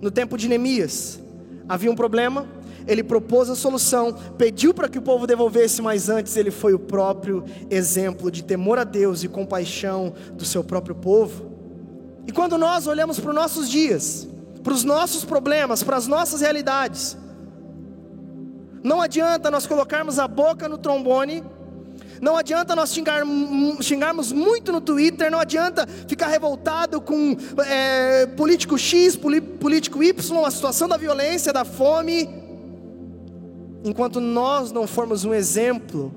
No 0.00 0.10
tempo 0.10 0.36
de 0.36 0.48
Neemias, 0.48 1.20
havia 1.68 1.90
um 1.90 1.96
problema, 1.96 2.46
ele 2.86 3.02
propôs 3.02 3.48
a 3.50 3.54
solução, 3.54 4.12
pediu 4.36 4.72
para 4.72 4.88
que 4.88 4.98
o 4.98 5.02
povo 5.02 5.26
devolvesse, 5.26 5.82
mas 5.82 6.08
antes 6.08 6.36
ele 6.36 6.50
foi 6.50 6.74
o 6.74 6.78
próprio 6.78 7.44
exemplo 7.68 8.30
de 8.30 8.42
temor 8.42 8.78
a 8.78 8.84
Deus 8.84 9.22
e 9.22 9.28
compaixão 9.28 10.14
do 10.34 10.44
seu 10.44 10.64
próprio 10.64 10.94
povo. 10.94 11.50
E 12.26 12.32
quando 12.32 12.56
nós 12.58 12.86
olhamos 12.86 13.18
para 13.18 13.30
os 13.30 13.34
nossos 13.34 13.68
dias, 13.68 14.28
para 14.62 14.72
os 14.72 14.84
nossos 14.84 15.24
problemas, 15.24 15.82
para 15.82 15.96
as 15.96 16.06
nossas 16.06 16.40
realidades, 16.40 17.16
não 18.82 19.00
adianta 19.00 19.50
nós 19.50 19.66
colocarmos 19.66 20.18
a 20.18 20.26
boca 20.26 20.68
no 20.68 20.78
trombone, 20.78 21.42
não 22.20 22.36
adianta 22.36 22.76
nós 22.76 22.92
xingar, 22.92 23.22
xingarmos 23.80 24.30
muito 24.30 24.70
no 24.72 24.80
Twitter, 24.80 25.30
não 25.30 25.38
adianta 25.38 25.86
ficar 26.06 26.26
revoltado 26.26 27.00
com 27.00 27.36
é, 27.66 28.26
político 28.26 28.78
X, 28.78 29.16
político 29.16 30.02
Y, 30.02 30.44
a 30.44 30.50
situação 30.50 30.86
da 30.86 30.98
violência, 30.98 31.52
da 31.52 31.64
fome 31.64 32.49
enquanto 33.84 34.20
nós 34.20 34.72
não 34.72 34.86
formos 34.86 35.24
um 35.24 35.32
exemplo 35.32 36.12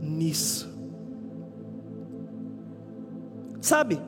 nisso. 0.00 0.68
Sabe? 3.60 4.00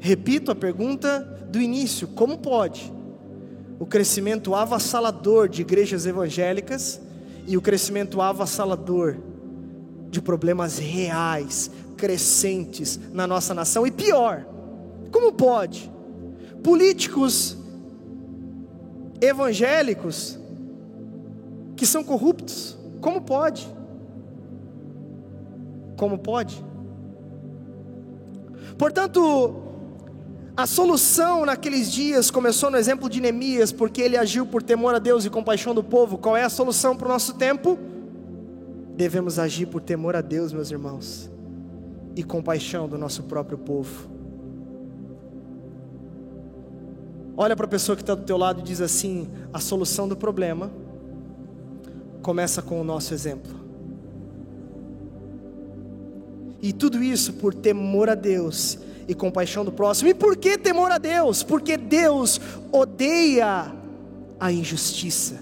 Repito 0.00 0.50
a 0.50 0.54
pergunta 0.54 1.20
do 1.50 1.60
início: 1.60 2.08
como 2.08 2.38
pode 2.38 2.92
o 3.78 3.86
crescimento 3.86 4.54
avassalador 4.54 5.48
de 5.48 5.62
igrejas 5.62 6.06
evangélicas 6.06 7.00
e 7.46 7.56
o 7.56 7.62
crescimento 7.62 8.20
avassalador 8.20 9.16
de 10.10 10.20
problemas 10.20 10.78
reais, 10.78 11.70
crescentes 11.96 12.98
na 13.12 13.26
nossa 13.26 13.54
nação? 13.54 13.86
E 13.86 13.90
pior, 13.90 14.46
como 15.12 15.32
pode 15.32 15.90
políticos 16.62 17.56
evangélicos 19.20 20.38
que 21.76 21.86
são 21.86 22.02
corruptos. 22.02 22.76
Como 23.00 23.20
pode? 23.20 23.68
Como 25.96 26.18
pode? 26.18 26.64
Portanto, 28.78 29.62
a 30.56 30.66
solução 30.66 31.44
naqueles 31.46 31.92
dias 31.92 32.30
começou 32.30 32.70
no 32.70 32.76
exemplo 32.76 33.08
de 33.08 33.20
Neemias, 33.20 33.72
porque 33.72 34.00
ele 34.00 34.16
agiu 34.16 34.46
por 34.46 34.62
temor 34.62 34.94
a 34.94 34.98
Deus 34.98 35.24
e 35.24 35.30
compaixão 35.30 35.74
do 35.74 35.84
povo. 35.84 36.18
Qual 36.18 36.36
é 36.36 36.42
a 36.42 36.48
solução 36.48 36.96
para 36.96 37.06
o 37.06 37.10
nosso 37.10 37.34
tempo? 37.34 37.78
Devemos 38.96 39.38
agir 39.38 39.66
por 39.66 39.82
temor 39.82 40.16
a 40.16 40.20
Deus, 40.22 40.52
meus 40.52 40.70
irmãos. 40.70 41.30
e 42.16 42.22
compaixão 42.22 42.88
do 42.88 42.96
nosso 42.96 43.24
próprio 43.24 43.58
povo. 43.58 44.08
Olha 47.36 47.54
para 47.54 47.66
a 47.66 47.68
pessoa 47.68 47.94
que 47.94 48.02
está 48.02 48.14
do 48.14 48.22
teu 48.22 48.38
lado 48.38 48.60
e 48.60 48.62
diz 48.62 48.80
assim: 48.80 49.28
a 49.52 49.60
solução 49.60 50.08
do 50.08 50.16
problema 50.16 50.70
começa 52.26 52.60
com 52.60 52.80
o 52.80 52.82
nosso 52.82 53.14
exemplo. 53.14 53.54
E 56.60 56.72
tudo 56.72 57.00
isso 57.00 57.34
por 57.34 57.54
temor 57.54 58.10
a 58.10 58.16
Deus 58.16 58.80
e 59.06 59.14
compaixão 59.14 59.64
do 59.64 59.70
próximo. 59.70 60.08
E 60.08 60.14
por 60.14 60.36
que 60.36 60.58
temor 60.58 60.90
a 60.90 60.98
Deus? 60.98 61.44
Porque 61.44 61.76
Deus 61.76 62.40
odeia 62.72 63.72
a 64.40 64.50
injustiça. 64.50 65.36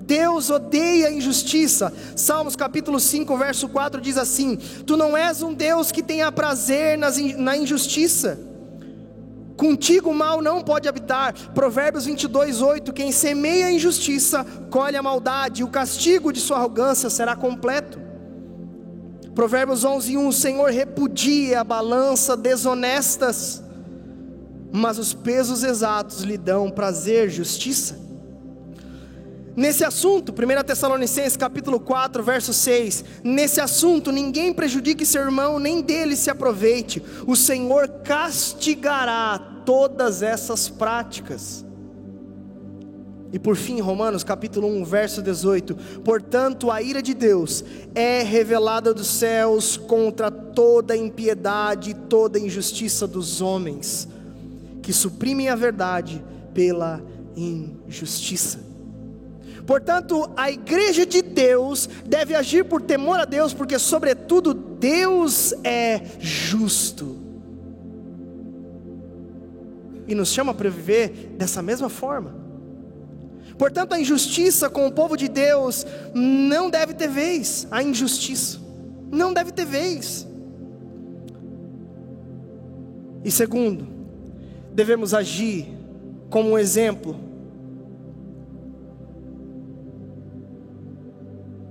Deus 0.00 0.48
odeia 0.48 1.08
a 1.08 1.12
injustiça. 1.12 1.92
Salmos 2.16 2.56
capítulo 2.56 2.98
5, 2.98 3.36
verso 3.36 3.68
4 3.68 4.00
diz 4.00 4.16
assim: 4.16 4.56
Tu 4.86 4.96
não 4.96 5.14
és 5.14 5.42
um 5.42 5.52
Deus 5.52 5.92
que 5.92 6.02
tenha 6.02 6.32
prazer 6.32 6.96
na 7.36 7.54
injustiça. 7.54 8.47
Contigo 9.58 10.10
o 10.10 10.14
mal 10.14 10.40
não 10.40 10.62
pode 10.62 10.88
habitar. 10.88 11.34
Provérbios 11.52 12.06
22, 12.06 12.62
8: 12.62 12.92
Quem 12.92 13.10
semeia 13.10 13.66
a 13.66 13.72
injustiça, 13.72 14.46
colhe 14.70 14.96
a 14.96 15.02
maldade, 15.02 15.62
e 15.62 15.64
o 15.64 15.68
castigo 15.68 16.32
de 16.32 16.40
sua 16.40 16.58
arrogância 16.58 17.10
será 17.10 17.34
completo. 17.34 17.98
Provérbios 19.34 19.82
11, 19.82 20.16
1: 20.16 20.28
O 20.28 20.32
Senhor 20.32 20.70
repudia 20.70 21.60
a 21.60 21.64
balança 21.64 22.36
desonestas, 22.36 23.60
mas 24.70 24.96
os 24.96 25.12
pesos 25.12 25.64
exatos 25.64 26.22
lhe 26.22 26.38
dão 26.38 26.70
prazer, 26.70 27.28
justiça. 27.28 28.07
Nesse 29.58 29.82
assunto, 29.82 30.30
1 30.32 30.62
Tessalonicenses 30.62 31.36
capítulo 31.36 31.80
4, 31.80 32.22
verso 32.22 32.52
6, 32.52 33.04
nesse 33.24 33.60
assunto 33.60 34.12
ninguém 34.12 34.54
prejudique 34.54 35.04
seu 35.04 35.20
irmão, 35.22 35.58
nem 35.58 35.82
dele 35.82 36.14
se 36.14 36.30
aproveite. 36.30 37.02
O 37.26 37.34
Senhor 37.34 37.88
castigará 38.04 39.36
todas 39.66 40.22
essas 40.22 40.68
práticas. 40.68 41.66
E 43.32 43.38
por 43.40 43.56
fim, 43.56 43.80
Romanos 43.80 44.22
capítulo 44.22 44.68
1, 44.68 44.84
verso 44.84 45.20
18: 45.20 45.74
Portanto, 46.04 46.70
a 46.70 46.80
ira 46.80 47.02
de 47.02 47.12
Deus 47.12 47.64
é 47.96 48.22
revelada 48.22 48.94
dos 48.94 49.08
céus 49.08 49.76
contra 49.76 50.30
toda 50.30 50.96
impiedade 50.96 51.90
e 51.90 51.94
toda 51.94 52.38
injustiça 52.38 53.08
dos 53.08 53.40
homens, 53.40 54.06
que 54.80 54.92
suprimem 54.92 55.48
a 55.48 55.56
verdade 55.56 56.24
pela 56.54 57.02
injustiça. 57.36 58.67
Portanto, 59.68 60.30
a 60.34 60.50
igreja 60.50 61.04
de 61.04 61.20
Deus 61.20 61.90
deve 62.06 62.34
agir 62.34 62.64
por 62.64 62.80
temor 62.80 63.20
a 63.20 63.26
Deus, 63.26 63.52
porque, 63.52 63.78
sobretudo, 63.78 64.54
Deus 64.54 65.52
é 65.62 66.00
justo. 66.18 67.18
E 70.06 70.14
nos 70.14 70.30
chama 70.32 70.54
para 70.54 70.70
viver 70.70 71.34
dessa 71.36 71.60
mesma 71.60 71.90
forma. 71.90 72.34
Portanto, 73.58 73.92
a 73.92 74.00
injustiça 74.00 74.70
com 74.70 74.86
o 74.86 74.90
povo 74.90 75.18
de 75.18 75.28
Deus 75.28 75.84
não 76.14 76.70
deve 76.70 76.94
ter 76.94 77.10
vez. 77.10 77.66
A 77.70 77.82
injustiça 77.82 78.58
não 79.12 79.34
deve 79.34 79.52
ter 79.52 79.66
vez. 79.66 80.26
E 83.22 83.30
segundo, 83.30 83.86
devemos 84.72 85.12
agir 85.12 85.68
como 86.30 86.52
um 86.52 86.58
exemplo 86.58 87.27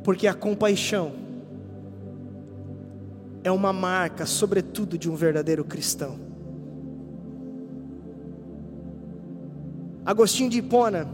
porque 0.08 0.26
a 0.26 0.34
compaixão 0.34 1.12
é 3.44 3.52
uma 3.52 3.74
marca, 3.74 4.26
sobretudo, 4.26 4.98
de 4.98 5.10
um 5.10 5.18
verdadeiro 5.18 5.66
cristão. 5.66 6.18
Agostinho 10.06 10.50
de 10.50 10.60
Hipona, 10.60 11.10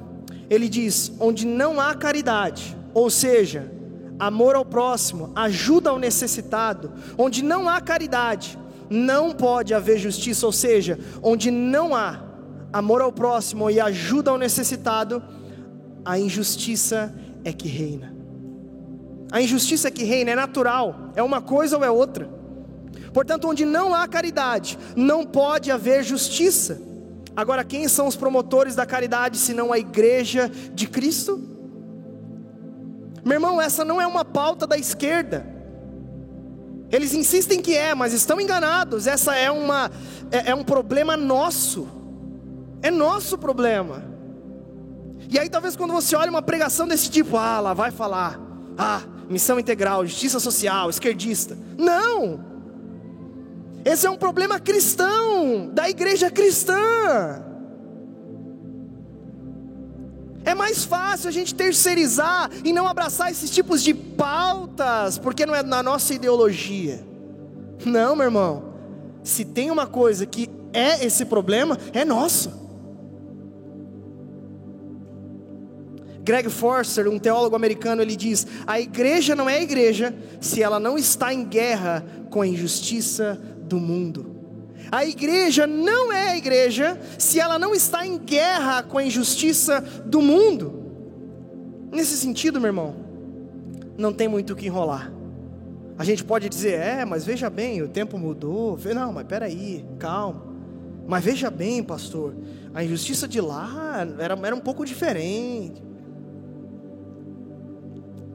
ele 0.47 0.69
diz: 0.69 1.11
onde 1.19 1.43
não 1.43 1.81
há 1.81 1.95
caridade, 1.95 2.77
ou 2.93 3.09
seja, 3.09 3.67
amor 4.19 4.53
ao 4.53 4.63
próximo, 4.63 5.31
ajuda 5.35 5.89
ao 5.89 5.97
necessitado, 5.97 6.91
onde 7.17 7.43
não 7.43 7.67
há 7.67 7.81
caridade, 7.81 8.59
não 8.91 9.31
pode 9.31 9.73
haver 9.73 9.97
justiça, 9.97 10.45
ou 10.45 10.51
seja, 10.51 10.99
onde 11.23 11.49
não 11.49 11.95
há 11.95 12.23
amor 12.71 13.01
ao 13.01 13.11
próximo 13.11 13.71
e 13.71 13.79
ajuda 13.79 14.29
ao 14.29 14.37
necessitado, 14.37 15.23
a 16.05 16.19
injustiça 16.19 17.11
é 17.43 17.51
que 17.51 17.67
reina. 17.67 18.13
A 19.33 19.41
injustiça 19.41 19.89
que 19.89 20.03
reina 20.03 20.29
é 20.29 20.35
natural, 20.35 21.11
é 21.15 21.23
uma 21.23 21.41
coisa 21.41 21.75
ou 21.75 21.83
é 21.83 21.89
outra. 21.89 22.29
Portanto, 23.11 23.47
onde 23.47 23.65
não 23.65 23.91
há 23.91 24.07
caridade, 24.07 24.77
não 24.95 25.25
pode 25.25 25.71
haver 25.71 26.03
justiça. 26.03 26.79
Agora, 27.35 27.63
quem 27.63 27.87
são 27.87 28.05
os 28.05 28.15
promotores 28.15 28.75
da 28.75 28.85
caridade 28.85 29.39
senão 29.39 29.73
a 29.73 29.79
igreja 29.79 30.51
de 30.75 30.87
Cristo? 30.87 31.41
Meu 33.25 33.33
irmão, 33.37 33.59
essa 33.59 33.83
não 33.83 33.99
é 33.99 34.05
uma 34.05 34.23
pauta 34.23 34.67
da 34.67 34.77
esquerda. 34.77 35.47
Eles 36.91 37.15
insistem 37.15 37.59
que 37.59 37.75
é, 37.75 37.95
mas 37.95 38.13
estão 38.13 38.39
enganados. 38.39 39.07
Essa 39.07 39.35
é 39.35 39.49
uma 39.49 39.89
é, 40.31 40.51
é 40.51 40.55
um 40.55 40.63
problema 40.63 41.17
nosso. 41.17 41.87
É 42.83 42.91
nosso 42.91 43.35
problema. 43.35 44.03
E 45.27 45.39
aí 45.39 45.49
talvez 45.49 45.75
quando 45.75 45.91
você 45.91 46.15
olha 46.15 46.29
uma 46.29 46.43
pregação 46.43 46.87
desse 46.87 47.09
tipo, 47.09 47.35
ah, 47.35 47.59
lá 47.59 47.73
vai 47.73 47.89
falar, 47.89 48.39
ah, 48.77 49.01
missão 49.29 49.59
integral, 49.59 50.05
justiça 50.05 50.39
social, 50.39 50.89
esquerdista. 50.89 51.57
Não! 51.77 52.39
Esse 53.85 54.07
é 54.07 54.09
um 54.09 54.17
problema 54.17 54.59
cristão, 54.59 55.69
da 55.73 55.89
igreja 55.89 56.31
cristã. 56.31 57.43
É 60.45 60.53
mais 60.53 60.83
fácil 60.83 61.29
a 61.29 61.31
gente 61.31 61.55
terceirizar 61.55 62.49
e 62.63 62.73
não 62.73 62.87
abraçar 62.87 63.31
esses 63.31 63.49
tipos 63.49 63.81
de 63.81 63.93
pautas, 63.93 65.17
porque 65.17 65.45
não 65.45 65.55
é 65.55 65.63
na 65.63 65.81
nossa 65.81 66.13
ideologia. 66.13 67.05
Não, 67.85 68.15
meu 68.15 68.25
irmão. 68.25 68.73
Se 69.23 69.45
tem 69.45 69.71
uma 69.71 69.87
coisa 69.87 70.25
que 70.25 70.49
é 70.73 71.05
esse 71.05 71.25
problema, 71.25 71.77
é 71.93 72.03
nosso. 72.03 72.62
Greg 76.23 76.49
Forster, 76.49 77.09
um 77.09 77.19
teólogo 77.19 77.55
americano, 77.55 78.01
ele 78.01 78.15
diz: 78.15 78.47
a 78.65 78.79
igreja 78.79 79.35
não 79.35 79.49
é 79.49 79.61
igreja 79.61 80.15
se 80.39 80.63
ela 80.63 80.79
não 80.79 80.97
está 80.97 81.33
em 81.33 81.43
guerra 81.43 82.05
com 82.29 82.41
a 82.41 82.47
injustiça 82.47 83.39
do 83.63 83.77
mundo. 83.77 84.33
A 84.89 85.05
igreja 85.05 85.67
não 85.67 86.13
é 86.13 86.31
a 86.31 86.37
igreja 86.37 86.99
se 87.17 87.39
ela 87.39 87.59
não 87.59 87.73
está 87.73 88.05
em 88.05 88.17
guerra 88.17 88.83
com 88.83 88.97
a 88.97 89.03
injustiça 89.03 89.81
do 90.05 90.21
mundo. 90.21 90.81
Nesse 91.91 92.15
sentido, 92.17 92.59
meu 92.59 92.69
irmão, 92.69 92.95
não 93.97 94.13
tem 94.13 94.27
muito 94.27 94.53
o 94.53 94.55
que 94.55 94.67
enrolar. 94.67 95.11
A 95.97 96.03
gente 96.03 96.23
pode 96.23 96.47
dizer, 96.49 96.79
é, 96.79 97.05
mas 97.05 97.25
veja 97.25 97.49
bem, 97.49 97.81
o 97.81 97.87
tempo 97.87 98.17
mudou. 98.17 98.77
Não, 98.95 99.13
mas 99.13 99.27
peraí, 99.27 99.85
calma. 99.99 100.53
Mas 101.07 101.23
veja 101.23 101.49
bem, 101.49 101.83
pastor, 101.83 102.33
a 102.73 102.83
injustiça 102.83 103.27
de 103.27 103.41
lá 103.41 104.07
era, 104.19 104.39
era 104.41 104.55
um 104.55 104.59
pouco 104.59 104.85
diferente. 104.85 105.83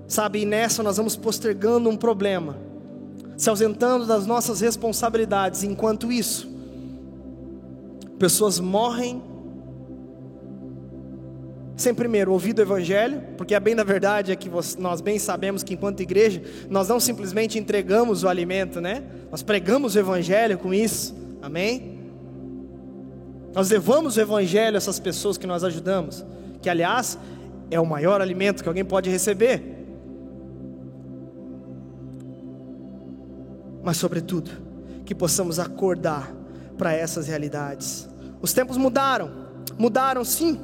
Sabe, 0.08 0.40
e 0.40 0.46
nessa 0.46 0.82
nós 0.82 0.96
vamos 0.96 1.14
postergando 1.14 1.90
um 1.90 1.96
problema, 1.96 2.56
se 3.36 3.50
ausentando 3.50 4.06
das 4.06 4.26
nossas 4.26 4.62
responsabilidades. 4.62 5.62
Enquanto 5.62 6.10
isso, 6.10 6.50
pessoas 8.18 8.58
morrem 8.58 9.22
sem 11.76 11.94
primeiro 11.94 12.32
ouvir 12.32 12.58
o 12.58 12.60
Evangelho, 12.62 13.22
porque 13.36 13.54
a 13.54 13.60
bem 13.60 13.76
da 13.76 13.84
verdade 13.84 14.32
é 14.32 14.36
que 14.36 14.50
nós 14.78 15.00
bem 15.00 15.18
sabemos 15.18 15.62
que 15.62 15.74
enquanto 15.74 16.00
igreja, 16.00 16.42
nós 16.68 16.88
não 16.88 16.98
simplesmente 16.98 17.58
entregamos 17.58 18.24
o 18.24 18.28
alimento, 18.28 18.80
né? 18.80 19.04
Nós 19.30 19.42
pregamos 19.42 19.94
o 19.94 19.98
Evangelho 19.98 20.58
com 20.58 20.74
isso, 20.74 21.14
amém? 21.40 22.00
Nós 23.54 23.70
levamos 23.70 24.16
o 24.16 24.20
Evangelho 24.20 24.74
a 24.74 24.78
essas 24.78 24.98
pessoas 24.98 25.36
que 25.38 25.46
nós 25.46 25.62
ajudamos, 25.62 26.24
que 26.60 26.68
aliás 26.68 27.16
é 27.70 27.78
o 27.78 27.86
maior 27.86 28.20
alimento 28.20 28.62
que 28.62 28.68
alguém 28.68 28.84
pode 28.84 29.10
receber. 29.10 29.77
Mas, 33.88 33.96
sobretudo, 33.96 34.50
que 35.06 35.14
possamos 35.14 35.58
acordar 35.58 36.30
para 36.76 36.92
essas 36.92 37.26
realidades. 37.26 38.06
Os 38.42 38.52
tempos 38.52 38.76
mudaram, 38.76 39.30
mudaram 39.78 40.22
sim, 40.26 40.60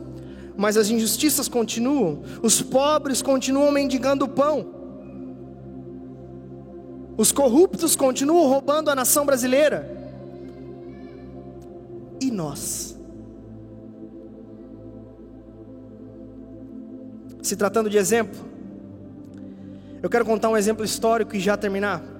mas 0.55 0.77
as 0.77 0.91
injustiças 0.91 1.49
continuam, 1.49 2.22
os 2.43 2.61
pobres 2.61 3.22
continuam 3.22 3.72
mendigando 3.72 4.27
o 4.27 4.29
pão, 4.29 4.66
os 7.16 7.33
corruptos 7.33 7.97
continuam 7.97 8.47
roubando 8.47 8.91
a 8.91 8.95
nação 8.95 9.25
brasileira, 9.25 9.91
e 12.20 12.31
nós? 12.31 12.95
Se 17.41 17.57
tratando 17.57 17.89
de 17.89 17.97
exemplo, 17.97 18.39
eu 20.03 20.11
quero 20.11 20.27
contar 20.27 20.51
um 20.51 20.59
exemplo 20.59 20.85
histórico 20.85 21.35
e 21.35 21.41
já 21.41 21.57
terminar. 21.57 22.12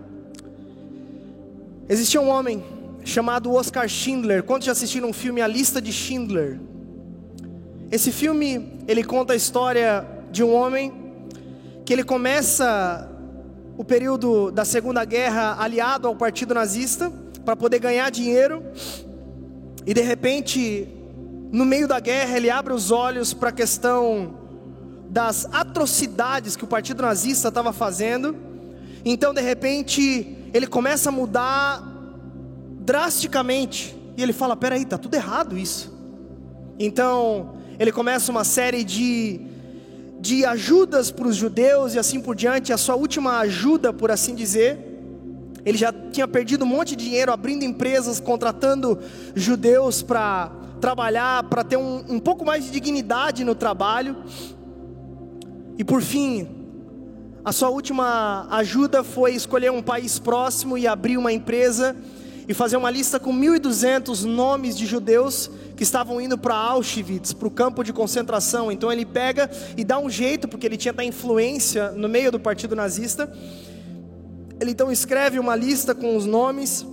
Existia 1.89 2.21
um 2.21 2.29
homem 2.29 2.65
chamado 3.05 3.53
Oscar 3.53 3.89
Schindler. 3.89 4.43
Quantos 4.43 4.67
já 4.67 4.73
assistiram 4.73 5.09
um 5.09 5.13
filme 5.13 5.41
A 5.41 5.47
Lista 5.47 5.81
de 5.81 5.93
Schindler? 5.93 6.59
Esse 7.91 8.11
filme, 8.11 8.79
ele 8.89 9.05
conta 9.05 9.35
a 9.35 9.37
história 9.37 10.07
de 10.31 10.43
um 10.43 10.55
homem 10.55 10.93
que 11.85 11.93
ele 11.93 12.03
começa 12.03 13.11
o 13.77 13.85
período 13.85 14.51
da 14.51 14.65
Segunda 14.65 15.05
Guerra 15.05 15.57
aliado 15.59 16.09
ao 16.09 16.17
Partido 16.17 16.55
Nazista 16.55 17.13
para 17.45 17.55
poder 17.55 17.79
ganhar 17.79 18.11
dinheiro 18.11 18.63
e 19.87 19.93
de 19.93 20.01
repente, 20.01 20.89
no 21.53 21.65
meio 21.65 21.87
da 21.87 22.01
guerra, 22.01 22.37
ele 22.39 22.49
abre 22.49 22.73
os 22.73 22.91
olhos 22.91 23.35
para 23.35 23.51
a 23.51 23.53
questão 23.53 24.35
das 25.11 25.47
atrocidades 25.53 26.57
que 26.57 26.65
o 26.65 26.67
Partido 26.67 27.03
Nazista 27.03 27.49
estava 27.49 27.71
fazendo. 27.73 28.35
Então, 29.05 29.35
de 29.35 29.43
repente, 29.43 30.34
ele 30.55 30.69
começa 30.69 31.09
a 31.09 31.13
mudar 31.13 31.83
drasticamente. 32.79 33.97
E 34.17 34.23
ele 34.23 34.33
fala: 34.33 34.55
peraí, 34.55 34.85
tá 34.85 34.97
tudo 34.97 35.15
errado 35.15 35.59
isso. 35.59 35.93
Então, 36.79 37.57
ele 37.77 37.91
começa 37.91 38.31
uma 38.31 38.45
série 38.45 38.85
de, 38.85 39.41
de 40.21 40.45
ajudas 40.45 41.11
para 41.11 41.27
os 41.27 41.35
judeus 41.35 41.95
e 41.95 41.99
assim 41.99 42.21
por 42.21 42.37
diante. 42.37 42.73
A 42.73 42.79
sua 42.79 42.95
última 42.95 43.39
ajuda, 43.41 43.93
por 43.93 44.13
assim 44.13 44.33
dizer, 44.33 44.79
ele 45.65 45.77
já 45.77 45.93
tinha 45.93 46.29
perdido 46.29 46.65
um 46.65 46.69
monte 46.69 46.95
de 46.95 47.05
dinheiro 47.05 47.33
abrindo 47.33 47.65
empresas, 47.65 48.21
contratando 48.21 49.01
judeus 49.35 50.03
para 50.03 50.53
trabalhar, 50.81 51.43
para 51.45 51.65
ter 51.65 51.77
um, 51.77 52.05
um 52.09 52.21
pouco 52.21 52.45
mais 52.45 52.65
de 52.65 52.71
dignidade 52.71 53.43
no 53.43 53.57
trabalho. 53.57 54.17
E 55.77 55.83
por 55.83 56.01
fim, 56.01 56.64
a 57.45 57.53
sua 57.53 57.69
última 57.69 58.47
ajuda 58.51 59.05
foi 59.05 59.35
escolher 59.35 59.71
um 59.71 59.83
país 59.83 60.19
próximo 60.19 60.79
e 60.79 60.87
abrir 60.87 61.19
uma 61.19 61.31
empresa 61.31 61.95
e 62.49 62.55
fazer 62.55 62.79
uma 62.79 62.91
lista 62.91 63.21
com 63.21 63.35
1.200 63.35 64.25
nomes 64.25 64.77
de 64.77 64.87
judeus 64.87 65.51
que 65.77 65.83
estavam 65.83 66.21
indo 66.21 66.39
para 66.39 66.55
Auschwitz, 66.55 67.35
para 67.35 67.47
o 67.47 67.51
campo 67.51 67.85
de 67.85 67.93
concentração. 67.93 68.73
Então 68.73 68.91
ele 68.91 69.05
pega 69.05 69.51
e 69.77 69.85
dá 69.85 69.99
um 69.99 70.09
jeito, 70.09 70.49
porque 70.49 70.67
ele 70.67 70.79
tinha 70.79 70.93
da 70.93 71.05
influência 71.05 71.91
no 71.93 72.09
meio 72.09 72.33
do 72.33 72.41
partido 72.41 72.75
nazista. 72.75 73.31
Ele 74.59 74.71
então 74.71 74.91
escreve 74.91 75.39
uma 75.39 75.55
lista 75.55 75.95
com 75.95 76.17
os 76.17 76.25
nomes 76.25 76.87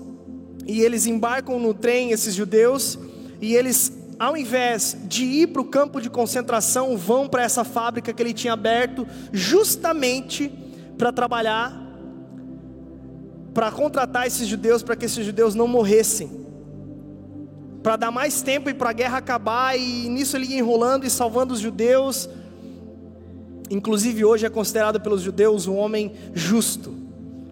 e 0.67 0.81
eles 0.81 1.05
embarcam 1.05 1.59
no 1.59 1.73
trem, 1.73 2.11
esses 2.11 2.35
judeus, 2.35 2.99
e 3.39 3.55
eles, 3.55 3.91
ao 4.21 4.37
invés 4.37 4.95
de 5.07 5.23
ir 5.23 5.47
para 5.47 5.63
o 5.63 5.65
campo 5.65 5.99
de 5.99 6.07
concentração, 6.07 6.95
vão 6.95 7.27
para 7.27 7.41
essa 7.41 7.63
fábrica 7.63 8.13
que 8.13 8.21
ele 8.21 8.35
tinha 8.35 8.53
aberto, 8.53 9.07
justamente 9.33 10.47
para 10.95 11.11
trabalhar 11.11 11.75
para 13.51 13.71
contratar 13.71 14.27
esses 14.27 14.47
judeus 14.47 14.83
para 14.83 14.95
que 14.95 15.05
esses 15.05 15.25
judeus 15.25 15.55
não 15.55 15.67
morressem. 15.67 16.29
Para 17.81 17.95
dar 17.95 18.11
mais 18.11 18.43
tempo 18.43 18.69
e 18.69 18.75
para 18.75 18.91
a 18.91 18.93
guerra 18.93 19.17
acabar 19.17 19.75
e 19.75 20.07
nisso 20.07 20.37
ele 20.37 20.45
ia 20.45 20.59
enrolando 20.59 21.03
e 21.03 21.09
salvando 21.09 21.55
os 21.55 21.59
judeus. 21.59 22.29
Inclusive 23.71 24.23
hoje 24.23 24.45
é 24.45 24.49
considerado 24.51 25.01
pelos 25.01 25.23
judeus 25.23 25.65
um 25.65 25.75
homem 25.75 26.13
justo. 26.31 26.93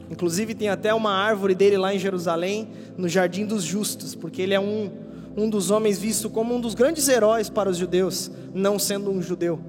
Inclusive 0.08 0.54
tem 0.54 0.70
até 0.70 0.94
uma 0.94 1.12
árvore 1.12 1.56
dele 1.56 1.80
lá 1.80 1.96
em 1.96 1.98
Jerusalém, 1.98 2.70
no 2.96 3.10
Jardim 3.10 3.44
dos 3.44 3.64
Justos, 3.64 4.14
porque 4.14 4.44
ele 4.44 4.54
é 4.54 4.60
um, 4.60 5.09
um 5.36 5.50
dos 5.50 5.72
homens 5.72 6.00
visto 6.00 6.30
como 6.30 6.56
um 6.56 6.62
dos 6.62 6.74
grandes 6.74 7.08
heróis 7.08 7.50
para 7.50 7.70
os 7.70 7.78
judeus, 7.78 8.32
não 8.54 8.78
sendo 8.78 9.12
um 9.12 9.22
judeu. 9.22 9.60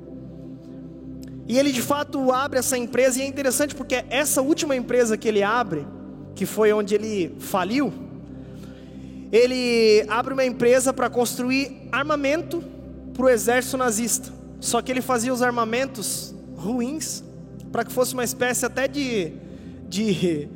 E 1.46 1.58
ele 1.58 1.72
de 1.72 1.82
fato 1.82 2.30
abre 2.30 2.58
essa 2.58 2.78
empresa 2.78 3.18
e 3.18 3.22
é 3.22 3.26
interessante 3.26 3.74
porque 3.74 4.04
essa 4.08 4.40
última 4.40 4.76
empresa 4.76 5.16
que 5.16 5.28
ele 5.28 5.42
abre, 5.42 5.86
que 6.34 6.46
foi 6.46 6.72
onde 6.72 6.94
ele 6.94 7.34
faliu, 7.40 7.92
ele 9.32 10.04
abre 10.08 10.32
uma 10.32 10.44
empresa 10.44 10.92
para 10.92 11.10
construir 11.10 11.88
armamento 11.90 12.62
para 13.12 13.26
o 13.26 13.28
exército 13.28 13.76
nazista. 13.76 14.32
Só 14.60 14.82
que 14.82 14.92
ele 14.92 15.00
fazia 15.00 15.32
os 15.32 15.42
armamentos 15.42 16.34
ruins, 16.56 17.24
para 17.72 17.84
que 17.84 17.92
fosse 17.92 18.14
uma 18.14 18.24
espécie 18.24 18.66
até 18.66 18.86
de, 18.86 19.32
de, 19.88 20.48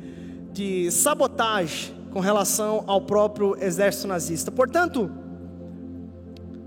de 0.53 0.91
sabotagem 0.91 1.95
com 2.15 2.21
relação 2.21 2.85
ao 2.87 3.01
próprio 3.01 3.57
exército 3.61 4.07
nazista. 4.07 4.53
Portanto, 4.53 5.11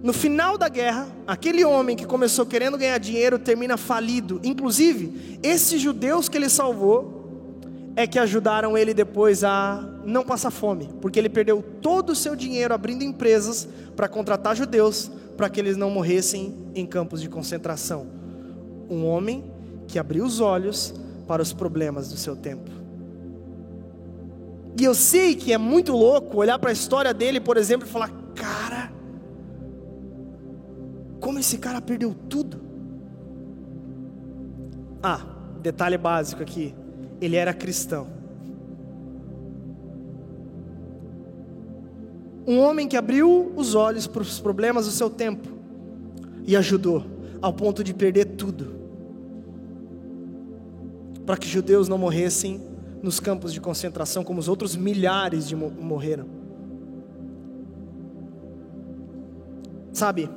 no 0.04 0.12
final 0.12 0.58
da 0.58 0.68
guerra, 0.68 1.08
aquele 1.26 1.64
homem 1.64 1.96
que 1.96 2.06
começou 2.06 2.46
querendo 2.46 2.78
ganhar 2.78 2.98
dinheiro 2.98 3.40
termina 3.40 3.78
falido. 3.78 4.42
Inclusive, 4.44 5.40
esses 5.42 5.82
judeus 5.82 6.28
que 6.28 6.36
ele 6.36 6.50
salvou 6.50 7.94
é 7.96 8.06
que 8.06 8.20
ajudaram 8.20 8.78
ele 8.78 8.94
depois 8.94 9.42
a 9.46 9.88
não 10.04 10.26
passar 10.26 10.52
fome, 10.52 10.90
porque 11.00 11.18
ele 11.18 11.30
perdeu 11.30 11.64
todo 11.82 12.10
o 12.10 12.16
seu 12.16 12.36
dinheiro 12.36 12.74
abrindo 12.74 13.06
empresas 13.06 13.70
para 13.96 14.10
contratar 14.10 14.54
judeus 14.54 15.10
para 15.38 15.50
que 15.50 15.62
eles 15.62 15.78
não 15.78 15.90
morressem 15.90 16.54
em 16.76 16.86
campos 16.86 17.22
de 17.22 17.30
concentração. 17.30 18.06
Um 18.90 19.06
homem 19.06 19.50
que 19.88 19.98
abriu 19.98 20.26
os 20.26 20.42
olhos 20.42 20.94
para 21.26 21.42
os 21.42 21.54
problemas 21.54 22.10
do 22.10 22.18
seu 22.18 22.36
tempo. 22.36 22.77
E 24.80 24.84
eu 24.84 24.94
sei 24.94 25.36
que 25.36 25.52
é 25.52 25.58
muito 25.58 25.92
louco 25.92 26.38
olhar 26.38 26.60
para 26.60 26.70
a 26.70 26.74
história 26.74 27.14
dele, 27.14 27.40
por 27.40 27.58
exemplo, 27.58 27.88
e 27.88 27.92
falar: 27.92 28.12
cara, 28.36 28.92
como 31.20 31.40
esse 31.40 31.58
cara 31.58 31.82
perdeu 31.82 32.14
tudo? 32.30 32.62
Ah, 35.02 35.26
detalhe 35.62 35.98
básico 35.98 36.42
aqui 36.42 36.76
ele 37.20 37.36
era 37.36 37.54
cristão. 37.54 38.08
Um 42.46 42.60
homem 42.60 42.88
que 42.88 42.96
abriu 42.96 43.52
os 43.56 43.76
olhos 43.76 44.08
para 44.08 44.22
os 44.22 44.40
problemas 44.40 44.86
do 44.86 44.92
seu 44.92 45.10
tempo 45.10 45.50
e 46.46 46.56
ajudou 46.56 47.06
ao 47.42 47.52
ponto 47.52 47.84
de 47.84 47.94
perder 47.94 48.26
tudo, 48.26 48.74
para 51.26 51.36
que 51.36 51.48
judeus 51.48 51.90
não 51.90 51.98
morressem 51.98 52.62
nos 53.08 53.22
campos 53.22 53.54
de 53.54 53.62
concentração 53.62 54.22
como 54.24 54.40
os 54.40 54.50
outros 54.50 54.76
milhares 54.76 55.48
de 55.48 55.56
morreram. 55.56 56.28
Sabe? 59.94 60.30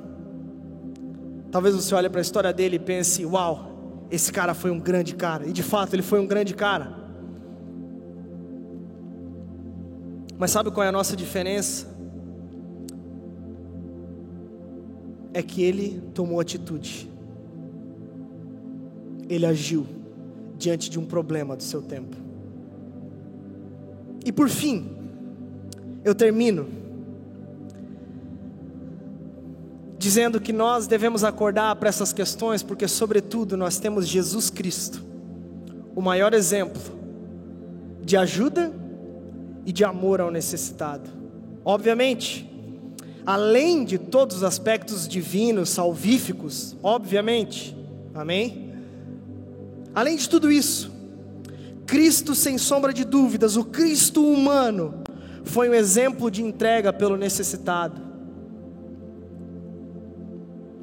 Talvez 1.50 1.74
você 1.74 1.92
olhe 1.94 2.08
para 2.08 2.20
a 2.20 2.22
história 2.22 2.52
dele 2.52 2.76
e 2.76 2.78
pense: 2.78 3.26
"Uau, 3.26 4.06
esse 4.10 4.32
cara 4.32 4.54
foi 4.54 4.70
um 4.70 4.78
grande 4.78 5.14
cara. 5.14 5.46
E 5.46 5.52
de 5.52 5.62
fato, 5.62 5.94
ele 5.94 6.02
foi 6.02 6.20
um 6.20 6.26
grande 6.26 6.54
cara. 6.54 6.98
Mas 10.38 10.52
sabe 10.52 10.70
qual 10.70 10.84
é 10.84 10.88
a 10.88 10.92
nossa 10.92 11.16
diferença? 11.16 11.86
É 15.34 15.42
que 15.42 15.62
ele 15.62 16.00
tomou 16.14 16.40
atitude. 16.40 17.10
Ele 19.28 19.44
agiu 19.44 19.86
diante 20.56 20.88
de 20.88 20.98
um 20.98 21.04
problema 21.04 21.56
do 21.56 21.62
seu 21.62 21.82
tempo. 21.82 22.29
E 24.24 24.32
por 24.32 24.48
fim, 24.48 24.90
eu 26.04 26.14
termino 26.14 26.68
dizendo 30.00 30.40
que 30.40 30.50
nós 30.50 30.86
devemos 30.86 31.24
acordar 31.24 31.76
para 31.76 31.90
essas 31.90 32.10
questões, 32.10 32.62
porque, 32.62 32.88
sobretudo, 32.88 33.54
nós 33.54 33.78
temos 33.78 34.08
Jesus 34.08 34.48
Cristo, 34.48 35.04
o 35.94 36.00
maior 36.00 36.32
exemplo 36.32 36.80
de 38.02 38.16
ajuda 38.16 38.72
e 39.66 39.72
de 39.72 39.84
amor 39.84 40.22
ao 40.22 40.30
necessitado. 40.30 41.10
Obviamente, 41.62 42.50
além 43.26 43.84
de 43.84 43.98
todos 43.98 44.38
os 44.38 44.42
aspectos 44.42 45.06
divinos, 45.06 45.68
salvíficos, 45.68 46.74
obviamente, 46.82 47.76
amém? 48.14 48.72
Além 49.94 50.16
de 50.16 50.28
tudo 50.28 50.50
isso, 50.50 50.90
Cristo, 51.90 52.36
sem 52.36 52.56
sombra 52.56 52.92
de 52.92 53.04
dúvidas, 53.04 53.56
o 53.56 53.64
Cristo 53.64 54.24
humano, 54.24 55.02
foi 55.42 55.68
um 55.68 55.74
exemplo 55.74 56.30
de 56.30 56.40
entrega 56.40 56.92
pelo 56.92 57.16
necessitado. 57.16 58.00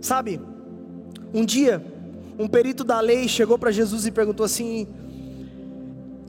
Sabe, 0.01 0.41
um 1.33 1.45
dia, 1.45 1.81
um 2.37 2.45
perito 2.45 2.83
da 2.83 2.99
lei 2.99 3.25
chegou 3.29 3.57
para 3.57 3.71
Jesus 3.71 4.05
e 4.05 4.11
perguntou 4.11 4.45
assim: 4.45 4.85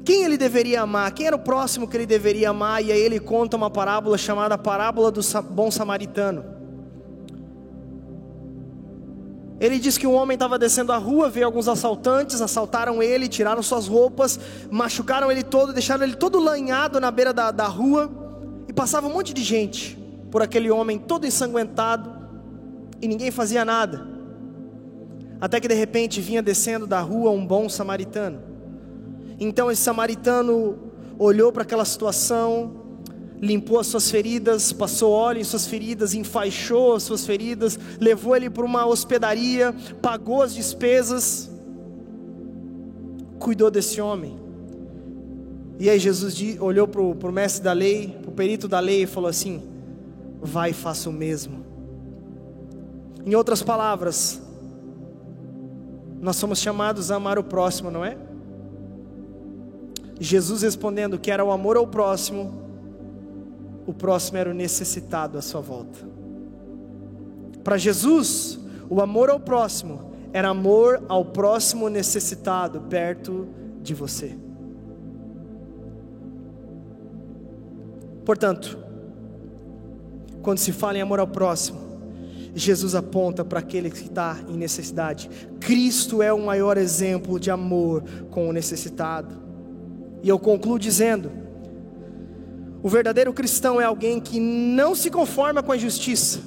quem 0.04 0.22
ele 0.22 0.38
deveria 0.38 0.82
amar? 0.82 1.10
Quem 1.10 1.26
era 1.26 1.34
o 1.34 1.40
próximo 1.40 1.88
que 1.88 1.96
ele 1.96 2.06
deveria 2.06 2.50
amar? 2.50 2.80
E 2.80 2.92
aí 2.92 3.00
ele 3.00 3.18
conta 3.18 3.56
uma 3.56 3.68
parábola 3.68 4.16
chamada 4.16 4.56
Parábola 4.56 5.10
do 5.10 5.20
Bom 5.50 5.72
Samaritano. 5.72 6.57
Ele 9.60 9.78
diz 9.78 9.98
que 9.98 10.06
um 10.06 10.14
homem 10.14 10.34
estava 10.34 10.58
descendo 10.58 10.92
a 10.92 10.96
rua, 10.96 11.28
veio 11.28 11.46
alguns 11.46 11.66
assaltantes, 11.66 12.40
assaltaram 12.40 13.02
ele, 13.02 13.26
tiraram 13.26 13.62
suas 13.62 13.88
roupas, 13.88 14.38
machucaram 14.70 15.32
ele 15.32 15.42
todo, 15.42 15.72
deixaram 15.72 16.04
ele 16.04 16.14
todo 16.14 16.38
lanhado 16.38 17.00
na 17.00 17.10
beira 17.10 17.32
da, 17.32 17.50
da 17.50 17.66
rua, 17.66 18.08
e 18.68 18.72
passava 18.72 19.08
um 19.08 19.12
monte 19.12 19.34
de 19.34 19.42
gente 19.42 19.98
por 20.30 20.42
aquele 20.42 20.70
homem 20.70 20.96
todo 20.96 21.26
ensanguentado, 21.26 22.10
e 23.02 23.08
ninguém 23.08 23.32
fazia 23.32 23.64
nada. 23.64 24.06
Até 25.40 25.60
que 25.60 25.66
de 25.66 25.74
repente 25.74 26.20
vinha 26.20 26.42
descendo 26.42 26.86
da 26.86 27.00
rua 27.00 27.30
um 27.30 27.44
bom 27.44 27.68
samaritano. 27.68 28.40
Então 29.40 29.70
esse 29.70 29.82
samaritano 29.82 30.78
olhou 31.18 31.52
para 31.52 31.62
aquela 31.62 31.84
situação 31.84 32.77
limpou 33.40 33.78
as 33.78 33.86
suas 33.86 34.10
feridas, 34.10 34.72
passou 34.72 35.12
óleo 35.12 35.40
em 35.40 35.44
suas 35.44 35.66
feridas, 35.66 36.14
enfaixou 36.14 36.94
as 36.94 37.02
suas 37.02 37.24
feridas, 37.24 37.78
levou 38.00 38.36
ele 38.36 38.50
para 38.50 38.64
uma 38.64 38.86
hospedaria, 38.86 39.74
pagou 40.02 40.42
as 40.42 40.54
despesas, 40.54 41.50
cuidou 43.38 43.70
desse 43.70 44.00
homem. 44.00 44.36
E 45.78 45.88
aí 45.88 45.98
Jesus 45.98 46.36
olhou 46.60 46.88
para 46.88 47.00
o 47.00 47.32
mestre 47.32 47.62
da 47.62 47.72
lei, 47.72 48.08
para 48.20 48.30
o 48.30 48.34
perito 48.34 48.66
da 48.66 48.80
lei 48.80 49.04
e 49.04 49.06
falou 49.06 49.30
assim: 49.30 49.62
Vai 50.40 50.70
e 50.70 50.74
faça 50.74 51.08
o 51.08 51.12
mesmo. 51.12 51.64
Em 53.24 53.34
outras 53.34 53.62
palavras, 53.62 54.40
nós 56.20 56.36
somos 56.36 56.58
chamados 56.58 57.10
a 57.10 57.16
amar 57.16 57.38
o 57.38 57.44
próximo, 57.44 57.90
não 57.90 58.04
é? 58.04 58.16
Jesus 60.18 60.62
respondendo 60.62 61.18
que 61.18 61.30
era 61.30 61.44
o 61.44 61.52
amor 61.52 61.76
ao 61.76 61.86
próximo, 61.86 62.67
o 63.88 63.94
próximo 63.94 64.36
era 64.36 64.50
o 64.50 64.54
necessitado 64.54 65.38
à 65.38 65.40
sua 65.40 65.62
volta. 65.62 65.98
Para 67.64 67.78
Jesus, 67.78 68.60
o 68.90 69.00
amor 69.00 69.30
ao 69.30 69.40
próximo 69.40 70.12
era 70.30 70.50
amor 70.50 71.02
ao 71.08 71.24
próximo 71.24 71.88
necessitado 71.88 72.82
perto 72.82 73.48
de 73.82 73.94
você. 73.94 74.36
Portanto, 78.26 78.78
quando 80.42 80.58
se 80.58 80.70
fala 80.70 80.98
em 80.98 81.00
amor 81.00 81.18
ao 81.18 81.26
próximo, 81.26 81.80
Jesus 82.54 82.94
aponta 82.94 83.42
para 83.42 83.60
aquele 83.60 83.90
que 83.90 84.02
está 84.02 84.36
em 84.50 84.56
necessidade. 84.58 85.30
Cristo 85.58 86.22
é 86.22 86.30
o 86.30 86.38
maior 86.38 86.76
exemplo 86.76 87.40
de 87.40 87.50
amor 87.50 88.04
com 88.30 88.50
o 88.50 88.52
necessitado. 88.52 89.34
E 90.22 90.28
eu 90.28 90.38
concluo 90.38 90.78
dizendo: 90.78 91.47
o 92.82 92.88
verdadeiro 92.88 93.32
cristão 93.32 93.80
é 93.80 93.84
alguém 93.84 94.20
que 94.20 94.38
não 94.38 94.94
se 94.94 95.10
conforma 95.10 95.62
com 95.62 95.72
a 95.72 95.76
injustiça. 95.76 96.40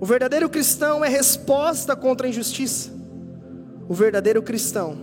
O 0.00 0.06
verdadeiro 0.06 0.48
cristão 0.48 1.04
é 1.04 1.08
resposta 1.08 1.94
contra 1.94 2.26
a 2.26 2.30
injustiça. 2.30 2.90
O 3.88 3.94
verdadeiro 3.94 4.42
cristão 4.42 4.98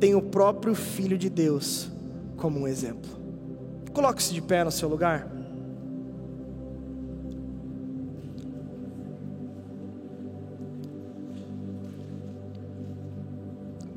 tem 0.00 0.14
o 0.14 0.22
próprio 0.22 0.74
Filho 0.74 1.18
de 1.18 1.28
Deus 1.28 1.90
como 2.36 2.60
um 2.60 2.68
exemplo. 2.68 3.10
Coloque-se 3.92 4.32
de 4.32 4.40
pé 4.40 4.64
no 4.64 4.70
seu 4.70 4.88
lugar. 4.88 5.30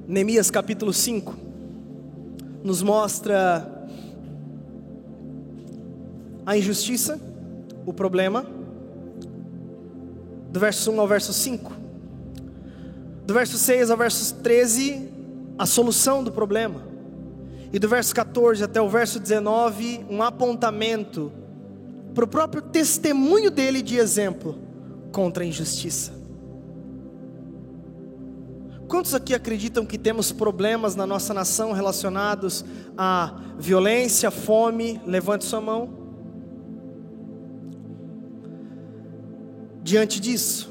Neemias 0.07 0.49
capítulo 0.49 0.91
5 0.91 1.35
nos 2.63 2.81
mostra 2.81 3.78
a 6.49 6.57
injustiça, 6.57 7.21
o 7.85 7.93
problema, 7.93 8.43
do 10.49 10.59
verso 10.59 10.89
1 10.89 10.99
ao 10.99 11.07
verso 11.07 11.31
5. 11.31 11.71
Do 13.23 13.35
verso 13.35 13.55
6 13.55 13.91
ao 13.91 13.97
verso 13.97 14.33
13, 14.37 15.11
a 15.59 15.67
solução 15.67 16.23
do 16.23 16.31
problema. 16.31 16.81
E 17.71 17.77
do 17.77 17.87
verso 17.87 18.15
14 18.15 18.63
até 18.63 18.81
o 18.81 18.89
verso 18.89 19.19
19, 19.19 20.07
um 20.09 20.23
apontamento 20.23 21.31
para 22.15 22.25
o 22.25 22.27
próprio 22.27 22.63
testemunho 22.63 23.51
dele 23.51 23.83
de 23.83 23.97
exemplo 23.97 24.57
contra 25.11 25.43
a 25.43 25.45
injustiça. 25.45 26.13
Quantos 28.87 29.13
aqui 29.13 29.35
acreditam 29.35 29.85
que 29.85 29.99
temos 29.99 30.31
problemas 30.31 30.95
na 30.95 31.05
nossa 31.05 31.31
nação 31.31 31.73
relacionados 31.73 32.65
à 32.97 33.39
violência, 33.59 34.31
fome? 34.31 34.99
Levante 35.05 35.45
sua 35.45 35.61
mão. 35.61 35.98
Diante 39.89 40.19
disso, 40.19 40.69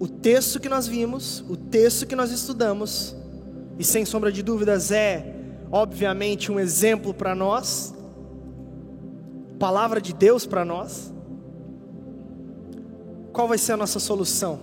o 0.00 0.08
texto 0.08 0.58
que 0.58 0.66
nós 0.66 0.86
vimos, 0.86 1.44
o 1.46 1.54
texto 1.54 2.06
que 2.06 2.16
nós 2.16 2.30
estudamos, 2.30 3.14
e 3.78 3.84
sem 3.84 4.06
sombra 4.06 4.32
de 4.32 4.42
dúvidas 4.42 4.90
é, 4.90 5.36
obviamente, 5.70 6.50
um 6.50 6.58
exemplo 6.58 7.12
para 7.12 7.34
nós, 7.34 7.94
palavra 9.58 10.00
de 10.00 10.14
Deus 10.14 10.46
para 10.46 10.64
nós. 10.64 11.12
Qual 13.30 13.46
vai 13.46 13.58
ser 13.58 13.72
a 13.72 13.76
nossa 13.76 13.98
solução? 13.98 14.58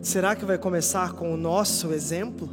Será 0.00 0.34
que 0.34 0.46
vai 0.46 0.56
começar 0.56 1.12
com 1.12 1.34
o 1.34 1.36
nosso 1.36 1.92
exemplo? 1.92 2.48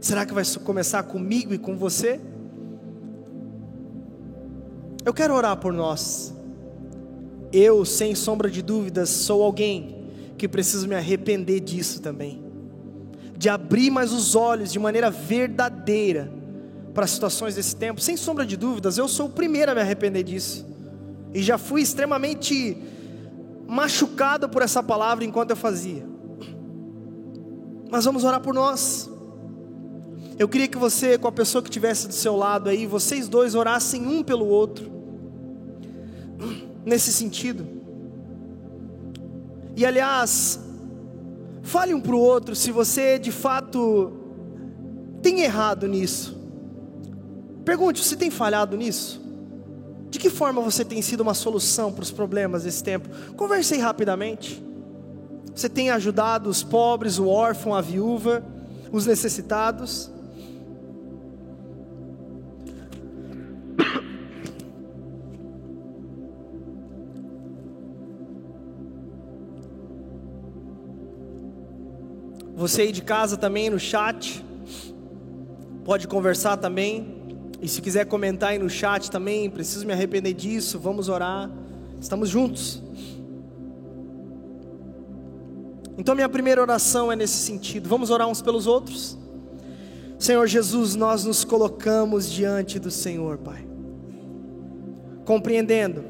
Será 0.00 0.24
que 0.24 0.32
vai 0.32 0.44
começar 0.62 1.02
comigo 1.02 1.52
e 1.52 1.58
com 1.58 1.76
você? 1.76 2.20
Eu 5.04 5.12
quero 5.12 5.34
orar 5.34 5.56
por 5.56 5.72
nós. 5.72 6.32
Eu, 7.52 7.84
sem 7.84 8.14
sombra 8.14 8.50
de 8.50 8.62
dúvidas, 8.62 9.10
sou 9.10 9.42
alguém 9.42 10.08
que 10.38 10.48
preciso 10.48 10.88
me 10.88 10.94
arrepender 10.94 11.60
disso 11.60 12.00
também. 12.00 12.42
De 13.36 13.48
abrir 13.48 13.90
mais 13.90 14.12
os 14.12 14.34
olhos 14.34 14.72
de 14.72 14.78
maneira 14.78 15.10
verdadeira 15.10 16.32
para 16.94 17.06
situações 17.06 17.54
desse 17.54 17.76
tempo. 17.76 18.00
Sem 18.00 18.16
sombra 18.16 18.46
de 18.46 18.56
dúvidas, 18.56 18.98
eu 18.98 19.08
sou 19.08 19.26
o 19.26 19.30
primeiro 19.30 19.72
a 19.72 19.74
me 19.74 19.80
arrepender 19.80 20.22
disso. 20.22 20.66
E 21.34 21.42
já 21.42 21.58
fui 21.58 21.82
extremamente 21.82 22.76
machucado 23.66 24.48
por 24.48 24.62
essa 24.62 24.82
palavra 24.82 25.24
enquanto 25.24 25.50
eu 25.50 25.56
fazia. 25.56 26.04
Mas 27.90 28.04
vamos 28.04 28.24
orar 28.24 28.40
por 28.40 28.54
nós. 28.54 29.10
Eu 30.38 30.48
queria 30.48 30.68
que 30.68 30.78
você, 30.78 31.18
com 31.18 31.28
a 31.28 31.32
pessoa 31.32 31.62
que 31.62 31.68
estivesse 31.68 32.08
do 32.08 32.14
seu 32.14 32.36
lado 32.36 32.68
aí, 32.68 32.86
vocês 32.86 33.28
dois 33.28 33.54
orassem 33.54 34.06
um 34.06 34.22
pelo 34.22 34.46
outro, 34.46 34.90
nesse 36.84 37.12
sentido. 37.12 37.66
E 39.76 39.86
aliás, 39.86 40.60
fale 41.62 41.94
um 41.94 42.00
para 42.00 42.14
o 42.14 42.18
outro 42.18 42.54
se 42.54 42.70
você 42.70 43.18
de 43.18 43.32
fato 43.32 44.12
tem 45.22 45.40
errado 45.40 45.86
nisso. 45.88 46.36
Pergunte: 47.64 48.04
se 48.04 48.16
tem 48.16 48.30
falhado 48.30 48.76
nisso? 48.76 49.20
De 50.10 50.18
que 50.18 50.28
forma 50.28 50.60
você 50.60 50.84
tem 50.84 51.00
sido 51.00 51.22
uma 51.22 51.32
solução 51.32 51.90
para 51.90 52.02
os 52.02 52.10
problemas 52.10 52.64
desse 52.64 52.84
tempo? 52.84 53.08
Conversei 53.34 53.78
rapidamente. 53.78 54.62
Você 55.54 55.68
tem 55.68 55.90
ajudado 55.90 56.50
os 56.50 56.62
pobres, 56.62 57.18
o 57.18 57.28
órfão, 57.28 57.74
a 57.74 57.80
viúva, 57.80 58.44
os 58.90 59.06
necessitados? 59.06 60.11
Você 72.62 72.82
aí 72.82 72.92
de 72.92 73.02
casa 73.02 73.36
também 73.36 73.68
no 73.68 73.76
chat, 73.76 74.40
pode 75.84 76.06
conversar 76.06 76.58
também. 76.58 77.20
E 77.60 77.66
se 77.66 77.82
quiser 77.82 78.06
comentar 78.06 78.50
aí 78.50 78.58
no 78.60 78.70
chat 78.70 79.10
também, 79.10 79.50
preciso 79.50 79.84
me 79.84 79.92
arrepender 79.92 80.32
disso, 80.32 80.78
vamos 80.78 81.08
orar. 81.08 81.50
Estamos 82.00 82.28
juntos. 82.28 82.80
Então, 85.98 86.14
minha 86.14 86.28
primeira 86.28 86.62
oração 86.62 87.10
é 87.10 87.16
nesse 87.16 87.38
sentido. 87.38 87.88
Vamos 87.88 88.10
orar 88.10 88.28
uns 88.28 88.40
pelos 88.40 88.68
outros? 88.68 89.18
Senhor 90.16 90.46
Jesus, 90.46 90.94
nós 90.94 91.24
nos 91.24 91.44
colocamos 91.44 92.30
diante 92.30 92.78
do 92.78 92.92
Senhor, 92.92 93.38
Pai, 93.38 93.66
compreendendo 95.24 96.04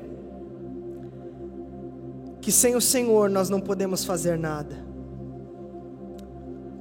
que 2.42 2.52
sem 2.52 2.76
o 2.76 2.80
Senhor 2.80 3.30
nós 3.30 3.48
não 3.48 3.58
podemos 3.58 4.04
fazer 4.04 4.38
nada. 4.38 4.81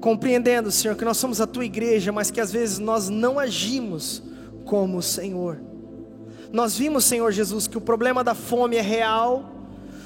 Compreendendo, 0.01 0.71
Senhor, 0.71 0.97
que 0.97 1.05
nós 1.05 1.17
somos 1.17 1.39
a 1.39 1.45
tua 1.45 1.63
igreja, 1.63 2.11
mas 2.11 2.31
que 2.31 2.41
às 2.41 2.51
vezes 2.51 2.79
nós 2.79 3.07
não 3.07 3.37
agimos 3.37 4.23
como 4.65 4.97
o 4.97 5.01
Senhor. 5.01 5.61
Nós 6.51 6.75
vimos, 6.75 7.05
Senhor 7.05 7.31
Jesus, 7.31 7.67
que 7.67 7.77
o 7.77 7.81
problema 7.81 8.23
da 8.23 8.33
fome 8.33 8.77
é 8.77 8.81
real, 8.81 9.51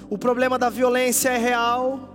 o 0.10 0.18
problema 0.18 0.60
da 0.60 0.70
violência 0.70 1.30
é 1.30 1.38
real, 1.38 2.10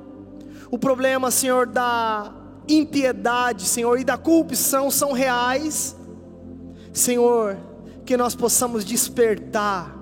o 0.70 0.78
problema, 0.78 1.30
Senhor, 1.30 1.66
da 1.66 2.32
impiedade, 2.68 3.64
Senhor, 3.64 3.98
e 3.98 4.04
da 4.04 4.18
corrupção 4.18 4.90
são 4.90 5.12
reais. 5.12 5.96
Senhor, 6.92 7.56
que 8.04 8.14
nós 8.14 8.34
possamos 8.34 8.84
despertar, 8.84 9.96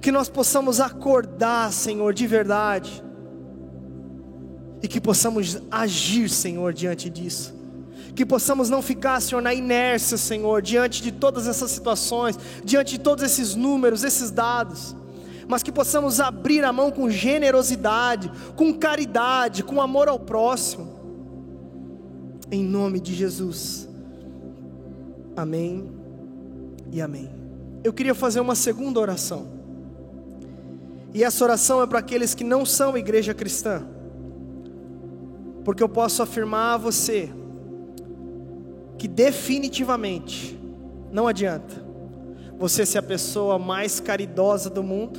que 0.00 0.12
nós 0.12 0.28
possamos 0.28 0.80
acordar, 0.80 1.72
Senhor, 1.72 2.14
de 2.14 2.26
verdade, 2.26 3.02
e 4.82 4.88
que 4.88 5.00
possamos 5.00 5.58
agir, 5.70 6.28
Senhor, 6.28 6.72
diante 6.72 7.08
disso 7.08 7.60
que 8.14 8.26
possamos 8.26 8.68
não 8.68 8.82
ficar, 8.82 9.20
Senhor, 9.20 9.40
na 9.40 9.54
inércia, 9.54 10.18
Senhor, 10.18 10.60
diante 10.60 11.02
de 11.02 11.12
todas 11.12 11.46
essas 11.46 11.70
situações, 11.70 12.38
diante 12.64 12.92
de 12.92 13.00
todos 13.00 13.24
esses 13.24 13.54
números, 13.54 14.04
esses 14.04 14.30
dados, 14.30 14.94
mas 15.48 15.62
que 15.62 15.72
possamos 15.72 16.20
abrir 16.20 16.64
a 16.64 16.72
mão 16.72 16.90
com 16.90 17.08
generosidade, 17.10 18.30
com 18.56 18.74
caridade, 18.74 19.62
com 19.62 19.80
amor 19.80 20.08
ao 20.08 20.18
próximo, 20.18 21.00
em 22.50 22.62
nome 22.62 23.00
de 23.00 23.14
Jesus, 23.14 23.88
amém 25.36 25.90
e 26.92 27.00
amém. 27.00 27.30
eu 27.82 27.92
queria 27.92 28.14
fazer 28.14 28.40
uma 28.40 28.54
segunda 28.54 29.00
oração. 29.00 29.48
E 31.14 31.24
essa 31.24 31.42
oração 31.42 31.82
é 31.82 31.86
para 31.86 31.98
aqueles 32.00 32.34
que 32.34 32.44
não 32.44 32.66
são 32.66 32.98
igreja 32.98 33.32
cristã. 33.32 33.84
Porque 35.64 35.82
eu 35.82 35.88
posso 35.88 36.22
afirmar 36.22 36.74
a 36.74 36.78
você 36.78 37.30
que 38.98 39.08
definitivamente 39.08 40.58
não 41.10 41.26
adianta 41.26 41.90
você 42.58 42.84
ser 42.84 42.98
a 42.98 43.02
pessoa 43.02 43.58
mais 43.58 43.98
caridosa 44.00 44.68
do 44.68 44.82
mundo, 44.82 45.18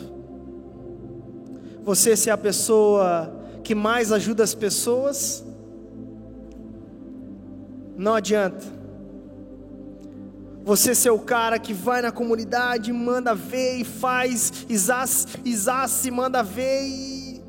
você 1.83 2.15
ser 2.15 2.29
a 2.29 2.37
pessoa 2.37 3.35
que 3.63 3.73
mais 3.73 4.11
ajuda 4.11 4.43
as 4.43 4.53
pessoas, 4.53 5.43
não 7.97 8.13
adianta. 8.13 8.63
Você 10.63 10.93
ser 10.93 11.09
o 11.09 11.17
cara 11.17 11.57
que 11.57 11.73
vai 11.73 12.03
na 12.03 12.11
comunidade, 12.11 12.93
manda 12.93 13.33
ver 13.33 13.77
e 13.77 13.83
faz, 13.83 14.65
exasse, 14.69 16.11
manda 16.11 16.43
ver 16.43 16.83
e. 16.83 17.41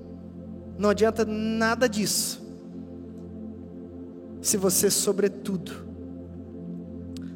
Não 0.78 0.88
adianta 0.88 1.24
nada 1.26 1.86
disso. 1.86 2.41
Se 4.42 4.56
você, 4.56 4.90
sobretudo, 4.90 5.70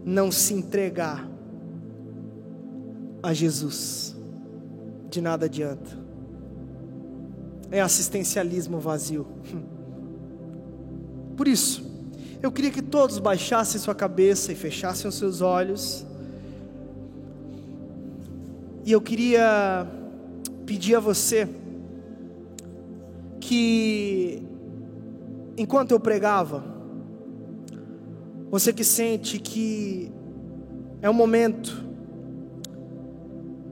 não 0.04 0.32
se 0.32 0.52
entregar 0.52 1.26
a 3.22 3.32
Jesus, 3.32 4.16
de 5.08 5.20
nada 5.20 5.46
adianta. 5.46 5.96
É 7.70 7.80
assistencialismo 7.80 8.80
vazio. 8.80 9.24
Por 11.36 11.46
isso, 11.46 11.84
eu 12.42 12.50
queria 12.50 12.72
que 12.72 12.82
todos 12.82 13.18
baixassem 13.18 13.80
sua 13.80 13.94
cabeça 13.94 14.50
e 14.50 14.56
fechassem 14.56 15.08
os 15.08 15.14
seus 15.14 15.40
olhos. 15.40 16.04
E 18.84 18.90
eu 18.90 19.00
queria 19.00 19.86
pedir 20.64 20.96
a 20.96 21.00
você 21.00 21.48
que, 23.40 24.42
enquanto 25.56 25.92
eu 25.92 26.00
pregava, 26.00 26.75
você 28.50 28.72
que 28.72 28.84
sente 28.84 29.38
que 29.38 30.10
é 31.02 31.10
o 31.10 31.14
momento 31.14 31.84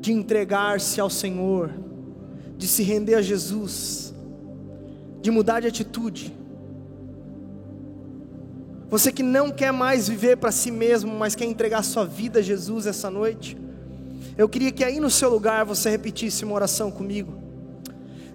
de 0.00 0.12
entregar-se 0.12 1.00
ao 1.00 1.08
Senhor, 1.08 1.70
de 2.58 2.66
se 2.66 2.82
render 2.82 3.14
a 3.14 3.22
Jesus, 3.22 4.14
de 5.22 5.30
mudar 5.30 5.60
de 5.60 5.66
atitude. 5.66 6.34
Você 8.90 9.10
que 9.10 9.22
não 9.22 9.50
quer 9.50 9.72
mais 9.72 10.08
viver 10.08 10.36
para 10.36 10.52
si 10.52 10.70
mesmo, 10.70 11.12
mas 11.16 11.34
quer 11.34 11.46
entregar 11.46 11.82
sua 11.82 12.04
vida 12.04 12.40
a 12.40 12.42
Jesus 12.42 12.86
essa 12.86 13.10
noite. 13.10 13.56
Eu 14.36 14.48
queria 14.48 14.70
que 14.70 14.84
aí 14.84 15.00
no 15.00 15.10
seu 15.10 15.30
lugar 15.30 15.64
você 15.64 15.88
repetisse 15.88 16.44
uma 16.44 16.54
oração 16.54 16.90
comigo. 16.90 17.34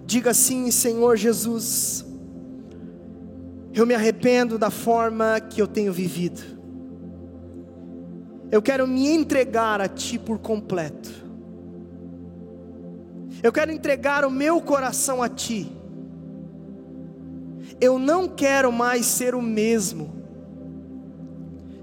Diga 0.04 0.30
assim: 0.30 0.70
Senhor 0.70 1.16
Jesus, 1.16 2.04
eu 3.74 3.86
me 3.86 3.94
arrependo 3.94 4.58
da 4.58 4.70
forma 4.70 5.40
que 5.40 5.60
eu 5.60 5.66
tenho 5.66 5.92
vivido. 5.92 6.40
Eu 8.50 8.60
quero 8.60 8.86
me 8.86 9.08
entregar 9.08 9.80
a 9.80 9.88
Ti 9.88 10.18
por 10.18 10.38
completo. 10.38 11.10
Eu 13.42 13.52
quero 13.52 13.70
entregar 13.70 14.24
o 14.24 14.30
meu 14.30 14.60
coração 14.60 15.22
a 15.22 15.28
Ti. 15.28 15.70
Eu 17.80 17.98
não 17.98 18.28
quero 18.28 18.72
mais 18.72 19.06
ser 19.06 19.34
o 19.34 19.40
mesmo 19.40 20.20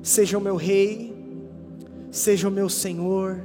seja 0.08 0.38
o 0.38 0.42
meu 0.42 0.56
Rei, 0.56 1.14
seja 2.10 2.48
o 2.48 2.52
meu 2.52 2.70
Senhor, 2.70 3.42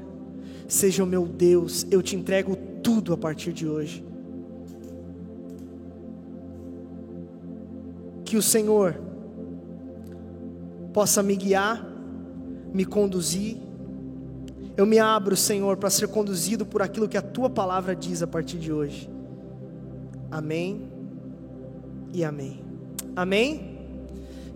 seja 0.68 1.02
o 1.02 1.06
meu 1.06 1.26
Deus, 1.26 1.84
eu 1.90 2.00
te 2.00 2.14
entrego 2.14 2.56
tudo 2.82 3.12
a 3.12 3.16
partir 3.16 3.52
de 3.52 3.66
hoje. 3.66 4.04
Que 8.32 8.38
o 8.38 8.40
Senhor 8.40 8.98
possa 10.94 11.22
me 11.22 11.36
guiar, 11.36 11.86
me 12.72 12.82
conduzir. 12.82 13.58
Eu 14.74 14.86
me 14.86 14.98
abro, 14.98 15.36
Senhor, 15.36 15.76
para 15.76 15.90
ser 15.90 16.08
conduzido 16.08 16.64
por 16.64 16.80
aquilo 16.80 17.06
que 17.06 17.18
a 17.18 17.20
tua 17.20 17.50
palavra 17.50 17.94
diz 17.94 18.22
a 18.22 18.26
partir 18.26 18.56
de 18.56 18.72
hoje. 18.72 19.10
Amém 20.30 20.90
e 22.14 22.24
amém. 22.24 22.64
Amém. 23.14 23.78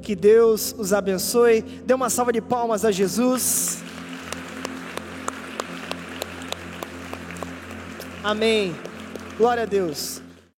Que 0.00 0.16
Deus 0.16 0.74
os 0.78 0.94
abençoe. 0.94 1.60
Dê 1.60 1.92
uma 1.92 2.08
salva 2.08 2.32
de 2.32 2.40
palmas 2.40 2.82
a 2.82 2.90
Jesus. 2.90 3.82
Amém. 8.24 8.74
Glória 9.36 9.64
a 9.64 9.66
Deus. 9.66 10.25